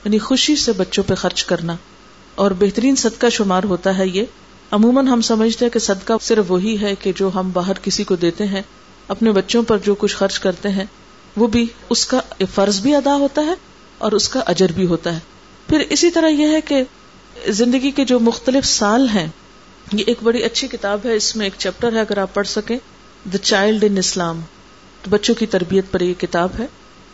یعنی 0.05 0.19
خوشی 0.19 0.55
سے 0.55 0.71
بچوں 0.71 1.03
پہ 1.07 1.15
خرچ 1.15 1.43
کرنا۔ 1.43 1.75
اور 2.35 2.51
بہترین 2.59 2.95
صدقہ 2.95 3.29
شمار 3.29 3.63
ہوتا 3.63 3.97
ہے 3.97 4.07
یہ۔ 4.07 4.23
عموماً 4.71 5.07
ہم 5.07 5.21
سمجھتے 5.21 5.65
ہیں 5.65 5.71
کہ 5.71 5.79
صدقہ 5.79 6.13
صرف 6.21 6.51
وہی 6.51 6.81
ہے 6.81 6.95
کہ 6.95 7.11
جو 7.15 7.29
ہم 7.35 7.49
باہر 7.53 7.73
کسی 7.73 8.03
کو 8.03 8.15
دیتے 8.15 8.45
ہیں۔ 8.45 8.61
اپنے 9.07 9.31
بچوں 9.31 9.63
پر 9.63 9.77
جو 9.77 9.95
کچھ 9.95 10.15
خرچ 10.15 10.39
کرتے 10.39 10.69
ہیں، 10.69 10.85
وہ 11.37 11.47
بھی 11.47 11.65
اس 11.89 12.05
کا 12.05 12.21
فرض 12.53 12.79
بھی 12.79 12.95
ادا 12.95 13.15
ہوتا 13.15 13.41
ہے 13.41 13.53
اور 13.97 14.11
اس 14.11 14.29
کا 14.29 14.39
اجر 14.39 14.71
بھی 14.71 14.85
ہوتا 14.85 15.13
ہے۔ 15.13 15.19
پھر 15.67 15.79
اسی 15.79 16.11
طرح 16.11 16.27
یہ 16.27 16.47
ہے 16.47 16.61
کہ 16.61 16.83
زندگی 17.47 17.91
کے 17.91 18.05
جو 18.05 18.19
مختلف 18.19 18.65
سال 18.65 19.09
ہیں، 19.09 19.27
یہ 19.93 20.03
ایک 20.07 20.17
بڑی 20.23 20.43
اچھی 20.43 20.67
کتاب 20.67 20.99
ہے۔ 21.05 21.15
اس 21.15 21.35
میں 21.35 21.45
ایک 21.45 21.53
چیپٹر 21.57 21.93
ہے، 21.93 21.99
اگر 21.99 22.17
آپ 22.17 22.33
پڑھ 22.33 22.47
سکیں۔ 22.47 22.77
دا 23.33 23.37
چائلڈ 23.37 23.83
ان 23.83 23.97
اسلام 23.97 24.41
تو 25.01 25.09
بچوں 25.09 25.35
کی 25.35 25.45
تربیت 25.45 25.85
پر 25.91 26.01
یہ 26.01 26.13
کتاب 26.13 26.49
ہے۔ 26.59 26.65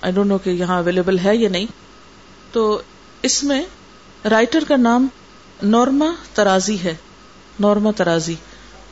آئی 0.01 0.13
ڈونٹ 0.13 0.27
نو 0.29 0.37
کہ 0.37 0.49
یہاں 0.49 0.77
اویلیبل 0.77 1.19
ہے 1.19 1.35
یا 1.35 1.49
نہیں۔ 1.49 1.65
تو 2.51 2.81
اس 3.21 3.43
میں 3.43 3.63
رائٹر 4.29 4.63
کا 4.67 4.75
نام 4.75 5.07
نورما 5.63 6.05
ترازی 6.33 6.77
ہے۔ 6.83 6.95
Norma 7.59 7.91
Tarazi. 7.91 8.35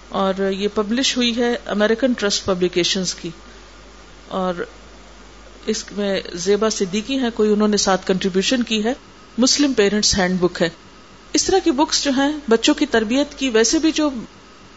اور 0.10 0.52
یہ 0.52 0.68
پبلش 0.74 1.18
ہوئی 1.18 1.38
ہے 1.38 1.58
امیرکن 1.66 2.14
ٹرسٹ 2.14 2.46
پبلیکیشن 2.46 3.02
کی 3.22 3.30
اور 4.28 4.54
اس 5.66 5.84
میں 5.92 6.22
زیبا 6.34 6.70
صدیقی 6.70 7.20
ہے 7.20 7.28
کوئی 7.34 7.54
انہوں 7.54 7.68
نے 7.68 7.78
ساتھ 7.78 8.08
کنٹریبیوشن 8.08 8.64
کی 8.64 8.84
ہے۔ 8.84 8.94
مسلم 9.38 9.74
پیرنٹس 9.74 10.18
ہینڈ 10.18 10.40
بک 10.40 10.62
ہے۔ 10.62 10.70
اس 11.34 11.44
طرح 11.44 11.58
کی 11.64 11.72
بکس 11.72 12.04
جو 12.04 12.12
ہیں، 12.12 12.32
بچوں 12.50 12.74
کی 12.74 12.86
تربیت 12.86 13.40
کی، 13.40 13.50
ویسے 13.50 13.80
بھی 13.80 13.92
جو 13.92 14.10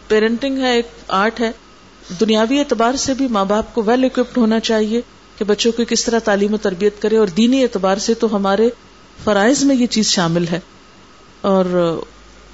پیرنٹنگ 0.07 0.57
ہے، 0.57 0.75
ایک 0.75 0.87
آرٹ 1.07 1.39
ہے۔ 1.39 1.51
دنیاوی 2.19 2.59
اعتبار 2.59 2.95
سے 2.95 3.13
بھی 3.13 3.27
ماں 3.27 3.45
باپ 3.45 3.73
کو 3.73 3.83
ویل 3.83 4.03
اکوپڈ 4.03 4.37
ہونا 4.37 4.59
چاہیے 4.59 5.01
کہ 5.37 5.45
بچوں 5.45 5.71
کو 5.71 5.83
کس 5.89 6.05
طرح 6.05 6.19
تعلیم 6.19 6.53
و 6.53 6.57
تربیت 6.57 7.01
کرے 7.01 7.17
اور 7.17 7.27
دینی 7.27 7.63
اعتبار 7.63 7.97
سے 7.97 8.13
تو 8.13 8.35
ہمارے 8.35 8.69
فرائض 9.23 9.63
میں 9.63 9.75
یہ 9.75 9.87
چیز 9.87 10.07
شامل 10.07 10.47
ہے۔ 10.51 10.59
اور 11.41 11.99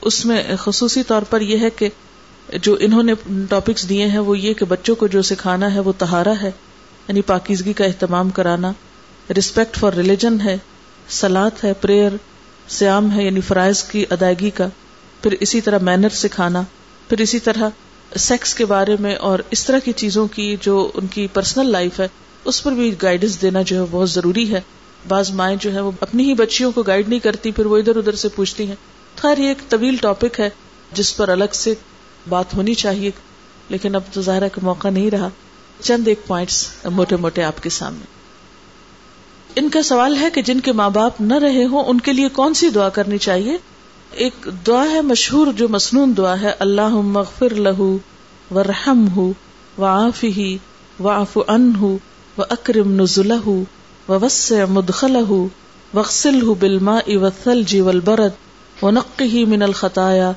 اس 0.01 0.25
میں 0.25 0.43
خصوصی 0.59 1.03
طور 1.03 1.21
پر 1.21 1.41
یہ 1.41 1.57
ہے 1.57 1.69
کہ 1.69 1.89
جو 2.53 2.77
انہوں 2.79 3.03
نے 3.03 3.13
ٹاپکس 3.49 3.89
دیے 3.89 4.05
ہیں 4.05 4.19
وہ 4.19 4.39
یہ 4.39 4.53
کہ 4.53 4.65
بچوں 4.65 4.95
کو 4.95 5.07
جو 5.07 5.21
سکھانا 5.21 5.73
ہے 5.73 5.79
وہ 5.79 5.91
تہارا 5.97 6.33
ہے 6.41 6.51
یعنی 7.07 7.21
پاکیزگی 7.21 7.73
کا 7.73 7.85
اہتمام 7.85 8.29
کرانا۔ 8.29 8.71
ریسپیکٹ 9.35 9.77
فار 9.77 9.93
ریلیجن 9.93 10.41
ہے 10.41 10.57
سلاد 11.09 11.63
ہے 11.63 11.73
پریئر 11.73 12.11
سیام 12.67 13.11
ہے 13.11 13.23
یعنی 13.23 13.41
فرائض 13.41 13.83
کی 13.83 14.05
ادائیگی 14.09 14.49
کا۔ 14.49 14.67
پھر 15.23 15.35
اسی 15.39 15.61
طرح 15.61 15.79
مینر 15.81 16.09
سکھانا۔ 16.09 16.61
پھر 17.09 17.21
اسی 17.21 17.39
طرح 17.39 17.69
سیکس 18.15 18.53
کے 18.53 18.65
بارے 18.65 18.95
میں 18.99 19.15
اور 19.15 19.39
اس 19.51 19.65
طرح 19.65 19.79
کی 19.79 19.91
چیزوں 19.91 20.27
کی 20.27 20.55
جو 20.61 20.91
ان 20.93 21.07
کی 21.07 21.27
پرسنل 21.33 21.69
لائف 21.69 21.99
ہے، 21.99 22.07
اس 22.45 22.63
پر 22.63 22.71
بھی 22.71 22.95
گائیڈنس 23.01 23.41
دینا 23.41 23.61
جو 23.61 23.81
ہے 23.81 23.85
بہت 23.91 24.09
ضروری 24.09 24.53
ہے۔ 24.53 24.61
بعض 25.07 25.31
مائیں 25.31 25.57
جو 25.61 25.73
ہے 25.73 25.79
وہ 25.79 25.91
اپنی 26.01 26.23
ہی 26.23 26.33
بچیوں 26.33 26.71
کو 26.71 26.83
گائیڈ 26.83 27.09
نہیں 27.09 27.19
کرتی، 27.19 27.51
پھر 27.51 27.65
وہ 27.65 27.77
ادھر 27.77 27.95
ادھر 27.95 28.15
سے 28.15 28.29
پوچھتی 28.29 28.67
ہیں۔ 28.67 28.75
خیر 29.15 29.37
یہ 29.37 29.47
ایک 29.47 29.69
طویل 29.69 29.95
ٹاپک 29.95 30.39
ہے، 30.39 30.49
جس 30.93 31.17
پر 31.17 31.29
الگ 31.29 31.53
سے 31.53 31.73
بات 32.29 32.53
ہونی 32.53 32.73
چاہیے، 32.73 33.11
لیکن 33.69 33.95
اب 33.95 34.01
تو 34.13 34.21
ظاہرہ 34.21 34.47
کا 34.47 34.61
موقع 34.63 34.87
نہیں 34.87 35.11
رہا۔ 35.11 35.29
چند 35.83 36.07
ایک 36.07 36.27
پوائنٹس 36.27 36.67
موٹے 36.85 37.15
موٹے 37.15 37.43
آپ 37.43 37.63
کے 37.63 37.69
سامنے۔ 37.69 38.05
ان 39.55 39.69
کا 39.69 39.83
سوال 39.83 40.15
ہے 40.15 40.29
کہ 40.33 40.41
جن 40.41 40.59
کے 40.59 40.71
ماں 40.71 40.89
باپ 40.89 41.21
نہ 41.21 41.33
رہے 41.33 41.65
ہوں، 41.65 41.83
ان 41.83 42.01
کے 42.01 42.13
لیے 42.13 42.29
کون 42.29 42.53
سی 42.53 42.69
دعا 42.69 42.89
کرنی 42.89 43.17
چاہیے؟ 43.17 43.57
ایک 44.11 44.49
دعا 44.67 44.85
ہے 44.89 45.01
مشہور 45.01 45.47
جو 45.53 45.69
مصنون 45.69 46.13
دعا 46.17 46.41
ہے 46.41 46.51
اللہ 46.59 46.89
مغفر 46.89 47.53
لہو 47.55 47.97
و 48.51 48.63
رحم 48.63 49.07
ہُو 49.15 49.31
و 49.77 49.85
آف 49.85 50.23
ہی 50.23 50.57
و 50.99 51.09
آف 51.09 51.37
ان 51.47 51.73
ہُو 51.81 51.97
و 52.37 52.41
اکرم 52.49 53.01
نزلہ 53.01 53.49
ووسع 54.09 54.65
مدخله 54.65 55.49
واغسله 55.93 56.53
بالماء 56.59 57.05
والثلج 57.15 57.73
والبرد 57.79 58.35
ونقه 58.83 59.41
من 59.45 59.63
الخطايا 59.63 60.29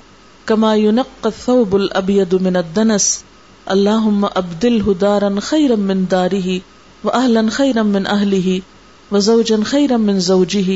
كما 0.51 0.74
ينقى 0.74 1.24
الثوب 1.24 1.74
الأبيض 1.74 2.34
من 2.40 2.57
الدنس. 2.57 3.22
اللهم 3.66 4.26
أبدله 4.36 4.92
دارا 5.01 5.28
خيرا 5.42 5.74
من 5.74 6.05
داره 6.11 6.48
وأهلا 7.05 7.40
خيرا 7.53 7.82
من 7.82 8.07
أهله 8.07 8.57
وزوجا 9.12 9.57
خيرا 9.66 9.96
من 9.96 10.20
زوجه. 10.20 10.72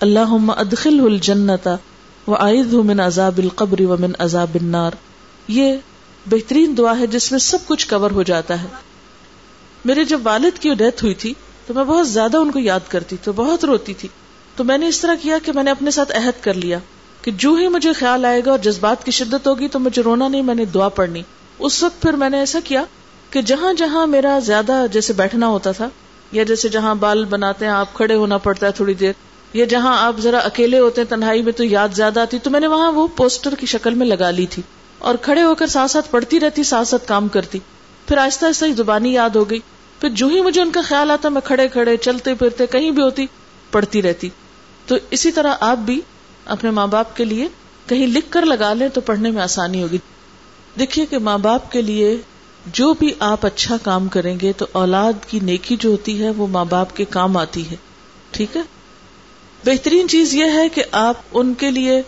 اللهم 0.00 0.52
أدخله 0.52 1.06
الجنة 1.06 1.74
وأعذه 2.26 2.82
من 2.86 3.00
عذاب 3.00 3.38
القبر 3.38 3.80
ومن 3.80 4.12
عذاب 4.18 4.54
النار. 4.54 4.90
یہ 5.48 5.76
بہترین 6.30 6.74
دعا 6.78 6.98
ہے 6.98 7.06
جس 7.06 7.30
میں 7.30 7.40
سب 7.40 7.58
کچھ 7.66 7.88
کور 7.88 8.10
ہو 8.10 8.22
جاتا 8.22 8.62
ہے۔ 8.62 8.68
میرے 9.84 10.04
جب 10.04 10.20
والد 10.24 10.58
کی 10.58 10.74
ڈیتھ 10.74 11.04
ہوئی 11.04 11.14
تھی 11.14 11.34
تو 11.66 11.74
میں 11.74 11.84
بہت 11.84 12.08
زیادہ 12.08 12.36
ان 12.36 12.50
کو 12.50 12.58
یاد 12.58 12.80
کرتی 12.88 13.16
تو 13.24 13.32
بہت 13.32 13.64
روتی 13.64 13.94
تھی۔ 13.94 14.08
تو 14.56 14.64
میں 14.64 14.78
نے 14.78 14.88
اس 14.88 15.00
طرح 15.00 15.14
کیا 15.22 15.38
کہ 15.44 15.52
میں 15.52 15.62
نے 15.62 15.70
اپنے 15.70 15.90
ساتھ 15.90 16.12
عہد 16.16 16.44
کر 16.44 16.54
لیا۔ 16.54 16.78
کہ 17.22 17.30
جو 17.30 17.54
ہی 17.54 17.68
مجھے 17.68 17.92
خیال 17.92 18.24
آئے 18.24 18.42
گا 18.46 18.50
اور 18.50 18.58
جذبات 18.58 19.04
کی 19.04 19.10
شدت 19.10 19.46
ہوگی 19.46 19.68
تو 19.68 19.78
مجھے 19.78 20.02
رونا 20.02 20.28
نہیں، 20.28 20.42
میں 20.42 20.54
نے 20.54 20.64
دعا 20.64 20.88
پڑھنی۔ 20.88 21.22
اس 21.58 21.82
وقت 21.82 22.02
پھر 22.02 22.12
میں 22.12 22.30
نے 22.30 22.38
ایسا 22.38 22.58
کیا 22.64 22.84
کہ 23.30 23.42
جہاں 23.42 23.72
جہاں 23.72 24.06
میرا 24.06 24.38
زیادہ 24.38 24.86
جیسے 24.92 25.12
بیٹھنا 25.12 25.46
ہوتا 25.46 25.72
تھا، 25.72 25.88
یا 26.32 26.42
جیسے 26.42 26.68
جہاں 26.68 26.94
بال 26.94 27.24
بناتے 27.24 27.64
ہیں، 27.64 27.72
آپ 27.72 27.94
کھڑے 27.94 28.14
ہونا 28.14 28.38
پڑتا 28.38 28.66
ہے 28.66 28.72
تھوڑی 28.72 28.94
دیر، 28.94 29.12
یا 29.52 29.64
جہاں 29.64 30.06
آپ 30.06 30.20
ذرا 30.20 30.38
اکیلے 30.38 30.78
ہوتے 30.78 31.00
ہیں، 31.00 31.08
تنہائی 31.08 31.42
میں 31.42 31.52
تو 31.52 31.64
یاد 31.64 31.88
زیادہ 31.92 32.20
آتی، 32.20 32.38
تو 32.38 32.50
میں 32.50 32.60
نے 32.60 32.66
وہاں 32.66 32.92
وہ 32.92 33.06
پوسٹر 33.16 33.54
کی 33.54 33.66
شکل 33.66 33.94
میں 33.94 34.06
لگا 34.06 34.30
لی 34.30 34.46
تھی۔ 34.46 34.62
اور 34.98 35.14
کھڑے 35.14 35.42
ہو 35.42 35.54
کر 35.54 35.66
ساتھ 35.66 35.90
ساتھ 35.90 36.10
پڑھتی 36.10 36.40
رہتی، 36.40 36.62
ساتھ 36.62 36.88
ساتھ 36.88 37.08
کام 37.08 37.28
کرتی۔ 37.28 37.58
پھر 38.08 38.18
آہستہ 38.18 38.46
آہستہ 38.46 38.64
زبانی 38.76 39.12
یاد 39.12 39.30
ہو 39.30 39.50
گئی۔ 39.50 39.58
پھر 40.00 40.08
جو 40.08 40.26
ہی 40.26 40.40
مجھے 40.40 40.60
ان 40.60 40.70
کا 40.70 40.80
خیال 40.84 41.10
آتا، 41.10 41.28
میں 41.28 41.40
کھڑے 41.40 41.68
کھڑے 41.68 41.96
چلتے 41.96 42.34
پھرتے 42.34 42.66
کہیں 42.66 42.90
بھی 42.90 43.02
ہوتی، 43.02 43.26
پڑھتی 43.70 44.02
رہتی۔ 44.02 44.28
تو 44.86 44.96
اسی 45.10 45.32
طرح 45.32 45.54
آپ 45.60 45.78
بھی 45.78 46.00
اپنے 46.48 46.70
ماں 46.70 46.86
باپ 46.86 47.16
کے 47.16 47.24
لیے 47.24 47.48
کہیں 47.86 48.06
لکھ 48.06 48.26
کر 48.30 48.46
لگا 48.46 48.74
لیں 48.74 48.88
تو 48.88 49.00
پڑھنے 49.00 49.30
میں 49.30 49.42
آسانی 49.42 49.82
ہوگی۔ 49.82 49.98
دیکھیے 50.78 51.06
کہ 51.06 51.18
ماں 51.18 51.38
باپ 51.38 51.72
کے 51.72 51.82
لیے 51.82 52.16
جو 52.66 52.94
بھی 52.94 53.12
آپ 53.18 53.46
اچھا 53.46 53.76
کام 53.82 54.08
کریں 54.08 54.40
گے 54.40 54.52
تو 54.52 54.66
اولاد 54.72 55.12
کی 55.26 55.40
نیکی 55.42 55.76
جو 55.76 55.90
ہوتی 55.90 56.22
ہے 56.22 56.30
وہ 56.30 56.46
ماں 56.46 56.64
باپ 56.64 56.96
کے 56.96 57.04
کام 57.04 57.36
آتی 57.36 57.70
ہے۔ 57.70 57.76
ٹھیک 58.30 58.56
ہے؟ 58.56 58.62
بہترین 59.64 60.08
چیز 60.08 60.34
یہ 60.34 60.44
ہے 60.44 60.68
کہ 60.68 60.82
آپ 60.92 61.14
ان 61.32 61.54
کے 61.54 61.70
لیے 61.70 62.02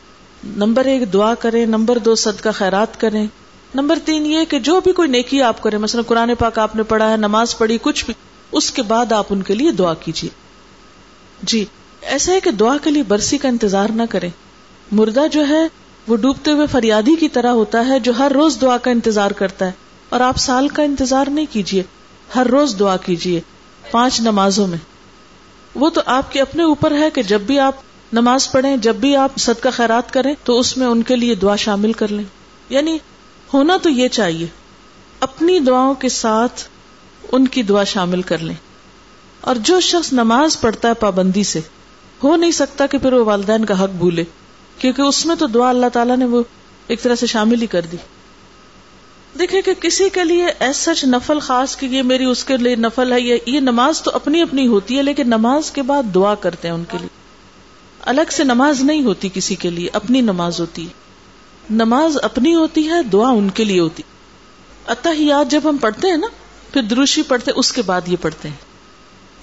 نمبر 0.45 0.85
ایک 0.85 1.13
دعا 1.13 1.35
کریں، 1.35 1.67
نمبر 1.67 1.99
دو 1.99 2.15
صدقہ 2.15 2.49
خیرات 2.55 3.01
کریں۔ 3.01 3.27
نمبر 3.75 3.99
تین 4.05 4.27
یہ 4.27 4.45
کہ 4.49 4.59
جو 4.59 4.81
بھی 4.81 4.93
کوئی 4.93 5.09
نیکی 5.09 5.43
آپ 5.43 5.63
کریں، 5.63 5.79
مثلا 5.79 6.03
قرآن 6.03 6.35
پاک 6.39 6.59
آپ 6.59 6.77
نے 6.77 6.83
پڑھا 6.83 7.11
ہے، 7.11 7.17
نماز 7.17 7.59
پڑھی، 7.59 7.79
کچھ 7.83 8.05
بھی، 8.05 8.15
اس 8.53 8.71
کے 8.71 8.83
بعد 8.83 9.13
آپ 9.13 9.27
ان 9.31 9.43
کے 9.43 9.55
لیے 9.55 9.73
دعا 9.73 9.95
کیجیے 9.95 10.31
جی۔ 11.43 11.65
ایسا 12.03 12.33
ہے 12.33 12.41
کہ 12.41 12.51
دعا 12.51 12.77
کے 12.85 12.91
لیے 12.91 13.03
برسی 13.03 13.39
کا 13.39 13.49
انتظار 13.49 13.89
نہ 13.91 14.03
کریں۔ 14.11 14.31
مردہ 14.93 15.21
جو 15.33 15.49
ہے، 15.49 15.67
وہ 16.09 16.17
ڈوبتے 16.17 16.51
ہوئے 16.51 16.67
فریادی 16.67 17.17
کی 17.17 17.29
طرح 17.29 17.51
ہوتا 17.51 17.87
ہے 17.87 18.01
جو 18.01 18.13
ہر 18.19 18.33
روز 18.35 18.61
دعا 18.61 18.77
کا 18.77 18.91
انتظار 18.91 19.31
کرتا 19.31 19.67
ہے۔ 19.67 19.73
اور 20.09 20.21
آپ 20.21 20.37
سال 20.37 20.69
کا 20.69 20.83
انتظار 20.83 21.27
نہیں 21.29 21.47
کیجیے 21.51 21.83
ہر 22.35 22.47
روز 22.47 22.79
دعا 22.79 22.97
کیجیے 22.97 23.41
پانچ 23.91 24.21
نمازوں 24.21 24.67
میں۔ 24.67 24.79
وہ 25.75 25.91
تو 25.91 26.01
آپ 26.07 26.33
کے 26.33 26.41
اپنے 26.41 26.63
اوپر 26.63 26.99
ہے 26.99 27.11
کہ 27.11 27.23
جب 27.23 27.41
بھی 27.41 27.59
آپ 27.59 27.75
نماز 28.13 28.53
پڑھیں، 28.53 28.77
جب 28.77 28.97
بھی 28.97 29.17
آپ 29.17 29.33
صدقہ 29.37 29.69
خیرات 29.73 30.13
کریں، 30.13 30.35
تو 30.45 30.59
اس 30.59 30.77
میں 30.77 30.87
ان 30.87 31.03
کے 31.03 31.17
لیے 31.17 31.35
دعا 31.35 31.57
شامل 31.57 31.93
کر 31.93 32.09
لیں۔ 32.09 32.25
یعنی 32.69 32.99
ہونا 33.55 33.77
تو 33.83 33.89
یہ 33.89 34.09
چاہیے، 34.09 34.47
اپنی 35.21 35.59
دعاؤں 35.59 35.95
کے 35.95 36.09
ساتھ 36.09 36.63
ان 37.33 37.49
کی 37.49 37.63
دعا 37.63 37.85
شامل 37.85 38.23
کر 38.23 38.39
لیں۔ 38.39 38.55
اور 39.41 39.57
جو 39.57 39.81
شخص 39.81 40.13
نماز 40.13 40.61
پڑھتا 40.61 40.89
ہے 40.89 40.95
پابندی 40.95 41.43
سے 41.43 41.61
ہو 42.23 42.37
نہیں 42.37 42.51
سکتا 42.51 42.87
کہ 42.87 42.99
پھر 42.99 43.13
وہ 43.13 43.25
والدین 43.25 43.65
کا 43.65 43.85
حق 43.85 43.91
بھولے، 43.91 44.25
کیونکہ 44.79 45.03
اس 45.03 45.27
میں 45.27 45.37
تو 45.37 45.47
دعا 45.47 45.71
اللہ 45.71 45.87
تعالیٰ 45.93 46.17
نے 46.17 46.25
وہ 46.25 46.43
ایک 46.87 47.03
طرح 47.03 47.15
سے 47.15 47.27
شامل 47.27 47.63
ہی 47.63 47.67
کر 47.67 47.81
دی۔ 47.81 47.97
دیکھیں 49.39 49.63
کہ 49.63 49.75
کسی 49.75 50.09
کے 50.09 50.25
لیے 50.25 50.47
ایس 50.59 50.77
سچ 50.77 51.05
نفل 51.05 51.39
خاص 51.39 51.77
کہ 51.77 51.87
یہ 51.87 52.03
میری 52.03 52.25
اس 52.25 52.45
کے 52.45 52.57
لیے 52.57 52.77
نفل 52.77 53.13
ہے 53.13 53.21
یہ 53.47 53.61
نماز 53.61 54.03
تو 54.03 54.11
اپنی 54.15 54.43
اپنی 54.43 54.67
ہوتی 54.67 54.97
ہے، 54.97 55.03
لیکن 55.03 55.27
نماز 55.27 55.71
کے 55.71 55.83
بعد 55.83 56.03
دعا 56.15 56.35
کرتے 56.35 56.69
ہیں 56.69 56.75
ان 56.75 56.85
کے 56.89 56.99
لیے۔ 56.99 57.09
الگ 58.01 58.31
سے 58.31 58.45
نماز 58.45 58.81
نہیں 58.81 59.03
ہوتی 59.03 59.29
کسی 59.35 59.55
کے 59.55 59.71
لیے، 59.71 59.89
اپنی 59.93 60.21
نماز 60.21 60.61
ہوتی 60.61 60.87
ہے۔ 60.87 60.93
نماز 61.71 62.19
اپنی 62.23 62.55
ہوتی 62.55 62.89
ہے، 62.89 63.03
دعا 63.03 63.29
ان 63.29 63.51
کے 63.51 63.65
لیے 63.65 63.81
ہوتی۔ 63.81 64.03
اتحیات 64.87 65.51
جب 65.51 65.61
ہم 65.65 65.77
پڑھتے 65.77 66.09
ہیں 66.09 66.17
نا، 66.17 66.27
پھر 66.73 66.83
دروشی 66.83 67.23
پڑھتے، 67.23 67.51
اس 67.57 67.73
کے 67.73 67.83
بعد 67.83 68.01
یہ 68.07 68.17
پڑھتے 68.21 68.49
ہیں۔ 68.49 68.57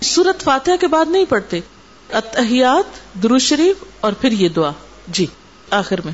سورت 0.04 0.44
فاتحہ 0.44 0.76
کے 0.80 0.88
بعد 0.88 1.06
نہیں 1.10 1.26
پڑھتے۔ 1.30 1.60
اتحیات 2.14 3.18
درو 3.24 3.40
شریف 3.40 3.84
اور 4.00 4.14
پھر 4.14 4.32
یہ 4.32 4.50
دعا۔ 4.50 4.72
جی 5.08 5.26
آخر 5.70 6.02
میں۔ 6.06 6.14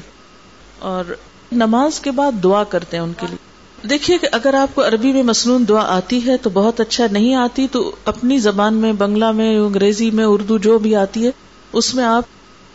اور 0.80 1.16
نماز 1.52 2.00
کے 2.00 2.12
بعد 2.12 2.32
دعا 2.44 2.64
کرتے 2.64 2.98
ہیں 2.98 3.04
ان 3.04 3.14
کے 3.20 3.26
لیے۔ 3.30 3.54
دیکھیے 3.90 4.18
کہ 4.18 4.28
اگر 4.32 4.54
آپ 4.54 4.76
کو 4.76 4.88
عربی 4.88 5.14
میں 5.14 5.24
مصنون 5.24 5.66
دعا 5.68 5.98
آتی 5.98 6.28
ہے 6.28 6.38
تو 6.38 6.50
بہت 6.50 6.80
اچھا 6.80 7.06
نہیں 7.12 7.36
آتی، 7.36 7.68
تو 7.72 7.96
اپنی 8.06 8.38
زبان 8.38 8.74
میں، 8.74 8.94
بنگلہ 8.94 9.32
میں، 9.32 9.58
انگریزی 9.58 10.12
میں، 10.12 10.26
اردو 10.26 10.58
جو 10.58 10.80
بھی 10.80 10.96
آتی 10.96 11.26
ہے، 11.26 11.32
اس 11.74 11.96
میں 11.96 12.04
آپ 12.04 12.24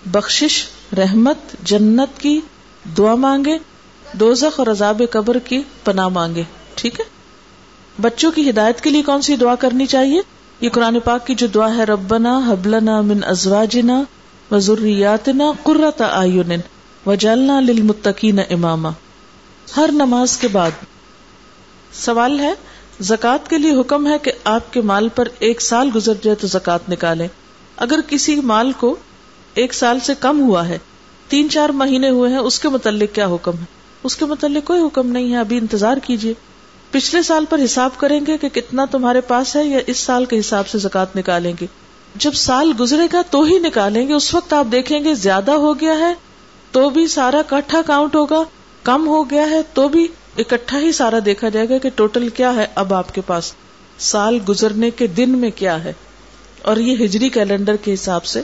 بخشش، 0.07 0.67
رحمت، 0.97 1.37
جنت 1.63 2.21
کی 2.21 2.41
دعا 2.99 3.15
مانگے، 3.15 3.59
دوزخ 4.13 4.61
اور 4.61 4.67
عذاب 4.67 5.03
قبر 5.11 5.39
کی 5.39 5.63
پناہ 5.85 6.09
مانگے۔ 6.09 6.43
ٹھیک 6.75 7.01
ہے؟ 7.01 7.05
بچوں 8.01 8.33
کی 8.33 8.51
ہدایت 8.51 8.81
کے 8.81 8.91
لیے 8.91 9.03
کون 9.03 9.23
سی 9.23 9.37
دعا 9.37 9.55
کرنی 9.55 9.87
چاہیے؟ 9.87 10.21
یہ 10.61 10.69
قرآن 10.69 10.99
پاک 11.01 11.27
کی 11.27 11.35
جو 11.35 11.47
دعا 11.47 11.75
ہے، 11.77 11.85
ربنا 11.85 12.39
حبلنا 12.47 13.01
من 13.01 13.21
ازواجنا 13.25 14.03
وزریاتنا 14.51 15.51
قرۃ 15.63 16.01
آئین 16.03 16.53
وجعلنا 17.07 17.61
للمتقین 17.61 18.39
اماما۔ 18.51 18.91
ہر 19.77 19.91
نماز 19.93 20.37
کے 20.37 20.49
بعد 20.49 20.83
سوال 21.95 22.39
ہے، 22.41 22.53
زکوٰۃ 23.01 23.49
کے 23.49 23.59
لیے 23.59 23.75
حکم 23.81 24.07
ہے 24.07 24.19
کہ 24.19 24.33
آپ 24.45 24.73
کے 24.73 24.81
مال 24.81 25.09
پر 25.15 25.29
ایک 25.39 25.63
سال 25.63 25.91
گزر 25.95 26.15
جائے 26.23 26.37
تو 26.37 26.47
زکوٰۃ 26.47 26.91
نکالے 26.91 27.29
اگر 27.77 28.01
کسی 28.09 28.35
مال 28.45 28.73
کو 28.73 28.95
ایک 29.55 29.75
سال 29.75 30.01
سے 30.01 30.15
کم 30.21 30.41
ہوا 30.41 30.69
ہے، 30.69 30.79
تین 31.29 31.49
چار 31.51 31.69
مہینے 31.69 32.09
ہوئے 32.09 32.31
ہیں، 32.31 32.39
اس 32.39 32.59
کے 32.59 32.69
متعلق 32.69 33.15
کیا 33.15 33.27
حکم 33.27 33.59
ہے؟ 33.61 33.65
اس 34.05 34.17
کے 34.17 34.25
متعلق 34.25 34.67
کوئی 34.67 34.81
حکم 34.81 35.09
نہیں 35.09 35.33
ہے، 35.33 35.39
ابھی 35.39 35.59
انتظار 35.59 35.97
کیجیے 35.97 36.35
پچھلے 36.91 37.23
سال 37.23 37.45
پر 37.45 37.61
حساب 37.65 37.91
کریں 37.97 38.21
گے 38.27 38.39
کہ 38.39 38.49
کتنا 38.49 38.85
تمہارے 38.85 39.21
پاس 39.21 39.57
ہے 39.57 39.65
یا 39.65 39.79
اس 39.87 39.97
سال 39.97 40.25
کے 40.25 40.39
حساب 40.39 40.69
سے 40.69 40.79
زکات 40.79 41.17
نکالیں 41.17 41.53
گے۔ 41.61 41.67
جب 42.15 42.33
سال 42.33 42.73
گزرے 42.81 43.09
گا 43.13 43.23
تو 43.31 43.43
ہی 43.43 43.59
نکالیں 43.59 44.09
گے۔ 44.09 44.13
اس 44.13 44.35
وقت 44.35 44.53
آپ 44.53 44.67
دیکھیں 44.73 45.05
گے 45.05 45.15
زیادہ 45.15 45.51
ہو 45.51 45.81
گیا 45.81 45.99
ہے 45.99 46.15
تو 46.73 46.91
بھی 46.91 47.07
سارا 47.07 47.43
کٹھا 47.49 47.81
کاؤنٹ 47.87 48.17
ہوگا۔ 48.17 48.43
کم 48.83 49.07
ہو 49.07 49.31
گیا 49.31 49.51
ہے 49.51 49.61
تو 49.75 49.89
بھی 49.89 50.09
اکٹھا 50.39 50.79
ہی 50.79 50.93
سارا 50.93 51.19
دیکھا 51.25 51.49
جائے 51.49 51.69
گا 51.69 51.79
کہ 51.79 51.91
ٹوٹل 51.95 52.29
کیا 52.29 52.55
ہے 52.55 52.67
اب 52.75 52.95
آپ 52.95 53.15
کے 53.15 53.21
پاس۔ 53.21 53.53
سال 53.99 54.39
گزرنے 54.49 54.91
کے 54.91 55.07
دن 55.07 55.31
میں 55.31 55.51
کیا 55.57 55.85
ہے؟ 55.85 55.93
اور 56.63 56.77
یہ 56.77 57.05
ہجری 57.05 57.29
کیلنڈر 57.29 57.77
کے 57.77 57.95
حساب 57.95 58.25
سے 58.25 58.43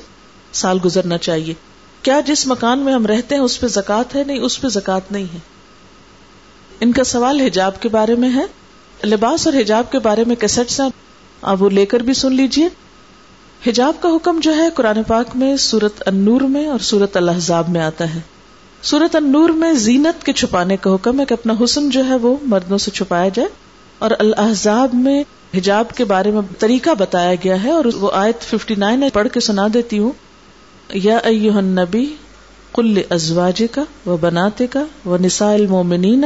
سال 0.53 0.79
گزرنا 0.85 1.19
چاہیے۔ 1.19 1.55
کیا 2.03 2.21
جس 2.27 2.47
مکان 2.47 2.79
میں 2.79 2.93
ہم 2.93 3.07
رہتے 3.07 3.35
ہیں 3.35 3.43
اس 3.43 3.61
پہ 3.61 3.67
زکات 3.67 4.17
ہے؟ 4.17 4.25
نہیں، 4.25 4.39
اس 4.39 4.61
پہ 4.61 4.69
زکات 4.69 5.13
نہیں 5.13 5.35
ہے۔ 5.35 5.54
ان 6.81 6.93
کا 6.93 7.05
سوال 7.05 7.41
حجاب 7.41 7.83
کے 7.83 7.89
بارے 7.89 8.15
میں 8.15 8.31
ہے؟ 8.35 8.45
لباس 9.07 9.47
اور 9.47 9.61
حجاب 9.61 9.93
کے 9.93 9.99
بارے 9.99 10.25
میں 10.27 10.37
کیسٹ 10.37 10.81
آپ 11.43 11.63
وہ 11.63 11.71
لے 11.71 11.87
کر 11.87 12.01
بھی 12.01 12.15
سن 12.15 12.33
لیجیے 12.33 12.69
حجاب 13.67 13.95
کا 14.01 14.09
حکم 14.09 14.41
جو 14.41 14.55
ہے، 14.55 14.69
قرآن 14.75 15.03
پاک 15.03 15.27
میں 15.35 15.57
سورت 15.57 16.09
انور 16.09 16.41
میں 16.41 16.67
اور 16.67 16.79
سورت 16.79 17.17
الحضاب 17.17 17.69
میں 17.69 17.81
آتا 17.81 18.15
ہے۔ 18.15 18.21
سورت 18.83 19.17
انور 19.17 19.49
میں 19.49 19.73
زینت 19.73 20.27
کے 20.27 20.33
چھپانے 20.33 20.77
کا 20.77 20.95
حکم 20.95 21.21
ہے 21.21 21.25
کہ 21.25 21.35
اپنا 21.35 21.55
حسن 21.65 21.91
جو 21.91 22.05
ہے 22.05 22.15
وہ 22.15 22.37
مردوں 22.43 22.79
سے 22.79 22.91
چھپایا 22.91 23.29
جائے۔ 23.35 23.49
اور 23.99 24.11
الحضاب 24.19 24.95
میں 24.95 25.25
حجاب 25.57 25.93
کے 25.97 26.05
بارے 26.05 26.31
میں 26.31 26.43
طریقہ 26.59 26.91
بتایا 26.99 27.35
گیا 27.35 27.65
ہے 27.65 27.71
اور 27.71 27.85
وہ 27.85 28.11
آیت 28.13 28.55
59 28.55 29.11
پڑھ 29.13 29.29
کے 29.29 29.41
سنا 29.41 29.69
دیتی 29.75 29.99
ہوں۔ 29.99 30.13
یا 30.95 31.17
ایوہ 31.17 31.55
النبی 31.55 32.15
قل 32.73 33.03
ازواجک 33.11 33.81
و 34.07 34.17
بناتک 34.17 34.79
و 35.07 35.17
نساء 35.17 35.55
المومنین 35.55 36.25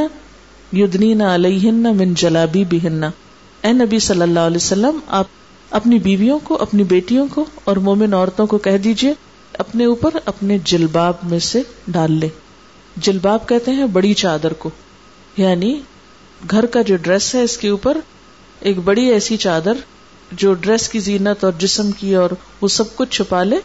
یدنین 0.73 1.21
علیہن 1.21 1.75
من 1.75 2.13
جلابی 2.13 2.63
بہن 2.71 3.03
اے 3.03 3.73
نبی 3.73 3.99
صلی 3.99 4.21
اللہ 4.21 4.39
علیہ 4.39 4.57
وسلم، 4.57 4.99
آپ 5.07 5.25
اپنی 5.69 5.99
بیویوں 5.99 6.39
کو، 6.43 6.57
اپنی 6.61 6.83
بیٹیوں 6.83 7.27
کو 7.33 7.45
اور 7.63 7.77
مومن 7.77 8.13
عورتوں 8.13 8.47
کو 8.47 8.57
کہہ 8.57 8.77
دیجیے، 8.77 9.13
اپنے 9.53 9.85
اوپر 9.85 10.09
اپنے 10.25 10.57
جلباب 10.63 11.13
میں 11.23 11.39
سے 11.39 11.61
ڈال 11.87 12.11
لے۔ 12.11 12.29
جلباب 12.97 13.47
کہتے 13.47 13.71
ہیں 13.71 13.85
بڑی 13.85 14.13
چادر 14.13 14.53
کو۔ 14.53 14.69
یعنی 15.37 15.81
گھر 16.51 16.65
کا 16.65 16.81
جو 16.81 16.95
ڈریس 16.95 17.35
ہے، 17.35 17.43
اس 17.43 17.57
کے 17.57 17.69
اوپر 17.69 17.97
ایک 18.59 18.77
بڑی 18.77 19.05
ایسی 19.05 19.37
چادر 19.37 19.73
جو 20.31 20.53
ڈریس 20.53 20.89
کی 20.89 20.99
زینت 20.99 21.43
اور 21.43 21.53
جسم 21.57 21.91
کی 21.91 22.15
اور 22.15 22.29
وہ 22.61 22.67
سب 22.67 22.95
کچھ 22.95 23.09
چھپا 23.09 23.43
لے۔ 23.43 23.55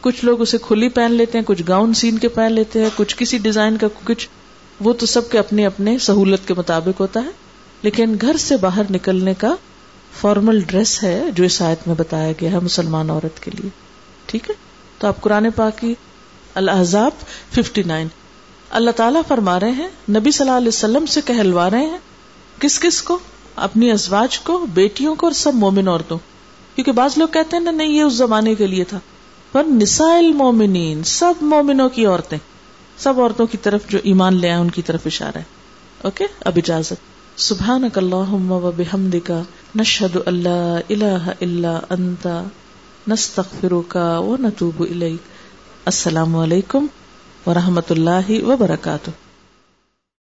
کچھ 0.00 0.24
لوگ 0.24 0.40
اسے 0.40 0.58
کھلی 0.62 0.88
پہن 0.88 1.12
لیتے 1.12 1.38
ہیں، 1.38 1.44
کچھ 1.44 1.62
گاؤن 1.68 1.94
سین 1.94 2.18
کے 2.18 2.28
پہن 2.28 2.52
لیتے 2.52 2.82
ہیں، 2.82 2.90
کچھ 2.96 3.16
کسی 3.16 3.38
ڈیزائن 3.38 3.76
کا، 3.76 3.86
کچھ 4.04 4.28
وہ 4.80 4.92
تو 4.92 5.06
سب 5.06 5.30
کے 5.30 5.38
اپنے 5.38 5.66
اپنے 5.66 5.98
سہولت 5.98 6.48
کے 6.48 6.54
مطابق 6.54 7.00
ہوتا 7.00 7.20
ہے، 7.20 7.30
لیکن 7.82 8.16
گھر 8.20 8.36
سے 8.36 8.56
باہر 8.56 8.82
نکلنے 8.90 9.34
کا 9.34 9.54
فارمل 10.20 10.60
ڈریس 10.60 11.02
ہے 11.02 11.24
جو 11.34 11.44
اس 11.44 11.62
آیت 11.62 11.88
میں 11.88 11.94
بتایا 11.94 12.32
گیا 12.40 12.52
ہے 12.52 12.58
مسلمان 12.58 13.10
عورت 13.10 13.42
کے 13.42 13.50
لیے۔ 13.50 13.70
ٹھیک 14.26 14.50
ہے؟ 14.50 14.54
تو 14.98 15.06
آپ 15.06 15.20
قرآن 15.20 15.50
پاکی 15.56 15.94
الحضاب 16.54 17.10
ففٹی 17.54 17.82
نائن 17.82 18.08
اللہ 18.70 18.90
تعالیٰ 18.90 19.20
فرما 19.28 19.60
رہے 19.60 19.70
ہیں، 19.70 19.88
نبی 20.10 20.30
صلی 20.30 20.46
اللہ 20.46 20.58
علیہ 20.58 20.68
وسلم 20.68 21.06
سے 21.06 21.20
کہلوا 21.24 21.70
رہے 21.70 21.86
ہیں، 21.86 21.98
کس 22.60 22.80
کس 22.80 23.02
کو؟ 23.02 23.18
اپنی 23.56 23.90
ازواج 23.90 24.40
کو، 24.40 24.66
بیٹیوں 24.74 25.14
کو 25.14 25.26
اور 25.26 25.32
سب 25.32 25.54
مومن 25.54 25.88
عورتوں 25.88 26.18
کیونکہ 26.74 26.92
بعض 26.92 27.18
لوگ 27.18 27.28
کہتے 27.28 27.56
ہیں 27.56 27.64
نا 27.64 27.70
نہیں، 27.70 27.88
یہ 27.88 28.02
اس 28.02 28.12
زمانے 28.12 28.54
کے 28.54 28.66
لیے 28.66 28.84
تھا۔ 28.84 28.98
پر 29.52 29.64
نسائل 29.64 30.32
مومنین 30.32 31.04
سب 31.04 31.34
مومنوں 31.40 31.88
کی 31.88 32.06
عورتیں۔ 32.06 32.38
سب 32.98 33.20
عورتوں 33.20 33.46
کی 33.46 33.58
طرف 33.58 33.88
جو 33.88 33.98
ایمان 34.02 34.34
لے 34.34 34.50
آئے، 34.50 34.60
ان 34.60 34.70
کی 34.70 34.82
طرف 34.82 35.00
اشارہ 35.06 35.38
ہے۔ 35.38 35.42
اوکے؟ 36.02 36.24
اب 36.44 36.52
اجازت۔ 36.56 36.94
سبحان 37.36 37.88
اللہم 37.96 38.52
و 38.52 38.70
بحمدک، 38.76 39.30
نشہد 39.76 40.16
اللہ 40.26 40.78
الہ 40.88 41.30
الا 41.40 41.80
انت، 41.90 42.28
نستغفرک 43.08 43.98
و 44.18 44.36
نتوب 44.36 44.82
الیک۔ 44.90 45.28
السلام 45.84 46.36
علیکم 46.36 46.86
ورحمۃ 47.46 47.90
اللہ 47.90 48.44
وبرکاتہ۔ 48.44 49.10